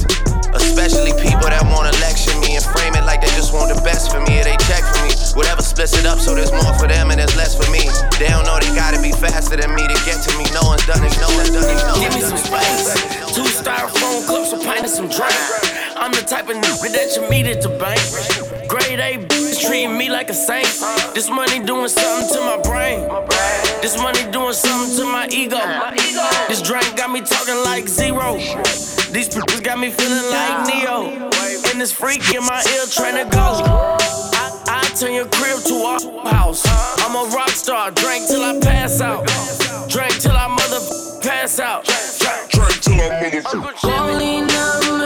Especially 0.56 1.12
people 1.20 1.46
that 1.52 1.62
wanna 1.68 1.92
lecture 2.00 2.32
me 2.40 2.56
and 2.56 2.64
frame 2.64 2.94
it 2.96 3.04
like 3.04 3.20
they 3.20 3.28
just 3.36 3.52
want 3.52 3.68
the 3.74 3.80
best 3.82 4.10
for 4.10 4.20
me 4.24 4.40
or 4.40 4.44
they 4.44 4.56
check 4.68 4.82
for 4.84 5.00
me. 5.04 5.12
Whatever 5.36 5.60
splits 5.62 5.96
it 5.98 6.06
up 6.06 6.18
so 6.18 6.34
there's 6.34 6.52
more 6.52 6.72
for 6.80 6.88
them 6.88 7.10
and 7.10 7.20
there's 7.20 7.36
less 7.36 7.52
for 7.54 7.68
me. 7.70 7.84
They 8.18 8.28
don't 8.32 8.44
know 8.48 8.56
they 8.58 8.72
gotta 8.74 9.00
be 9.00 9.12
faster 9.12 9.56
than 9.56 9.74
me 9.74 9.84
to 9.86 9.96
get 10.08 10.22
to 10.24 10.32
me. 10.38 10.44
No 10.56 10.62
one's 10.64 10.86
done 10.86 11.04
it, 11.04 11.12
no 11.20 11.28
one's 11.36 11.50
done 11.52 11.68
it, 11.68 11.80
no 11.84 11.94
Give 12.00 12.12
me 12.14 12.22
one's 12.24 12.40
some 12.40 12.50
done 12.50 12.64
it. 12.64 12.78
space. 12.80 13.25
Two 13.36 13.42
styrofoam 13.42 14.26
cups, 14.26 14.54
a 14.54 14.56
pint 14.56 14.84
of 14.84 14.88
some 14.88 15.08
drink. 15.08 15.36
I'm 15.94 16.10
the 16.10 16.22
type 16.22 16.48
of 16.48 16.56
nigga 16.56 16.88
that 16.96 17.12
you 17.14 17.28
meet 17.28 17.44
at 17.44 17.60
the 17.60 17.68
bank. 17.68 18.00
Grade 18.66 18.98
A 18.98 19.20
bitch 19.28 19.60
treating 19.60 19.98
me 19.98 20.08
like 20.08 20.30
a 20.30 20.34
saint. 20.34 20.64
This 21.14 21.28
money 21.28 21.60
doing 21.60 21.88
something 21.88 22.32
to 22.32 22.40
my 22.40 22.56
brain. 22.64 23.04
This 23.82 24.00
money 24.00 24.24
doing 24.32 24.54
something 24.54 24.96
to 24.96 25.04
my 25.04 25.28
ego. 25.28 25.60
This 26.48 26.62
drink 26.62 26.96
got 26.96 27.10
me 27.10 27.20
talking 27.20 27.60
like 27.62 27.86
zero. 27.88 28.40
These 29.12 29.28
people 29.28 29.60
got 29.60 29.78
me 29.78 29.90
feeling 29.90 30.30
like 30.32 30.72
Neo. 30.72 31.28
And 31.68 31.78
this 31.78 31.92
freak 31.92 32.24
in 32.34 32.40
my 32.40 32.64
ear 32.72 32.86
trying 32.88 33.20
to 33.20 33.28
go. 33.28 33.60
I, 34.32 34.80
I 34.80 34.82
turn 34.96 35.12
your 35.12 35.28
crib 35.28 35.60
to 35.60 35.76
a 35.84 36.30
house. 36.30 36.64
I'm 37.04 37.14
a 37.14 37.28
rock 37.36 37.50
star. 37.50 37.90
Drink 37.90 38.28
till 38.28 38.40
I 38.40 38.58
pass 38.60 39.02
out. 39.02 39.28
Drink 39.90 40.16
till 40.24 40.32
I 40.32 40.48
mother 40.48 40.80
pass 41.20 41.60
out. 41.60 41.84
Drink 43.08 43.44
till 43.80 45.05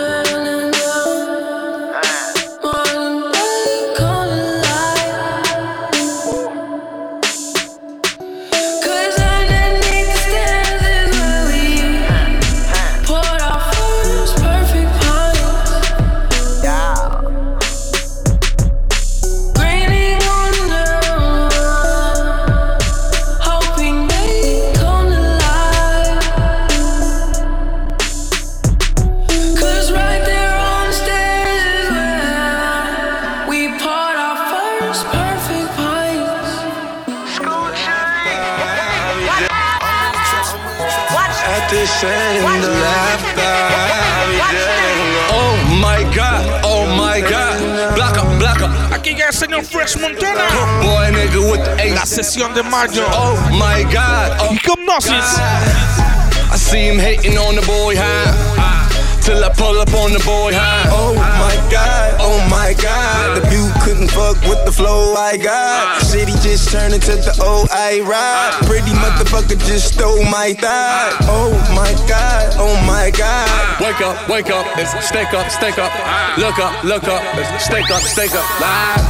I 67.91 67.99
ride. 68.07 68.55
Pretty 68.71 68.95
motherfucker 69.03 69.59
just 69.67 69.95
stole 69.95 70.23
my 70.31 70.55
thigh. 70.55 71.11
Oh 71.27 71.51
my 71.75 71.91
god, 72.07 72.55
oh 72.55 72.79
my 72.87 73.11
god. 73.11 73.51
Wake 73.83 74.01
up, 74.01 74.15
wake 74.29 74.47
up, 74.47 74.65
it's 74.79 74.95
stake 75.03 75.35
up, 75.35 75.51
stake 75.51 75.75
up. 75.77 75.91
Look 76.39 76.61
up, 76.63 76.85
look 76.85 77.11
up, 77.11 77.19
it's 77.35 77.65
stake 77.65 77.91
up, 77.91 77.99
stake 78.03 78.31
up. 78.31 78.47
Live. 78.63 79.03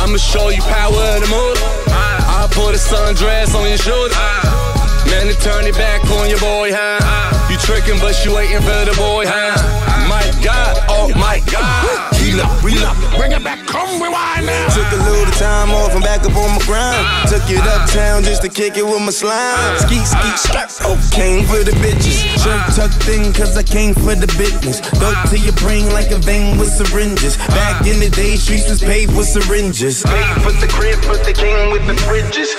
I'ma 0.00 0.16
show 0.16 0.48
you 0.48 0.62
power 0.62 0.96
of 0.96 1.20
the 1.20 1.28
mood. 1.28 1.58
I'll 2.32 2.48
put 2.48 2.72
a 2.72 2.80
sundress 2.80 3.52
on 3.52 3.68
your 3.68 3.76
shoulder. 3.76 4.16
Man, 5.04 5.28
to 5.28 5.36
turn 5.44 5.66
it 5.66 5.76
back 5.76 6.00
on 6.16 6.30
your 6.30 6.40
boy, 6.40 6.72
huh? 6.72 7.04
You 7.50 7.54
You 7.54 7.60
tricking, 7.60 8.00
but 8.00 8.16
you 8.24 8.34
waiting 8.34 8.64
for 8.64 8.88
the 8.88 8.94
boy, 8.96 9.26
huh? 9.28 10.08
My 10.08 10.24
God, 10.42 10.80
oh 10.88 11.12
my 11.14 11.40
God. 11.52 11.93
Heal 12.34 12.42
up. 12.42 12.98
Bring 13.14 13.30
it 13.30 13.44
back, 13.44 13.64
come 13.66 14.02
rewind 14.02 14.46
now. 14.46 14.74
Took 14.74 14.90
a 14.90 15.02
little 15.06 15.30
time 15.38 15.70
off, 15.70 15.94
I'm 15.94 16.02
back 16.02 16.26
up 16.26 16.34
on 16.34 16.50
my 16.50 16.62
grind. 16.66 17.06
Took 17.30 17.46
it 17.46 17.62
uptown 17.62 18.24
just 18.24 18.42
to 18.42 18.48
kick 18.48 18.76
it 18.76 18.84
with 18.84 19.00
my 19.02 19.14
slime. 19.14 19.78
Ski, 19.78 20.02
ski, 20.02 20.28
strap. 20.34 20.70
Oh, 20.82 20.98
came 21.12 21.46
for 21.46 21.62
the 21.62 21.70
bitches. 21.78 22.26
Shirt 22.42 22.74
tucked 22.74 23.06
in, 23.06 23.32
cause 23.32 23.56
I 23.56 23.62
came 23.62 23.94
for 23.94 24.16
the 24.18 24.26
business. 24.34 24.82
Go 24.98 25.14
to 25.30 25.38
your 25.38 25.54
brain 25.62 25.86
like 25.94 26.10
a 26.10 26.18
vein 26.18 26.58
with 26.58 26.74
syringes. 26.74 27.36
Back 27.54 27.86
in 27.86 28.00
the 28.00 28.10
day, 28.10 28.34
streets 28.34 28.68
was 28.68 28.82
paved 28.82 29.14
with 29.16 29.28
syringes. 29.28 30.02
Paid 30.02 30.42
for 30.42 30.50
the 30.58 30.66
crib, 30.66 30.98
but 31.06 31.22
they 31.22 31.34
came 31.34 31.70
with 31.70 31.86
the 31.86 31.94
fridges. 32.02 32.50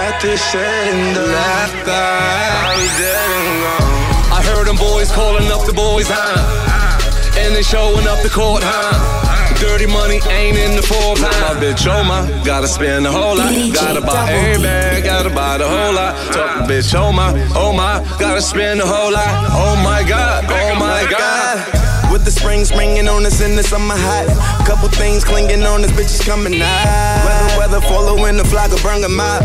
At 0.00 0.16
this 0.22 0.40
end 0.54 1.16
of 1.16 1.28
laughter, 1.28 1.92
I 1.92 2.72
was 2.72 2.92
dead 2.96 3.20
and 3.36 3.52
gone. 3.68 4.32
I 4.32 4.40
heard 4.48 4.66
them 4.66 4.76
boys 4.76 5.12
calling 5.12 5.52
up 5.52 5.66
the 5.66 5.74
boys, 5.74 6.08
huh? 6.08 6.99
And 7.40 7.56
they 7.56 7.62
showing 7.62 8.06
up 8.06 8.22
the 8.22 8.28
court, 8.28 8.62
huh? 8.64 9.56
Dirty 9.58 9.86
money 9.86 10.20
ain't 10.28 10.56
in 10.56 10.76
the 10.76 10.82
Forbes, 10.82 11.20
huh? 11.20 11.54
My 11.54 11.60
bitch, 11.60 11.86
oh 11.88 12.04
my, 12.04 12.28
gotta 12.44 12.68
spend 12.68 13.06
a 13.06 13.12
whole 13.12 13.36
lot. 13.36 13.52
Gotta 13.74 14.00
buy 14.00 14.30
every 14.30 14.62
bag, 14.62 15.04
gotta 15.04 15.30
buy 15.30 15.58
the 15.58 15.68
whole 15.68 15.92
lot. 15.92 16.16
Talk 16.32 16.68
bitch, 16.68 16.94
oh 16.94 17.12
my, 17.12 17.32
oh 17.54 17.72
my, 17.72 18.00
gotta 18.18 18.40
spend 18.40 18.80
a 18.80 18.86
whole 18.86 19.12
lot. 19.12 19.28
Oh 19.52 19.76
my 19.82 20.02
god, 20.08 20.44
oh 20.48 20.74
my 20.78 21.04
god. 21.10 22.12
With 22.12 22.24
the 22.24 22.30
spring 22.30 22.64
springing 22.64 23.08
on 23.08 23.24
us 23.24 23.40
in 23.40 23.54
the 23.56 23.62
summer 23.62 23.94
hot. 23.96 24.26
Couple 24.66 24.88
things 24.88 25.24
clinging 25.24 25.62
on 25.62 25.84
us, 25.84 25.90
bitches 25.92 26.24
coming 26.26 26.60
out. 26.60 27.24
Weather, 27.24 27.58
weather, 27.58 27.80
following 27.86 28.36
the 28.36 28.44
flock 28.44 28.72
of 28.72 28.82
bring 28.82 29.04
'em 29.04 29.20
out. 29.20 29.42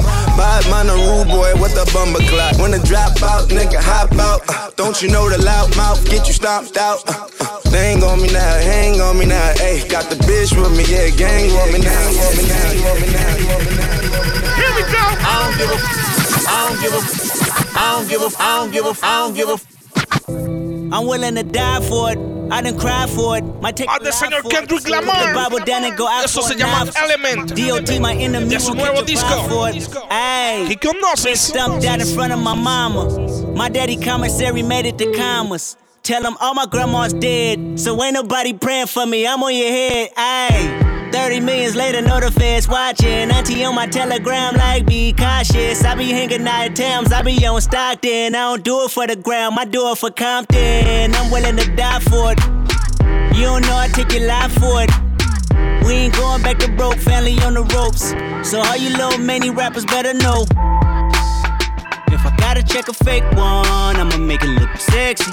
A 0.86 0.98
rude 0.98 1.28
boy 1.28 1.52
with 1.60 1.74
a 1.74 1.86
bumper 1.93 2.24
clock. 2.30 2.60
When 2.60 2.70
the 2.70 2.80
drop 2.80 3.20
out, 3.24 3.50
nigga 3.50 3.82
hop 3.82 4.14
out. 4.20 4.41
Uh, 4.48 4.70
don't 4.76 5.02
you 5.02 5.10
know 5.10 5.28
the 5.30 5.41
loud 5.43 5.76
mouth 5.76 6.04
get 6.10 6.28
you 6.28 6.34
stomped 6.34 6.78
out? 6.78 7.02
Uh, 7.10 7.28
uh, 7.41 7.55
they 7.76 7.92
ain't 7.92 8.04
on 8.04 8.22
me 8.22 8.32
now, 8.32 8.54
hang 8.72 9.02
on 9.02 9.20
me 9.20 9.26
now. 9.26 9.52
Ayy, 9.60 9.88
got 9.90 10.10
the 10.10 10.16
bitch 10.16 10.56
with 10.56 10.72
me, 10.78 10.84
yeah, 10.88 11.10
gang 11.12 11.52
with 11.52 11.74
me 11.74 11.80
now, 11.84 12.08
with 12.08 12.38
me 12.40 12.48
now, 12.48 12.70
with 12.88 13.02
me 13.04 13.08
now. 13.12 13.36
Here 14.56 14.72
we 14.78 14.84
go. 14.96 15.04
I 15.20 15.36
don't 15.44 15.56
give 15.60 15.72
a, 15.72 15.80
I 16.48 16.58
don't 16.66 16.80
give 16.82 16.94
a, 16.96 17.02
I 17.78 17.86
don't 17.96 18.08
give 18.10 18.22
a, 18.22 18.30
I 18.40 18.56
don't 18.58 18.72
give 18.72 18.86
a, 18.86 19.06
I 19.06 19.14
don't 19.20 19.34
give 19.36 19.50
a. 19.50 20.96
I'm 20.96 21.06
willing 21.08 21.36
to 21.36 21.44
die 21.44 21.82
for 21.90 22.12
it. 22.12 22.20
I 22.52 22.62
didn't 22.62 22.80
cry 22.80 23.08
for 23.08 23.38
it. 23.38 23.44
Might 23.60 23.76
take 23.76 23.90
de 24.04 24.12
señor 24.12 24.48
Kendrick 24.50 24.88
Lamar. 24.88 25.28
The 25.28 25.34
Bible 25.34 25.66
down 25.66 25.84
and 25.84 25.98
go 25.98 26.08
out 26.08 26.26
Eso 26.26 26.42
for 26.42 26.48
se 26.50 26.54
a 26.54 26.58
llama 26.58 26.86
knife. 26.86 26.96
Element. 26.96 27.56
DOT, 27.56 28.00
my 28.00 28.14
enemy, 28.14 28.50
De 28.50 28.60
su 28.60 28.70
will 28.72 28.78
nuevo 28.78 28.98
catch 28.98 29.06
disco. 29.08 29.28
vibe 29.28 29.50
for 29.50 29.70
it. 29.70 30.12
Ay. 30.12 30.68
Hipnosis. 30.70 31.38
Stumped 31.38 31.86
out 31.86 32.00
in 32.02 32.08
front 32.16 32.32
of 32.34 32.40
my 32.40 32.54
mama. 32.54 33.10
My 33.56 33.68
daddy 33.68 33.98
commissary 33.98 34.62
made 34.62 34.86
it 34.86 34.98
to 35.00 35.12
commas. 35.14 35.76
Tell 36.06 36.24
him 36.24 36.38
all 36.39 36.53
my 36.53 36.68
grandma's 36.68 37.14
dead, 37.14 37.80
so 37.80 38.03
ain't 38.03 38.14
nobody 38.14 38.53
praying 38.53 38.86
for 38.86 39.08
me. 39.08 39.26
I'm 39.26 39.41
on 39.41 39.56
your 39.56 39.72
head, 39.72 40.14
ayy. 40.14 41.12
30 41.12 41.39
millions 41.39 41.76
later, 41.76 41.99
know 41.99 42.20
the 42.20 42.30
feds 42.30 42.68
watching. 42.68 43.32
Auntie 43.32 43.64
on 43.64 43.74
my 43.74 43.88
telegram, 43.88 44.53
like, 44.53 44.86
be 44.86 45.14
cautious. 45.14 45.84
I 45.84 45.95
be 45.95 46.12
hanging 46.12 46.47
out 46.47 46.66
at 46.66 46.76
Thames, 46.76 47.12
I 47.12 47.24
be 47.24 47.43
on 47.47 47.60
Stockton. 47.60 48.36
I 48.36 48.38
don't 48.38 48.64
do 48.64 48.86
it 48.86 48.91
for 48.91 49.08
the 49.08 49.16
gram, 49.16 49.58
I 49.58 49.66
do 49.66 49.91
it 49.91 49.97
for 49.97 50.12
Compton. 50.12 51.16
I'm 51.16 51.32
willing 51.32 51.58
to 51.58 51.76
die 51.76 51.99
for 52.01 52.34
it. 52.34 52.39
You 53.36 53.45
don't 53.45 53.64
know 53.64 53.76
I 53.76 53.89
take 53.91 54.14
your 54.14 54.28
life 54.28 54.51
for 54.60 54.84
it. 54.84 54.91
We 55.88 55.93
ain't 55.93 56.14
going 56.14 56.43
back 56.43 56.60
to 56.60 56.72
broke, 56.74 56.97
family 56.97 57.39
on 57.39 57.56
the 57.56 57.64
ropes. 57.64 58.14
So 58.47 58.60
all 58.60 58.78
you 58.78 58.91
little 58.95 59.18
many 59.18 59.49
rappers 59.49 59.86
better 59.86 60.14
know. 60.14 60.45
Gotta 62.46 62.62
check 62.62 62.88
a 62.88 62.93
fake 62.93 63.24
one, 63.32 63.96
I'ma 63.96 64.18
make 64.18 64.43
it 64.43 64.54
look 64.60 64.78
sexy. 64.78 65.32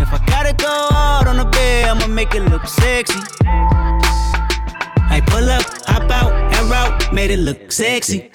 If 0.00 0.10
I 0.16 0.20
gotta 0.28 0.52
go 0.52 0.88
out 0.92 1.26
on 1.26 1.40
a 1.40 1.44
bed, 1.44 1.88
I'ma 1.88 2.06
make 2.06 2.36
it 2.36 2.42
look 2.42 2.64
sexy. 2.68 3.18
I 3.44 5.20
pull 5.26 5.50
up, 5.50 5.64
hop 5.86 6.08
out, 6.12 6.32
and 6.54 6.70
route, 6.70 7.12
made 7.12 7.32
it 7.32 7.40
look 7.40 7.72
sexy. 7.72 8.30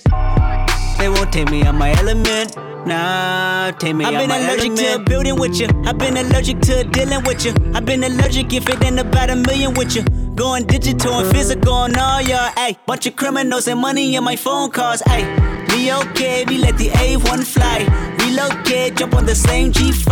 They 0.97 1.07
won't 1.07 1.31
take 1.31 1.49
me 1.49 1.63
out 1.63 1.75
my 1.75 1.93
element. 1.93 2.57
Nah, 2.85 3.71
take 3.79 3.95
me 3.95 4.03
I've 4.03 4.19
been 4.19 4.29
allergic 4.29 4.71
element. 4.71 5.05
to 5.05 5.09
building 5.09 5.39
with 5.39 5.57
you. 5.57 5.67
I've 5.85 5.97
been 5.97 6.17
allergic 6.17 6.59
to 6.67 6.83
dealing 6.83 7.23
with 7.23 7.45
you. 7.45 7.53
I've 7.73 7.85
been 7.85 8.03
allergic 8.03 8.51
if 8.51 8.67
it 8.67 8.83
ain't 8.83 8.99
about 8.99 9.29
a 9.29 9.37
million 9.37 9.73
with 9.73 9.95
you. 9.95 10.03
Going 10.39 10.67
digital 10.67 11.19
and 11.19 11.29
physical 11.35 11.83
and 11.83 11.97
all 11.97 12.21
y'all. 12.21 12.49
Ayy, 12.55 12.77
bunch 12.85 13.05
of 13.07 13.17
criminals 13.17 13.67
and 13.67 13.77
money 13.77 14.15
in 14.15 14.23
my 14.23 14.37
phone 14.37 14.71
calls. 14.71 15.01
Ayy, 15.01 15.27
me 15.67 15.93
okay, 15.93 16.45
we 16.47 16.57
let 16.57 16.77
the 16.77 16.87
A1 16.91 17.43
fly. 17.43 17.83
Relocate, 18.23 18.95
jump 18.95 19.15
on 19.15 19.25
the 19.25 19.35
same 19.35 19.73
G5. 19.73 20.07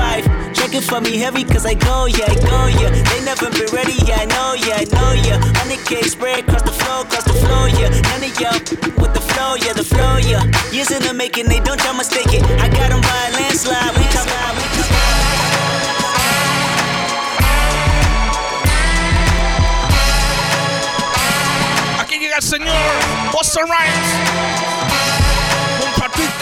Check 0.54 0.74
it 0.76 0.84
for 0.84 1.00
me 1.00 1.16
heavy, 1.16 1.46
cause 1.46 1.66
I 1.66 1.76
go, 1.76 2.08
yeah, 2.08 2.28
I 2.28 2.36
go, 2.44 2.68
yeah. 2.68 2.92
They 3.08 3.24
never 3.24 3.50
been 3.52 3.72
ready, 3.72 3.96
yeah, 4.04 4.20
I 4.20 4.26
know, 4.26 4.52
yeah, 4.68 4.84
I 4.84 4.86
know, 4.92 5.14
yeah. 5.16 5.40
100K 5.64 6.04
spread 6.04 6.40
across 6.40 6.64
the 6.64 6.76
floor, 6.76 7.04
across 7.04 7.24
the 7.24 7.38
floor, 7.48 7.70
yeah. 7.80 7.88
None 7.88 8.28
of 8.28 8.36
y'all 8.36 8.60
with 9.00 9.14
the 9.14 9.24
flow, 9.32 9.56
yeah, 9.56 9.72
the 9.72 9.86
flow, 9.88 10.18
yeah. 10.18 10.44
Years 10.76 10.92
in 10.92 11.04
the 11.04 11.14
making, 11.14 11.48
they 11.48 11.62
don't 11.62 11.80
try 11.80 11.96
mistake 11.96 12.34
it. 12.36 12.44
I 12.60 12.68
got 12.68 12.92
them 12.92 13.00
by 13.00 13.32
a 13.32 13.32
landslide, 13.32 13.96
we 13.96 14.04
talk 14.12 14.28
we 14.60 14.67
señor 22.42 22.78
Busta 23.32 23.62
Rhymes. 23.62 24.10
Junto 24.70 24.87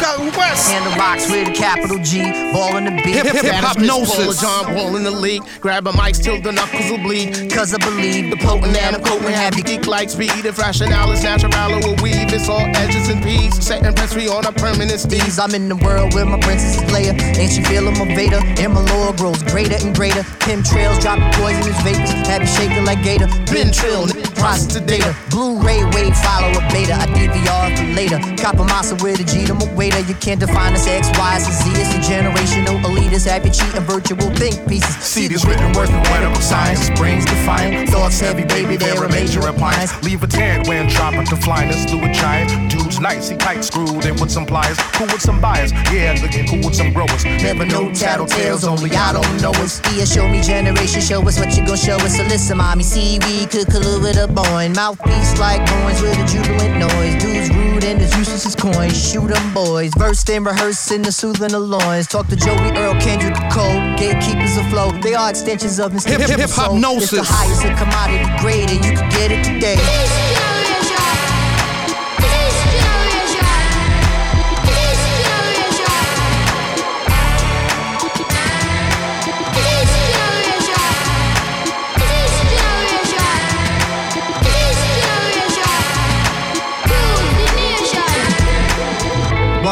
West. 0.02 0.74
In 0.74 0.84
the 0.84 0.96
rocks 0.98 1.30
with 1.30 1.48
a 1.48 1.54
capital 1.54 1.98
G, 2.00 2.20
ball 2.52 2.76
in 2.78 2.86
the 2.86 2.92
beat. 2.92 3.16
Hip- 3.16 3.28
hip- 3.28 3.46
hip-hopnosis. 3.46 4.42
John 4.42 4.76
Wall 4.76 4.96
in 4.96 5.04
the 5.04 5.12
league. 5.12 5.44
Grab 5.62 5.88
a 5.88 5.94
mic 5.94 6.16
till 6.16 6.42
the 6.42 6.52
knuckles 6.52 6.90
will 6.92 6.98
bleed. 6.98 7.52
Cause 7.52 7.74
I 7.74 7.78
believe 7.78 8.30
the 8.32 8.38
potent 8.38 8.76
and 8.76 8.96
I'm 8.96 9.02
quoting 9.02 9.30
have 9.30 9.56
you 9.58 9.64
geek 9.64 9.88
like 9.88 10.10
speed. 10.10 10.46
If 10.46 10.58
rationale 10.60 11.12
is 11.12 11.24
natural, 11.24 11.52
will 11.80 11.96
weave. 12.04 12.34
It's 12.34 12.50
all 12.50 12.60
edges 12.76 13.10
and 13.10 13.24
peas. 13.24 13.56
Setting 13.64 13.94
press 13.94 14.16
we 14.16 14.28
on 14.28 14.46
a 14.46 14.52
permanent 14.52 15.00
steez. 15.00 15.40
I'm 15.42 15.56
in 15.56 15.70
the 15.70 15.78
world 15.78 16.14
where 16.14 16.26
my 16.26 16.40
princess 16.40 16.82
is. 16.82 16.86
And 16.96 17.52
she 17.52 17.62
feeling 17.64 17.98
my 17.98 18.16
Vader. 18.16 18.40
And 18.62 18.74
my 18.74 18.82
lore 18.92 19.14
grows 19.14 19.42
greater 19.44 19.76
and 19.86 19.96
greater. 19.96 20.24
Pim 20.42 20.64
trails 20.64 21.00
dropping 21.00 21.32
poisonous 21.34 21.80
vapors. 21.84 22.12
Have 22.28 22.42
you 22.42 22.48
shaking 22.48 22.86
like 22.86 23.04
Gator. 23.04 23.28
Been 23.52 23.72
trill, 23.72 24.08
process 24.36 24.74
the 24.74 24.82
data. 24.82 25.16
Blu-ray 25.30 25.84
wave 25.96 26.16
follow 26.18 26.52
a 26.52 26.62
beta. 26.72 26.96
I 26.96 27.06
DVR 27.08 27.78
for 27.78 27.88
later. 27.96 28.20
Copper 28.42 28.64
massa 28.66 28.96
with 28.96 29.20
a 29.20 29.24
G 29.24 29.46
to 29.46 29.54
my 29.54 29.66
waiter. 29.86 30.08
You 30.08 30.16
can't 30.16 30.40
define 30.40 30.74
us 30.74 30.88
X, 30.88 31.10
Y, 31.18 31.36
and 31.36 31.54
Z. 31.54 31.70
It's 31.76 31.94
a 31.96 32.02
generational 32.12 32.82
elitist. 32.84 33.28
Happy 33.28 33.50
cheating 33.50 33.82
virtual 33.82 34.30
think 34.36 34.68
pieces. 34.68 34.96
See 34.98 35.28
this 35.28 35.46
written 35.46 35.72
word 35.74 35.90
from 35.90 36.04
medical 36.10 36.42
science. 36.42 36.90
Brains 36.98 37.26
defiant. 37.26 37.90
Thoughts 37.90 38.20
heavy, 38.20 38.46
baby, 38.46 38.78
they're 38.78 39.04
a 39.04 39.10
major 39.10 39.42
appliance. 39.42 39.92
Leave 40.04 40.24
a 40.24 40.28
tad 40.28 40.68
when 40.68 40.88
dropping 40.88 41.26
to 41.28 41.36
flyness 41.36 41.86
through 41.86 42.04
a 42.04 42.12
giant. 42.14 42.72
Dude's 42.72 43.00
nice, 43.00 43.30
he 43.30 43.38
tight 43.38 43.64
screwed 43.64 44.06
in 44.06 44.16
with 44.20 44.32
some 44.32 44.46
pliers. 44.46 44.78
Cool 44.94 45.08
with 45.08 45.22
some 45.22 45.40
buyers. 45.40 45.72
Yeah, 45.92 46.18
looking 46.22 46.48
cool 46.48 46.64
with 46.66 46.76
some 46.76 46.92
growers. 46.94 47.24
Never 47.26 47.66
know 47.66 47.90
tattletales, 47.90 48.68
only 48.68 48.92
I 48.92 49.14
don't 49.14 49.42
know 49.42 49.52
us. 49.64 49.82
Yeah, 49.96 50.06
show 50.06 50.28
me 50.28 50.42
generation, 50.42 51.02
show 51.02 51.22
us 51.28 51.40
what 51.40 51.56
you 51.56 51.66
gon' 51.66 51.78
show 51.78 51.98
us. 51.98 52.18
So 52.18 52.24
listen, 52.24 52.58
mommy, 52.58 52.84
see 52.84 53.20
we 53.20 53.46
could 53.46 53.68
collude 53.68 54.02
with 54.02 54.18
a 54.18 54.28
boy. 54.28 54.70
Mouthpiece 54.76 55.38
like 55.40 55.66
coins 55.68 56.02
with 56.02 56.18
a 56.18 56.26
jubilant 56.26 56.78
noise. 56.80 57.16
Dudes 57.22 57.50
rude 57.50 57.84
and 57.84 58.02
as 58.02 58.16
useless 58.18 58.46
as 58.46 58.56
coins. 58.56 58.96
Shoot 58.96 59.32
'em 59.32 59.54
boys. 59.54 59.75
Versed 59.76 60.30
and 60.30 60.46
rehearsing 60.46 61.02
the 61.02 61.12
soothing 61.12 61.50
the 61.50 61.60
loins. 61.60 62.08
Talk 62.08 62.28
to 62.28 62.36
Joey 62.36 62.72
Earl, 62.78 62.94
Kendrick 63.02 63.36
Cole. 63.52 63.76
Gatekeepers 63.98 64.58
of 64.58 64.66
flow. 64.70 64.92
They 65.02 65.14
are 65.14 65.30
extensions 65.30 65.80
of 65.80 65.92
Mr. 65.92 66.08
Hip- 66.12 66.22
hip- 66.22 66.28
Triple 66.30 66.48
Soul. 66.48 66.76
hipopnosis. 66.78 67.02
It's 67.02 67.12
the 67.12 67.24
highest 67.24 67.62
commodity 67.78 68.42
grade, 68.42 68.70
and 68.72 68.86
you 68.86 68.94
can 68.94 69.10
get 69.10 69.32
it 69.32 69.44
today. 69.44 70.55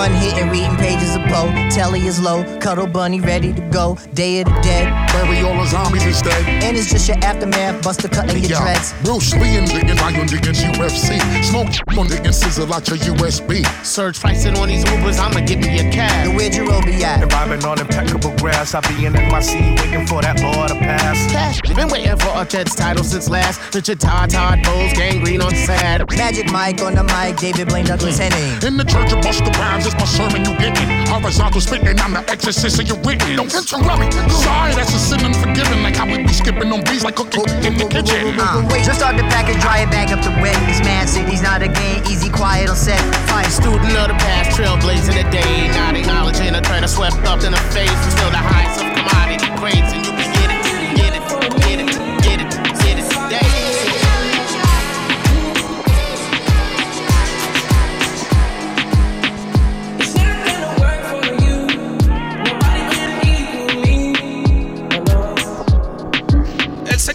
One 0.04 0.12
hit 0.16 0.34
and 0.34 0.51
reading 0.51 0.76
pages 0.76 1.16
of 1.16 1.22
Poe. 1.32 1.47
Telly 1.72 2.08
is 2.08 2.20
low, 2.20 2.43
cuddle 2.60 2.88
bunny 2.88 3.22
ready 3.22 3.54
to 3.54 3.62
go. 3.70 3.97
Day 4.14 4.41
of 4.41 4.47
the 4.47 4.62
dead, 4.62 5.03
bury 5.14 5.39
all 5.41 5.55
the 5.55 5.66
zombies 5.70 6.05
instead. 6.05 6.41
And 6.64 6.76
it's 6.76 6.91
just 6.91 7.07
your 7.07 7.18
aftermath, 7.24 7.84
buster 7.84 8.09
cutting 8.09 8.41
your 8.43 8.51
Yeah. 8.51 8.61
dreads. 8.61 8.93
Bruce 9.03 9.34
Lee 9.34 9.57
and 9.57 9.68
digging 9.70 9.95
Ryan 9.97 10.28
digging 10.28 10.57
UFC. 10.74 11.20
Smoke 11.43 11.70
on 11.97 12.07
digging 12.07 12.34
sizzle 12.34 12.74
out 12.74 12.88
your 12.89 12.97
USB. 12.97 13.64
Surge 13.84 14.20
pricing 14.20 14.57
on 14.57 14.68
these 14.68 14.84
Ubers, 14.86 15.20
I'ma 15.20 15.39
give 15.45 15.59
me 15.59 15.80
a 15.80 15.91
cab. 15.91 16.36
Where'd 16.36 16.55
your 16.55 16.66
roll 16.68 16.82
be 16.82 17.03
at? 17.03 17.24
If 17.24 17.34
I've 17.34 17.64
on 17.66 17.80
impeccable 17.80 18.34
grass, 18.38 18.74
I 18.74 18.82
be 18.82 19.05
in 19.05 19.14
NYC 19.14 19.80
waiting 19.80 20.07
for 20.07 20.22
that 20.22 20.41
law 20.41 20.68
to 20.68 20.76
pass. 20.76 21.32
Cash, 21.32 21.61
been 21.76 21.88
waiting 21.88 22.18
for 22.18 22.32
a 22.36 22.45
Jets 22.45 22.76
title 22.76 23.03
since 23.03 23.30
last. 23.30 23.59
Richard 23.74 23.99
Todd, 23.99 24.30
Todd 24.30 24.59
Bowles, 24.64 24.93
gangrene 24.93 25.41
on 25.41 25.55
sad. 25.55 26.09
Magic 26.18 26.51
Mike 26.51 26.82
on 26.82 26.95
the 26.95 27.03
mic, 27.03 27.38
David 27.38 27.70
Blaine 27.70 27.86
Douglas 27.86 28.20
mm. 28.20 28.30
Henning. 28.30 28.68
In 28.68 28.78
the 28.78 28.84
church 28.84 29.11
of 29.14 29.20
Busta 29.20 29.51
Rhymes, 29.59 29.86
it's 29.86 29.95
my 29.95 30.05
sermon 30.05 30.43
you 30.45 30.57
getting. 30.57 30.89
Horizontal 31.07 31.61
spitting, 31.61 31.99
I'm 31.99 32.14
the 32.14 32.24
exorcist 32.30 32.80
of 32.80 32.88
your 32.88 32.97
written. 32.99 33.36
Don't 33.36 33.53
interrupt 33.53 33.99
me. 33.99 34.11
Sorry, 34.30 34.74
that's 34.74 34.93
a 34.93 34.99
sin 35.04 35.20
unforgiven. 35.20 35.84
Like 35.84 35.95
how 35.99 36.08
we 36.08 36.24
be 36.24 36.32
skipping 36.34 36.72
on 36.72 36.82
beats 36.88 37.04
like 37.04 37.16
cooking 37.16 37.43
in 37.68 37.76
the 37.76 37.86
kitchen. 37.91 38.39
Uh, 38.39 38.64
just 38.80 39.04
start 39.04 39.20
the 39.20 39.28
package, 39.28 39.60
dry 39.60 39.84
it, 39.84 39.91
bag 39.91 40.16
up 40.16 40.24
the 40.24 40.32
wet. 40.39 40.56
This 40.66 40.80
man 40.80 41.06
city's 41.08 41.43
not 41.43 41.62
a 41.62 41.68
game, 41.68 42.01
easy, 42.08 42.30
quiet 42.30 42.70
on 42.70 42.76
set. 42.76 42.99
Fine 43.28 43.51
student 43.51 43.91
of 43.99 44.08
the 44.08 44.18
past, 44.24 44.56
trailblazing 44.58 45.20
the 45.20 45.28
day. 45.30 45.68
Not 45.76 45.95
acknowledging 45.95 46.56
a 46.56 46.62
trend 46.62 46.89
swept 46.89 47.20
up 47.28 47.43
in 47.43 47.51
the 47.51 47.64
face. 47.76 47.91
We 47.91 48.10
still 48.16 48.32
the 48.32 48.39
highest 48.39 48.80
of 48.80 48.88
commodity 48.95 49.51
grades, 49.60 49.91
and 49.91 50.06
you 50.06 50.12
can 50.16 50.32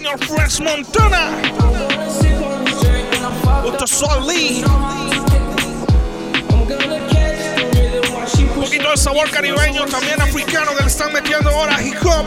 señor 0.08 0.24
Fresh 0.26 0.60
Montana. 0.60 1.30
Junto 3.62 3.84
a 3.84 3.86
Sol 3.86 4.26
Lee. 4.26 4.64
Un 8.38 8.64
poquito 8.64 8.90
de 8.90 8.96
sabor 8.96 9.30
caribeño, 9.30 9.84
también 9.86 10.20
africano, 10.20 10.72
que 10.76 10.82
le 10.82 10.88
están 10.88 11.12
metiendo 11.12 11.50
ahora 11.50 11.82
hip 11.82 11.96
hop. 12.04 12.26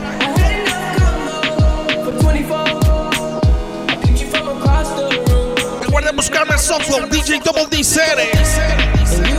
Recuerden 5.82 6.16
buscarme 6.16 6.54
en 6.54 6.60
Software 6.60 7.10
DJ 7.10 7.42
Double 7.44 7.68
D 7.70 7.84
Ceres. 7.84 9.31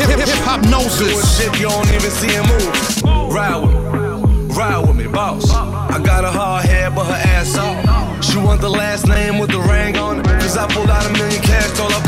The 0.00 0.06
Hip- 0.06 0.18
hip- 0.18 0.26
cruise. 0.26 0.34
hip-hopnosis. 0.34 0.98
Doing 0.98 1.26
shit 1.52 1.60
you 1.60 1.68
don't 1.68 1.88
even 1.92 2.10
see 2.10 2.28
him 2.32 2.46
move. 2.46 3.02
Ride 3.32 3.56
with 3.62 3.72
me, 3.74 4.54
ride 4.56 4.78
with 4.86 4.96
me, 4.96 5.06
boss. 5.06 5.50
I 5.52 5.98
got 6.02 6.24
a 6.24 6.30
hard 6.30 6.64
head, 6.66 6.94
but 6.94 7.04
her 7.06 7.20
ass 7.36 7.56
off. 7.58 8.24
She 8.24 8.36
want 8.38 8.60
the 8.60 8.68
last 8.70 9.06
name 9.08 9.38
with 9.38 9.50
the 9.50 9.60
ring 9.60 9.96
on 9.98 10.20
it. 10.20 10.26
Cause 10.26 10.56
I 10.56 10.66
pulled 10.72 10.90
out 10.90 11.04
a 11.06 11.12
million 11.12 11.40
cash, 11.42 11.70
told 11.76 11.92
her 11.92 12.02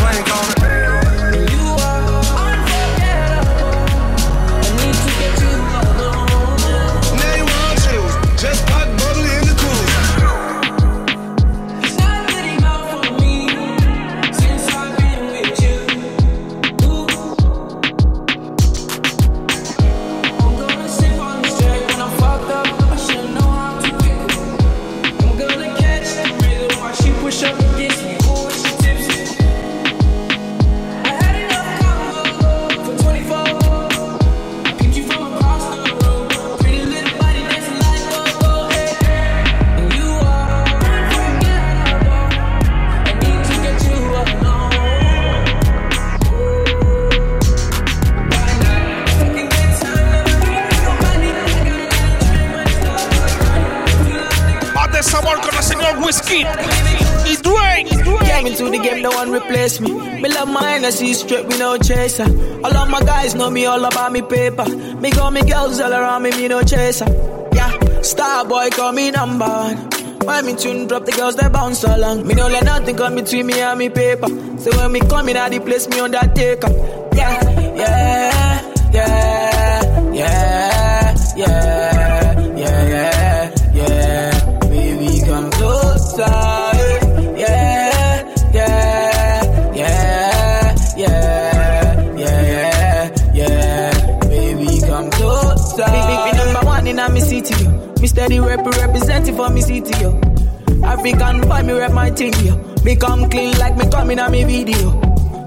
Whiskey 56.12 56.44
y 56.44 57.36
Dwayne. 57.40 57.88
Came 58.20 58.46
into 58.48 58.68
the 58.68 58.78
game, 58.82 59.00
no 59.00 59.10
one 59.12 59.32
replace 59.32 59.80
me. 59.80 59.92
Me 60.20 60.28
love 60.28 60.46
my 60.46 60.62
Hennessy 60.72 61.14
straight, 61.14 61.48
me 61.48 61.58
no 61.58 61.78
chaser. 61.78 62.24
All 62.62 62.76
of 62.76 62.90
my 62.90 63.00
guys 63.00 63.34
know 63.34 63.48
me 63.48 63.64
all 63.64 63.82
about 63.82 64.12
me 64.12 64.20
paper. 64.20 64.68
Me 65.00 65.10
got 65.10 65.32
me 65.32 65.40
girls 65.40 65.80
all 65.80 65.90
around 65.90 66.24
me, 66.24 66.30
me 66.32 66.48
no 66.48 66.60
chaser. 66.62 67.06
Yeah, 67.54 68.02
star 68.02 68.44
boy 68.44 68.68
call 68.68 68.92
me 68.92 69.10
number 69.10 69.46
one. 69.46 69.76
When 70.26 70.44
me 70.44 70.54
tune 70.54 70.86
drop, 70.86 71.06
the 71.06 71.12
girls 71.12 71.36
they 71.36 71.48
bounce 71.48 71.82
along. 71.82 72.26
Me 72.26 72.34
no 72.34 72.46
let 72.46 72.64
nothing 72.64 72.94
come 72.94 73.14
between 73.14 73.46
me 73.46 73.58
and 73.60 73.78
me 73.78 73.88
paper. 73.88 74.28
So 74.58 74.70
when 74.76 74.92
me 74.92 75.00
come 75.00 75.30
in, 75.30 75.50
the 75.50 75.60
place 75.60 75.88
me 75.88 75.98
undertaker. 75.98 76.68
Yeah, 77.14 77.40
yeah, 77.74 78.92
yeah, 78.92 80.12
yeah, 80.12 80.71
Me 98.03 98.09
steady 98.09 98.40
rep 98.40 98.66
representing 98.66 99.36
for 99.36 99.48
me 99.48 99.61
city, 99.62 99.94
yo. 100.03 100.18
African 100.84 101.40
boy, 101.42 101.62
me 101.62 101.72
rep 101.72 101.92
my 101.92 102.11
thing, 102.11 102.32
yo. 102.44 102.57
Me 102.84 102.96
come 102.96 103.30
clean 103.30 103.57
like 103.59 103.76
me 103.76 103.88
come 103.88 104.11
in 104.11 104.18
a 104.18 104.28
me 104.28 104.42
video. 104.44 105.00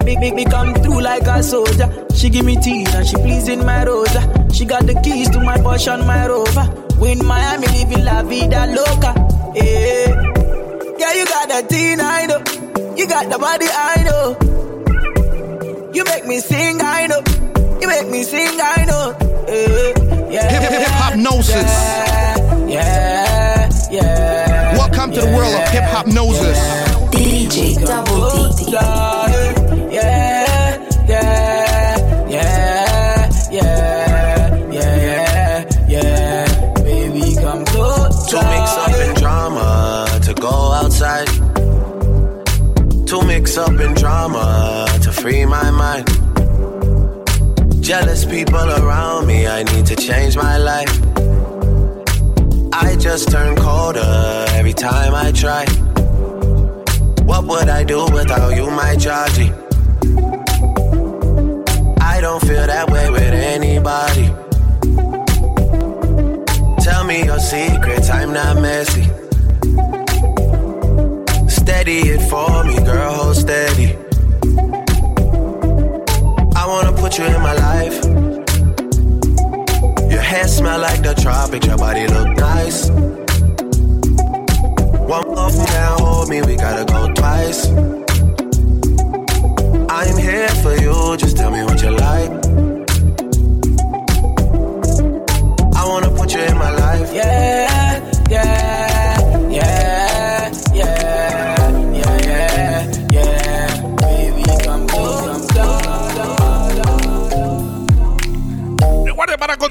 Big, 0.05 0.19
big, 0.21 0.33
me 0.35 0.45
come 0.45 0.73
through 0.75 1.01
like 1.01 1.23
a 1.23 1.43
soldier. 1.43 1.89
She 2.15 2.29
give 2.29 2.45
me 2.45 2.55
tea 2.55 2.85
and 2.87 3.05
she 3.05 3.15
pleasing 3.17 3.65
my 3.65 3.83
rosa. 3.83 4.21
She 4.53 4.63
got 4.65 4.85
the 4.87 4.93
keys 5.03 5.29
to 5.31 5.39
my 5.41 5.57
Porsche 5.57 5.93
and 5.93 6.07
my 6.07 6.25
Rover. 6.27 6.65
Win 6.97 7.25
Miami, 7.25 7.67
living 7.67 8.05
la 8.05 8.23
vida 8.23 8.67
loca. 8.67 9.13
Yeah. 9.53 10.31
Yeah, 10.97 11.13
you 11.13 11.25
got 11.25 11.49
the 11.49 11.65
teen, 11.67 11.99
I 11.99 12.25
know. 12.25 12.39
You 12.95 13.05
got 13.07 13.29
the 13.29 13.37
body, 13.37 13.65
I 13.69 14.03
know. 14.07 14.37
You 15.93 16.03
make 16.05 16.25
me 16.25 16.39
sing, 16.39 16.79
I 16.81 17.07
know. 17.07 17.21
You 17.81 17.87
make 17.89 18.07
me 18.09 18.23
sing, 18.23 18.57
I 18.61 18.85
know. 18.85 19.13
Yeah, 19.49 20.31
yeah. 20.31 20.49
Hip- 20.49 20.71
hip- 20.71 20.81
hip-hopnosis. 20.87 21.51
Yeah, 21.51 22.34
yeah, 22.75 23.69
yeah. 23.89 24.77
Welcome 24.77 25.13
to 25.13 25.21
the 25.21 25.27
world 25.27 25.53
of 25.53 25.67
Hiphopnosis. 25.69 26.59
DJ 27.11 27.57
Double 27.85 28.51
D. 28.57 28.71
Yeah, 28.71 29.95
yeah, 31.07 31.25
yeah, 32.27 33.29
yeah, 33.49 33.51
yeah, 33.51 34.71
yeah, 34.71 35.87
yeah. 35.87 36.73
Baby, 36.83 37.35
come 37.35 37.63
closer. 37.65 38.37
To 38.37 38.43
mix 38.53 38.67
up 38.83 38.95
in 39.07 39.15
drama, 39.15 40.19
to 40.23 40.33
go 40.33 40.55
outside. 40.73 41.27
To 43.07 43.23
mix 43.25 43.57
up 43.57 43.79
in 43.79 43.93
drama, 43.93 44.87
to 45.01 45.11
free 45.13 45.45
my 45.45 45.71
mind. 45.71 46.07
Jealous 47.81 48.25
people 48.25 48.67
around 48.81 49.27
me, 49.27 49.47
I 49.47 49.63
need 49.63 49.85
to 49.85 49.95
change 49.95 50.35
my 50.35 50.57
life 50.57 51.14
just 53.05 53.29
turn 53.29 53.55
colder 53.55 54.45
every 54.53 54.73
time 54.73 55.13
I 55.13 55.31
try. 55.31 55.63
What 57.23 57.45
would 57.45 57.69
I 57.69 57.83
do 57.83 58.03
without 58.11 58.55
you, 58.55 58.65
my 58.71 58.95
Georgie? 58.95 59.51
I 62.01 62.19
don't 62.19 62.41
feel 62.41 62.65
that 62.65 62.89
way 62.89 63.11
with 63.11 63.33
anybody. 63.53 64.27
Tell 66.83 67.03
me 67.03 67.23
your 67.25 67.37
secrets, 67.37 68.09
I'm 68.09 68.33
not 68.33 68.59
messy. 68.59 69.03
Steady 71.47 71.99
it 72.15 72.27
for 72.27 72.63
me, 72.63 72.75
girl, 72.83 73.13
hold 73.13 73.35
steady. 73.35 73.95
I 76.55 76.63
wanna 76.65 76.93
put 76.93 77.19
you 77.19 77.25
in 77.25 77.39
my 77.39 77.53
life. 77.53 78.04
Hair 80.35 80.47
smell 80.49 80.79
like 80.81 81.01
the 81.01 81.13
tropics, 81.13 81.65
your 81.65 81.77
body 81.77 82.07
look 82.07 82.27
nice. 82.35 82.89
One 85.13 85.27
more 85.27 85.49
now, 85.49 85.95
hold 85.97 86.27
me, 86.27 86.41
we 86.41 86.57
gotta 86.57 86.83
go 86.83 87.07
twice. 87.13 87.67
I'm 89.89 90.17
here 90.17 90.49
for 90.61 90.75
you, 90.75 91.15
just 91.15 91.37
tell 91.37 91.51
me 91.51 91.63
what 91.63 91.81
you 91.81 91.91
like. 91.91 92.31
I 95.73 95.87
wanna 95.87 96.09
put 96.09 96.33
you 96.33 96.41
in 96.41 96.57
my 96.57 96.71
life. 96.83 97.13
Yeah, 97.13 97.74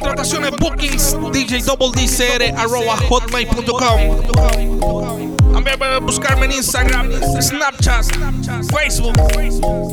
contrataciones, 0.05 0.51
bookings, 0.59 1.17
DJ 1.33 1.63
Double 1.63 1.91
DCR, 1.93 2.53
arroba 2.59 2.97
hotmail.com. 3.09 4.01
También 5.53 5.79
pueden 5.79 6.05
buscarme 6.05 6.45
en 6.45 6.53
Instagram, 6.53 7.11
Snapchat, 7.41 8.05
Facebook, 8.71 9.15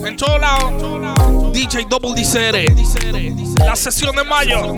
en 0.06 0.18
todo 0.18 0.38
lado. 0.38 1.52
DJ 1.54 1.86
Double 1.90 2.14
DCR. 2.14 2.76
La 3.64 3.76
sesión 3.76 4.14
de 4.16 4.24
mayo. 4.26 4.76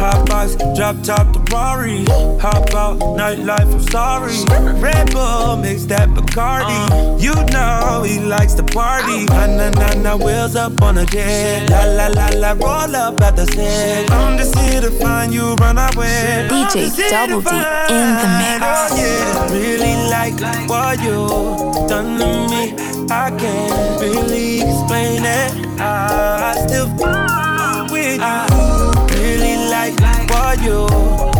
Hot 0.00 0.26
box, 0.26 0.56
drop 0.76 0.96
top 1.02 1.32
the 1.34 1.40
Rari. 1.52 2.04
Hop 2.40 2.72
out, 2.74 2.98
nightlife, 3.18 3.70
I'm 3.72 3.80
sorry. 3.82 4.36
Red 4.80 5.12
Bull, 5.12 5.56
mix 5.56 5.84
that 5.86 6.08
Bacardi. 6.08 6.78
Uh. 6.90 7.18
You 7.18 7.34
know 7.52 8.02
he 8.02 8.18
likes 8.18 8.54
to 8.54 8.62
party. 8.62 9.26
Na 9.26 9.46
na 9.46 9.68
na 9.70 9.92
na, 9.94 10.16
wheels 10.16 10.56
up 10.56 10.80
on 10.80 10.96
a 10.98 11.04
jet. 11.04 11.68
La 11.68 11.84
la 11.84 12.06
la 12.08 12.28
la, 12.34 12.52
roll 12.52 12.96
up 12.96 13.20
at 13.20 13.36
the 13.36 13.46
set. 13.46 14.10
I'm 14.10 14.38
just 14.38 14.56
here 14.58 14.80
to 14.80 14.90
find 14.90 15.34
you, 15.34 15.54
run 15.56 15.76
away. 15.76 16.48
DJ 16.48 16.96
Double 17.10 17.42
D 17.42 17.50
in 17.92 18.08
the 18.20 18.28
mix. 18.40 18.64
Oh 18.64 18.96
yeah, 18.96 19.52
really 19.52 19.94
like 20.08 20.40
what 20.68 20.98
you 21.02 21.88
done 21.88 22.18
to 22.18 22.26
me. 22.48 22.74
I 23.10 23.30
can't 23.38 24.00
really 24.00 24.62
explain 24.62 25.24
it. 25.24 25.78
I 25.78 26.54
still 26.66 26.88
f- 26.88 27.90
with 27.90 28.20
you. 28.20 28.89
Like 30.00 30.30
what 30.30 30.62
you 30.62 30.86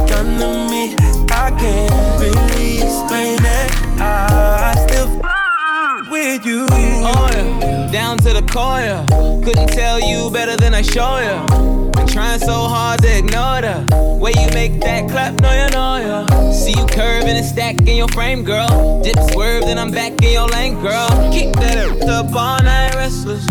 done 0.06 0.38
to 0.38 0.48
me. 0.70 0.94
I 1.30 1.50
can't 1.58 2.20
really 2.20 2.76
explain 2.82 3.38
it. 3.38 3.70
I 4.00 4.74
still 4.86 5.08
f- 5.22 6.10
with 6.10 6.44
you. 6.46 6.66
Oh, 6.70 7.28
yeah. 7.32 7.90
Down 7.92 8.18
to 8.18 8.32
the 8.32 8.42
core, 8.42 8.80
yeah. 8.80 9.06
Couldn't 9.44 9.68
tell 9.68 10.00
you 10.00 10.30
better 10.30 10.56
than 10.56 10.74
I 10.74 10.82
show 10.82 11.18
you. 11.18 11.38
Been 11.46 11.89
trying 12.10 12.40
so 12.40 12.52
hard 12.52 13.00
to 13.02 13.18
ignore 13.18 13.60
the 13.60 14.18
way 14.20 14.32
you 14.32 14.48
make 14.52 14.80
that 14.80 15.08
clap, 15.10 15.40
no, 15.40 15.50
you 15.52 15.70
know, 15.70 15.96
yeah. 16.26 16.52
See 16.52 16.72
you 16.76 16.86
curving 16.86 17.36
and 17.36 17.46
stacking 17.46 17.96
your 17.96 18.08
frame, 18.08 18.42
girl. 18.42 19.02
Dip 19.02 19.16
swerve, 19.32 19.62
then 19.62 19.78
I'm 19.78 19.90
back 19.90 20.20
in 20.22 20.32
your 20.32 20.48
lane, 20.48 20.80
girl. 20.80 21.08
Keep 21.32 21.54
that 21.56 22.02
up 22.08 22.34
all 22.34 22.62
night 22.62 22.94
restless. 22.94 23.46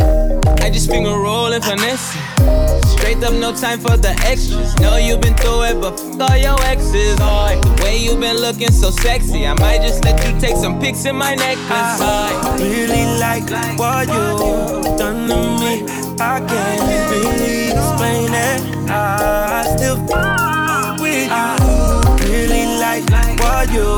I 0.62 0.70
just 0.70 0.89
finger 0.89 1.12
roll 1.12 1.53
and 1.53 1.64
finesse. 1.64 2.16
it. 2.16 2.86
Straight 2.86 3.24
up, 3.24 3.34
no 3.34 3.55
time 3.55 3.80
for 3.80 3.95
the 3.95 4.12
extras. 4.28 4.78
Know 4.80 4.97
you've 4.97 5.22
been 5.22 5.36
through 5.36 5.64
it, 5.64 5.82
but 5.82 5.93
f 5.93 6.20
all 6.20 6.38
your 6.38 6.62
exes. 6.64 7.18
Oh, 7.22 7.60
the 7.62 7.84
way 7.84 7.97
you 7.97 8.16
been 8.18 8.38
looking 8.38 8.72
so 8.72 8.91
sexy, 8.91 9.47
I 9.47 9.53
might 9.53 9.82
just 9.82 10.03
let 10.03 10.20
you 10.26 10.39
take 10.39 10.57
some 10.57 10.80
pics 10.80 11.05
in 11.05 11.16
my 11.16 11.34
necklace. 11.36 12.01
I 12.01 12.57
Really 12.60 13.05
like 13.20 13.49
what 13.80 14.07
you 14.07 14.97
done 14.97 15.30
to 15.30 15.38
me. 15.60 15.98
I 16.22 16.39
can't 16.47 16.82
really 17.11 17.72
explain 17.72 18.34
it. 18.34 18.61
I 18.89 19.63
still 19.76 19.97
f- 20.09 20.99
with 20.99 21.30
you. 21.32 22.30
Really 22.32 22.65
like 22.78 23.03
what 23.39 23.72
you 23.72 23.95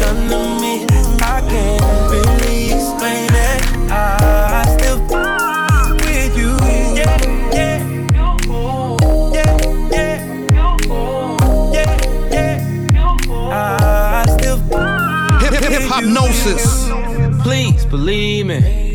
done 0.00 0.28
to 0.30 0.38
me. 0.60 0.86
I 1.20 1.40
can't 1.50 2.10
really 2.10 2.72
explain 2.72 3.30
it. 3.30 3.62
I 3.90 4.64
still 4.78 4.98
f- 5.10 6.00
with 6.04 6.36
you. 6.36 6.50
Yeah, 6.96 7.18
yeah. 7.52 7.78
Yeah, 9.32 9.52
yeah. 9.92 10.16
Yeah, 11.72 11.92
yeah. 12.32 13.52
I 13.52 14.26
still 14.38 14.58
Hip 15.40 15.54
hip 15.62 15.82
hypnosis. 15.82 16.88
Please 17.42 17.84
believe 17.86 18.46
me. 18.46 18.89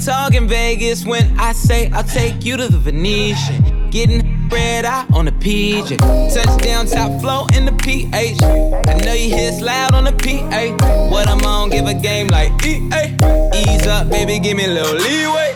I 0.00 0.02
ain't 0.02 0.06
talking 0.06 0.48
Vegas 0.48 1.04
when 1.04 1.38
I 1.38 1.52
say 1.52 1.90
I'll 1.90 2.02
take 2.02 2.42
you 2.42 2.56
to 2.56 2.68
the 2.68 2.78
Venetian. 2.78 3.90
Getting 3.90 4.48
red 4.48 4.86
out 4.86 5.12
on 5.12 5.26
the 5.26 5.32
PJ. 5.32 5.98
Touchdown 6.32 6.86
top 6.86 7.20
flow 7.20 7.46
in 7.54 7.66
the 7.66 7.72
PH. 7.72 8.40
I 8.42 8.94
know 9.04 9.12
you 9.12 9.28
hear 9.28 9.52
loud 9.60 9.92
on 9.92 10.04
the 10.04 10.12
PA. 10.12 11.10
What 11.10 11.28
I'm 11.28 11.44
on, 11.44 11.68
give 11.68 11.86
a 11.86 11.92
game 11.92 12.28
like 12.28 12.50
EA. 12.64 13.12
Ease 13.54 13.86
up, 13.86 14.08
baby, 14.08 14.38
give 14.38 14.56
me 14.56 14.64
a 14.64 14.68
little 14.68 14.94
leeway. 14.94 15.54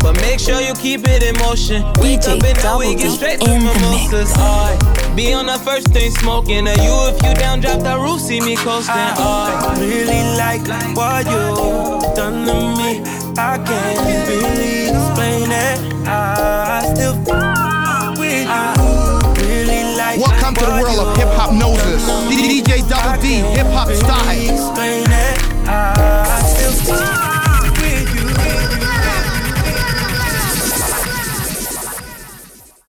But 0.00 0.20
make 0.20 0.40
sure 0.40 0.60
you 0.60 0.74
keep 0.74 1.08
it 1.08 1.22
in 1.22 1.38
motion. 1.38 1.82
Wake 1.96 2.20
DJ 2.20 2.36
up 2.36 2.44
and 2.44 2.62
now 2.62 2.78
we 2.78 2.86
Double 2.86 2.98
get 2.98 3.10
D 3.10 3.16
straight 3.16 3.40
to 3.40 3.50
in 3.50 3.64
the 3.64 3.72
mimosas. 3.80 4.36
Alright. 4.36 5.16
Be 5.16 5.32
on 5.32 5.46
the 5.46 5.58
first 5.64 5.88
thing 5.88 6.10
smoking. 6.10 6.68
Or 6.68 6.76
you 6.84 6.94
if 7.08 7.22
you 7.22 7.32
down, 7.34 7.60
drop 7.60 7.80
the 7.80 7.98
roof, 7.98 8.20
see 8.20 8.40
me 8.40 8.56
coasting. 8.56 8.94
Alright. 8.94 9.78
really 9.78 10.36
like 10.36 10.68
what 10.94 11.24
you 11.24 12.14
done 12.14 12.44
to 12.46 12.76
me. 12.76 13.15
I 13.38 13.58
can't 13.58 14.00
really 14.28 14.88
explain 14.88 15.50
it. 15.50 15.78
I 16.08 16.80
still 16.94 17.16
with 18.18 18.48
you. 18.48 18.72
Really 19.46 19.82
like 19.94 20.18
Welcome 20.20 20.54
to 20.54 20.64
the 20.64 20.70
world 20.80 20.98
of 21.00 21.16
Hiphopnosis. 21.18 22.04
DJ 22.30 22.88
Double 22.88 23.20
D, 23.20 23.26
hip 23.54 23.66
hop 23.66 23.90
style. 23.92 24.76